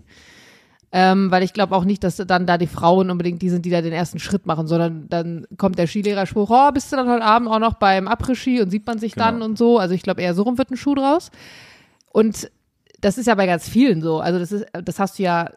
Ähm, 0.90 1.30
weil 1.30 1.42
ich 1.42 1.52
glaube 1.52 1.76
auch 1.76 1.84
nicht, 1.84 2.02
dass 2.02 2.16
dann 2.16 2.46
da 2.46 2.56
die 2.56 2.66
Frauen 2.66 3.10
unbedingt 3.10 3.42
die 3.42 3.50
sind, 3.50 3.66
die 3.66 3.70
da 3.70 3.82
den 3.82 3.92
ersten 3.92 4.18
Schritt 4.18 4.46
machen, 4.46 4.66
sondern 4.66 5.06
dann 5.10 5.46
kommt 5.58 5.78
der 5.78 5.86
Skilehrer-Spruch, 5.86 6.48
oh, 6.50 6.72
bist 6.72 6.90
du 6.90 6.96
dann 6.96 7.10
heute 7.10 7.24
Abend 7.24 7.48
auch 7.48 7.58
noch 7.58 7.74
beim 7.74 8.08
Après-Ski 8.08 8.62
und 8.62 8.70
sieht 8.70 8.86
man 8.86 8.98
sich 8.98 9.12
genau. 9.12 9.26
dann 9.26 9.42
und 9.42 9.58
so. 9.58 9.78
Also 9.78 9.94
ich 9.94 10.02
glaube 10.02 10.22
eher 10.22 10.32
so 10.32 10.44
rum 10.44 10.56
wird 10.56 10.70
ein 10.70 10.78
Schuh 10.78 10.94
draus. 10.94 11.30
Und 12.10 12.50
das 13.02 13.18
ist 13.18 13.26
ja 13.26 13.34
bei 13.34 13.46
ganz 13.46 13.68
vielen 13.68 14.00
so. 14.00 14.20
Also 14.20 14.38
das 14.38 14.50
ist, 14.50 14.66
das 14.72 14.98
hast 14.98 15.18
du 15.18 15.24
ja 15.24 15.50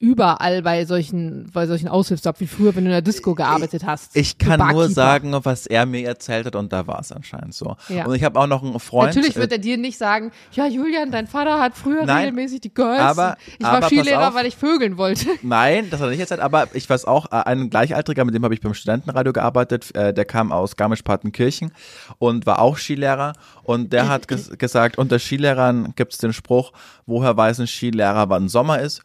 überall 0.00 0.62
bei 0.62 0.84
solchen, 0.84 1.50
bei 1.52 1.66
solchen 1.66 1.88
Aushilfsjobs, 1.88 2.38
wie 2.38 2.46
früher, 2.46 2.76
wenn 2.76 2.84
du 2.84 2.90
in 2.90 2.92
der 2.92 3.02
Disco 3.02 3.34
gearbeitet 3.34 3.84
hast. 3.84 4.16
Ich 4.16 4.38
kann 4.38 4.70
nur 4.70 4.88
sagen, 4.88 5.34
was 5.42 5.66
er 5.66 5.86
mir 5.86 6.06
erzählt 6.06 6.46
hat 6.46 6.54
und 6.54 6.72
da 6.72 6.86
war 6.86 7.00
es 7.00 7.10
anscheinend 7.10 7.54
so. 7.54 7.76
Ja. 7.88 8.06
Und 8.06 8.14
ich 8.14 8.22
habe 8.22 8.38
auch 8.38 8.46
noch 8.46 8.62
einen 8.62 8.78
Freund. 8.78 9.14
Natürlich 9.14 9.34
wird 9.34 9.50
er 9.50 9.58
dir 9.58 9.76
nicht 9.76 9.98
sagen, 9.98 10.30
ja 10.52 10.66
Julian, 10.66 11.10
dein 11.10 11.26
Vater 11.26 11.58
hat 11.58 11.76
früher 11.76 12.04
nein, 12.04 12.18
regelmäßig 12.18 12.60
die 12.60 12.72
Girls. 12.72 13.00
Aber, 13.00 13.36
ich 13.58 13.64
aber 13.64 13.82
war 13.82 13.88
Skilehrer, 13.88 14.34
weil 14.34 14.46
ich 14.46 14.56
vögeln 14.56 14.98
wollte. 14.98 15.26
Nein, 15.42 15.90
das 15.90 16.00
hat 16.00 16.06
er 16.06 16.10
nicht 16.10 16.20
erzählt, 16.20 16.40
aber 16.40 16.68
ich 16.74 16.88
weiß 16.88 17.04
auch, 17.04 17.32
äh, 17.32 17.42
ein 17.44 17.68
Gleichaltriger, 17.68 18.24
mit 18.24 18.34
dem 18.34 18.44
habe 18.44 18.54
ich 18.54 18.60
beim 18.60 18.74
Studentenradio 18.74 19.32
gearbeitet, 19.32 19.94
äh, 19.96 20.14
der 20.14 20.24
kam 20.24 20.52
aus 20.52 20.76
Garmisch-Partenkirchen 20.76 21.72
und 22.18 22.46
war 22.46 22.60
auch 22.60 22.78
Skilehrer 22.78 23.32
und 23.64 23.92
der 23.92 24.08
hat 24.08 24.28
ges 24.28 24.56
gesagt, 24.58 24.96
unter 24.96 25.18
Skilehrern 25.18 25.94
gibt 25.96 26.12
es 26.12 26.18
den 26.18 26.32
Spruch, 26.32 26.72
woher 27.06 27.36
weiß 27.36 27.58
ein 27.60 27.66
Skilehrer, 27.66 28.28
wann 28.30 28.48
Sommer 28.48 28.78
ist? 28.78 29.02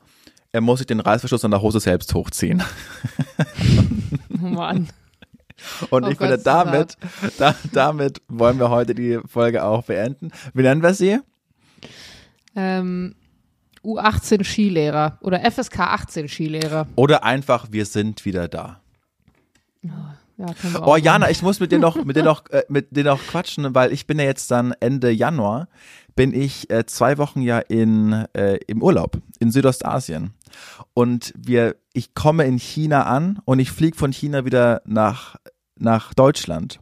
Er 0.53 0.61
muss 0.61 0.79
sich 0.79 0.87
den 0.87 0.99
Reißverschluss 0.99 1.43
an 1.43 1.51
der 1.51 1.61
Hose 1.61 1.79
selbst 1.79 2.13
hochziehen. 2.13 2.63
Oh 4.41 4.47
Mann. 4.47 4.87
Und 5.89 6.03
oh 6.03 6.07
ich 6.09 6.17
Gott, 6.17 6.29
finde, 6.29 6.43
damit, 6.43 6.97
da, 7.37 7.55
damit 7.71 8.21
wollen 8.27 8.59
wir 8.59 8.69
heute 8.69 8.93
die 8.93 9.19
Folge 9.25 9.63
auch 9.63 9.83
beenden. 9.83 10.31
Wie 10.53 10.61
nennen 10.61 10.83
wir 10.83 10.93
sie? 10.93 11.19
Ähm, 12.55 13.15
U18 13.83 14.43
Skilehrer 14.43 15.17
oder 15.21 15.39
FSK 15.49 15.79
18 15.79 16.27
Skilehrer. 16.27 16.87
Oder 16.95 17.23
einfach, 17.23 17.67
wir 17.71 17.85
sind 17.85 18.25
wieder 18.25 18.47
da. 18.47 18.81
Oh. 19.85 19.89
Ja, 20.43 20.85
oh 20.85 20.95
Jana, 20.95 21.29
ich 21.29 21.41
muss 21.41 21.59
mit 21.59 21.71
dir 21.71 21.79
noch 21.79 22.03
mit 22.03 22.15
dir 22.15 22.23
noch 22.23 22.49
äh, 22.49 22.63
mit 22.67 22.95
dir 22.95 23.03
noch 23.03 23.21
quatschen, 23.21 23.73
weil 23.73 23.93
ich 23.93 24.07
bin 24.07 24.19
ja 24.19 24.25
jetzt 24.25 24.51
dann 24.51 24.73
Ende 24.79 25.09
Januar 25.11 25.67
bin 26.15 26.33
ich 26.33 26.69
äh, 26.69 26.85
zwei 26.85 27.17
Wochen 27.17 27.41
ja 27.41 27.59
in 27.59 28.25
äh, 28.33 28.59
im 28.67 28.81
Urlaub 28.81 29.17
in 29.39 29.51
Südostasien. 29.51 30.33
Und 30.93 31.33
wir 31.35 31.75
ich 31.93 32.13
komme 32.13 32.45
in 32.45 32.57
China 32.57 33.03
an 33.03 33.39
und 33.45 33.59
ich 33.59 33.71
fliege 33.71 33.97
von 33.97 34.11
China 34.11 34.45
wieder 34.45 34.81
nach 34.85 35.37
nach 35.75 36.13
Deutschland. 36.13 36.79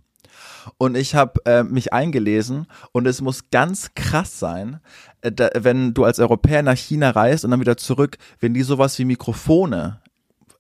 Und 0.77 0.95
ich 0.95 1.15
habe 1.15 1.41
äh, 1.45 1.63
mich 1.63 1.93
eingelesen 1.93 2.67
und 2.91 3.07
es 3.07 3.21
muss 3.21 3.49
ganz 3.49 3.93
krass 3.95 4.39
sein, 4.39 4.79
äh, 5.21 5.31
da, 5.31 5.49
wenn 5.55 5.93
du 5.93 6.03
als 6.03 6.19
Europäer 6.19 6.63
nach 6.63 6.77
China 6.77 7.11
reist 7.11 7.45
und 7.45 7.51
dann 7.51 7.59
wieder 7.59 7.77
zurück, 7.77 8.17
wenn 8.39 8.53
die 8.53 8.63
sowas 8.63 8.97
wie 8.99 9.05
Mikrofone 9.05 10.00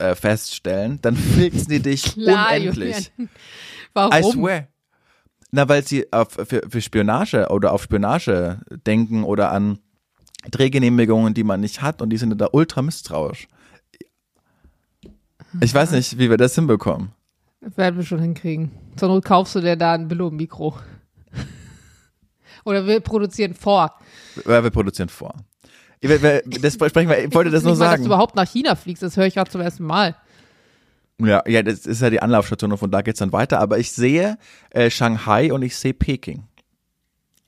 äh, 0.01 0.15
feststellen, 0.15 0.99
dann 1.01 1.15
fixen 1.37 1.69
die 1.69 1.79
dich 1.79 2.03
Klar, 2.03 2.55
unendlich. 2.55 3.11
Julian. 3.17 3.29
Warum? 3.93 4.13
I 4.13 4.23
swear. 4.23 4.67
Na, 5.51 5.67
weil 5.67 5.85
sie 5.85 6.11
auf, 6.13 6.31
für, 6.31 6.61
für 6.67 6.81
Spionage 6.81 7.49
oder 7.49 7.73
auf 7.73 7.83
Spionage 7.83 8.61
denken 8.85 9.23
oder 9.23 9.51
an 9.51 9.79
Drehgenehmigungen, 10.49 11.33
die 11.33 11.43
man 11.43 11.59
nicht 11.59 11.81
hat 11.81 12.01
und 12.01 12.09
die 12.09 12.17
sind 12.17 12.39
da 12.39 12.49
ultra 12.51 12.81
misstrauisch. 12.81 13.47
Ich 15.59 15.73
weiß 15.73 15.91
nicht, 15.91 16.17
wie 16.17 16.29
wir 16.29 16.37
das 16.37 16.55
hinbekommen. 16.55 17.11
werden 17.59 17.97
wir 17.97 18.05
schon 18.05 18.19
hinkriegen. 18.19 18.71
Zur 18.95 19.09
Not 19.09 19.25
kaufst 19.25 19.55
du 19.55 19.59
dir 19.59 19.75
da 19.75 19.93
ein 19.93 20.07
Billo-Mikro. 20.07 20.77
Oder 22.65 22.87
wir 22.87 23.01
produzieren 23.01 23.53
vor. 23.53 23.99
Ja, 24.47 24.63
wir 24.63 24.71
produzieren 24.71 25.09
vor. 25.09 25.35
Das 26.01 26.73
sprechen 26.73 27.09
wir, 27.09 27.25
ich 27.25 27.33
wollte 27.33 27.51
das 27.51 27.63
nur 27.63 27.73
mal, 27.73 27.77
sagen. 27.77 27.91
Dass 27.91 27.99
du 28.01 28.05
überhaupt 28.07 28.35
nach 28.35 28.47
China 28.47 28.75
fliegst, 28.75 29.03
das 29.03 29.17
höre 29.17 29.27
ich 29.27 29.35
gerade 29.35 29.51
zum 29.51 29.61
ersten 29.61 29.83
Mal. 29.83 30.15
Ja, 31.19 31.43
ja, 31.45 31.61
das 31.61 31.85
ist 31.85 32.01
ja 32.01 32.09
die 32.09 32.21
Anlaufstation 32.21 32.71
und 32.71 32.77
von 32.79 32.89
da 32.89 33.01
geht's 33.01 33.19
dann 33.19 33.31
weiter. 33.31 33.59
Aber 33.59 33.77
ich 33.77 33.91
sehe 33.91 34.37
äh, 34.71 34.89
Shanghai 34.89 35.53
und 35.53 35.61
ich 35.61 35.75
sehe 35.75 35.93
Peking. 35.93 36.43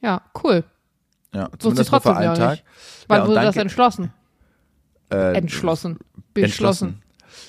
Ja, 0.01 0.21
cool. 0.43 0.63
Ja, 1.33 1.49
zumindest 1.57 1.91
nur 1.91 2.01
für 2.01 2.15
einen 2.15 2.35
Tag. 2.35 2.59
Wann 3.07 3.21
ja, 3.21 3.27
wurde 3.27 3.41
das 3.41 3.55
entschlossen? 3.55 4.13
Äh, 5.09 5.35
entschlossen. 5.35 5.97
Beschlossen. 6.33 7.01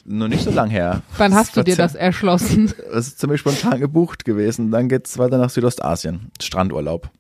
Nur 0.06 0.28
nicht 0.28 0.44
so 0.44 0.50
lang 0.50 0.70
her. 0.70 1.02
Wann 1.18 1.34
hast 1.34 1.56
du 1.56 1.62
dir 1.62 1.76
das 1.76 1.94
erschlossen? 1.94 2.72
Das 2.92 3.08
ist 3.08 3.18
ziemlich 3.18 3.40
spontan 3.40 3.80
gebucht 3.80 4.24
gewesen. 4.24 4.70
Dann 4.70 4.88
geht's 4.88 5.18
weiter 5.18 5.36
nach 5.36 5.50
Südostasien. 5.50 6.30
Strandurlaub. 6.40 7.10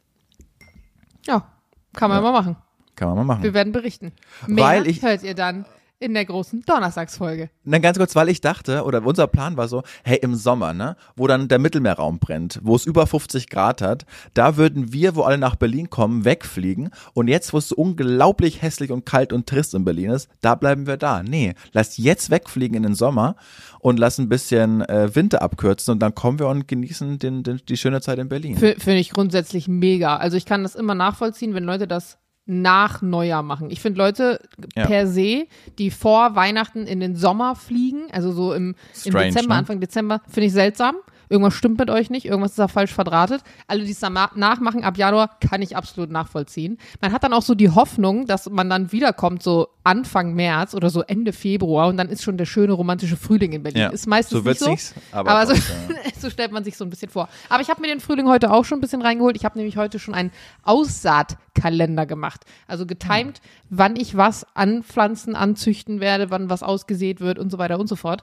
Ja, 1.26 1.46
kann 1.94 2.10
man 2.10 2.22
ja. 2.22 2.30
mal 2.30 2.32
machen. 2.32 2.56
Kann 2.96 3.08
man 3.08 3.18
mal 3.18 3.24
machen. 3.24 3.42
Wir 3.42 3.54
werden 3.54 3.72
berichten. 3.72 4.12
Mehr 4.46 4.64
Weil 4.64 4.86
ich, 4.86 5.02
hört 5.02 5.22
ihr 5.22 5.34
dann 5.34 5.66
in 6.04 6.12
der 6.12 6.24
großen 6.24 6.62
Donnerstagsfolge. 6.66 7.50
Dann 7.64 7.80
ganz 7.80 7.96
kurz, 7.96 8.14
weil 8.14 8.28
ich 8.28 8.40
dachte, 8.40 8.84
oder 8.84 9.04
unser 9.06 9.26
Plan 9.26 9.56
war 9.56 9.68
so, 9.68 9.82
hey, 10.02 10.18
im 10.20 10.34
Sommer, 10.34 10.74
ne, 10.74 10.96
wo 11.16 11.26
dann 11.26 11.48
der 11.48 11.58
Mittelmeerraum 11.58 12.18
brennt, 12.18 12.60
wo 12.62 12.76
es 12.76 12.84
über 12.84 13.06
50 13.06 13.48
Grad 13.48 13.80
hat, 13.80 14.04
da 14.34 14.56
würden 14.56 14.92
wir, 14.92 15.16
wo 15.16 15.22
alle 15.22 15.38
nach 15.38 15.56
Berlin 15.56 15.88
kommen, 15.88 16.24
wegfliegen. 16.24 16.90
Und 17.14 17.28
jetzt, 17.28 17.52
wo 17.52 17.58
es 17.58 17.68
so 17.68 17.76
unglaublich 17.76 18.60
hässlich 18.60 18.90
und 18.90 19.06
kalt 19.06 19.32
und 19.32 19.46
trist 19.46 19.72
in 19.74 19.84
Berlin 19.84 20.10
ist, 20.10 20.28
da 20.42 20.54
bleiben 20.54 20.86
wir 20.86 20.98
da. 20.98 21.22
Nee, 21.22 21.54
lass 21.72 21.96
jetzt 21.96 22.30
wegfliegen 22.30 22.76
in 22.76 22.82
den 22.82 22.94
Sommer 22.94 23.36
und 23.78 23.98
lass 23.98 24.18
ein 24.18 24.28
bisschen 24.28 24.82
äh, 24.82 25.14
Winter 25.14 25.42
abkürzen 25.42 25.92
und 25.92 26.00
dann 26.00 26.14
kommen 26.14 26.38
wir 26.38 26.48
und 26.48 26.68
genießen 26.68 27.18
den, 27.18 27.42
den, 27.44 27.62
die 27.66 27.76
schöne 27.76 28.00
Zeit 28.02 28.18
in 28.18 28.28
Berlin. 28.28 28.56
Finde 28.58 28.96
ich 28.96 29.10
grundsätzlich 29.10 29.68
mega. 29.68 30.16
Also 30.16 30.36
ich 30.36 30.44
kann 30.44 30.64
das 30.64 30.74
immer 30.74 30.94
nachvollziehen, 30.94 31.54
wenn 31.54 31.64
Leute 31.64 31.86
das 31.86 32.18
nach 32.46 33.00
Neujahr 33.02 33.42
machen. 33.42 33.70
Ich 33.70 33.80
finde 33.80 33.98
Leute 33.98 34.40
ja. 34.76 34.86
per 34.86 35.06
se, 35.06 35.46
die 35.78 35.90
vor 35.90 36.36
Weihnachten 36.36 36.86
in 36.86 37.00
den 37.00 37.16
Sommer 37.16 37.54
fliegen, 37.54 38.10
also 38.12 38.32
so 38.32 38.52
im, 38.52 38.74
Strange, 38.94 39.28
im 39.28 39.34
Dezember, 39.34 39.54
ne? 39.54 39.58
Anfang 39.58 39.80
Dezember, 39.80 40.20
finde 40.28 40.46
ich 40.46 40.52
seltsam 40.52 40.96
irgendwas 41.28 41.54
stimmt 41.54 41.78
mit 41.78 41.90
euch 41.90 42.10
nicht, 42.10 42.26
irgendwas 42.26 42.52
ist 42.52 42.58
da 42.58 42.68
falsch 42.68 42.92
verdrahtet. 42.92 43.42
Alle, 43.66 43.84
die 43.84 43.90
es 43.90 44.00
dann 44.00 44.12
nachmachen 44.12 44.84
ab 44.84 44.96
Januar, 44.96 45.38
kann 45.40 45.62
ich 45.62 45.76
absolut 45.76 46.10
nachvollziehen. 46.10 46.78
Man 47.00 47.12
hat 47.12 47.24
dann 47.24 47.32
auch 47.32 47.42
so 47.42 47.54
die 47.54 47.70
Hoffnung, 47.70 48.26
dass 48.26 48.48
man 48.48 48.70
dann 48.70 48.92
wiederkommt, 48.92 49.42
so 49.42 49.68
Anfang 49.84 50.34
März 50.34 50.74
oder 50.74 50.90
so 50.90 51.02
Ende 51.02 51.32
Februar 51.32 51.88
und 51.88 51.98
dann 51.98 52.08
ist 52.08 52.22
schon 52.22 52.38
der 52.38 52.46
schöne 52.46 52.72
romantische 52.72 53.16
Frühling 53.16 53.52
in 53.52 53.62
Berlin. 53.62 53.82
Ja, 53.82 53.88
ist 53.90 54.06
meistens 54.06 54.42
so 54.42 54.48
nicht 54.48 54.60
so. 54.60 54.94
aber, 55.12 55.30
aber 55.30 55.54
so, 55.54 55.62
so, 56.20 56.30
stellt 56.30 56.52
man 56.52 56.64
sich 56.64 56.76
so 56.76 56.84
ein 56.84 56.90
bisschen 56.90 57.10
vor. 57.10 57.28
Aber 57.50 57.60
ich 57.60 57.68
habe 57.68 57.82
mir 57.82 57.88
den 57.88 58.00
Frühling 58.00 58.26
heute 58.26 58.50
auch 58.50 58.64
schon 58.64 58.78
ein 58.78 58.80
bisschen 58.80 59.02
reingeholt. 59.02 59.36
Ich 59.36 59.44
habe 59.44 59.58
nämlich 59.58 59.76
heute 59.76 59.98
schon 59.98 60.14
einen 60.14 60.32
Aussaatkalender 60.62 62.06
gemacht. 62.06 62.44
Also 62.66 62.86
getimed, 62.86 63.40
mhm. 63.42 63.78
wann 63.78 63.96
ich 63.96 64.16
was 64.16 64.46
anpflanzen, 64.54 65.36
anzüchten 65.36 66.00
werde, 66.00 66.30
wann 66.30 66.48
was 66.48 66.62
ausgesät 66.62 67.20
wird 67.20 67.38
und 67.38 67.50
so 67.50 67.58
weiter 67.58 67.78
und 67.78 67.86
so 67.86 67.96
fort. 67.96 68.22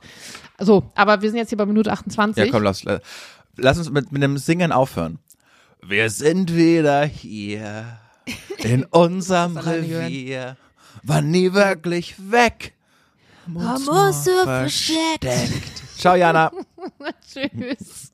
So, 0.60 0.91
aber 0.95 1.21
wir 1.21 1.30
sind 1.30 1.38
jetzt 1.38 1.50
hier 1.50 1.60
bei 1.60 1.67
Minute 1.67 1.91
28. 1.91 2.43
Ja, 2.43 2.52
komm, 2.52 2.63
lass, 2.63 2.84
lass 3.56 3.78
uns 3.78 3.91
mit, 3.91 4.12
mit 4.12 4.24
dem 4.24 4.38
Singen 4.38 4.71
aufhören. 4.71 5.19
Wir 5.84 6.10
sind 6.10 6.56
wieder 6.56 7.06
hier 7.06 8.00
in 8.60 8.84
unserem 8.86 9.58
Revier, 9.58 10.58
war 11.03 11.21
nie 11.21 11.53
wirklich 11.53 12.15
weg. 12.31 12.73
Muss, 13.47 13.85
muss 13.85 14.23
versteckt. 14.23 15.23
versteckt. 15.25 15.83
Ciao, 15.97 16.15
Jana. 16.15 16.51
Tschüss. 17.33 18.11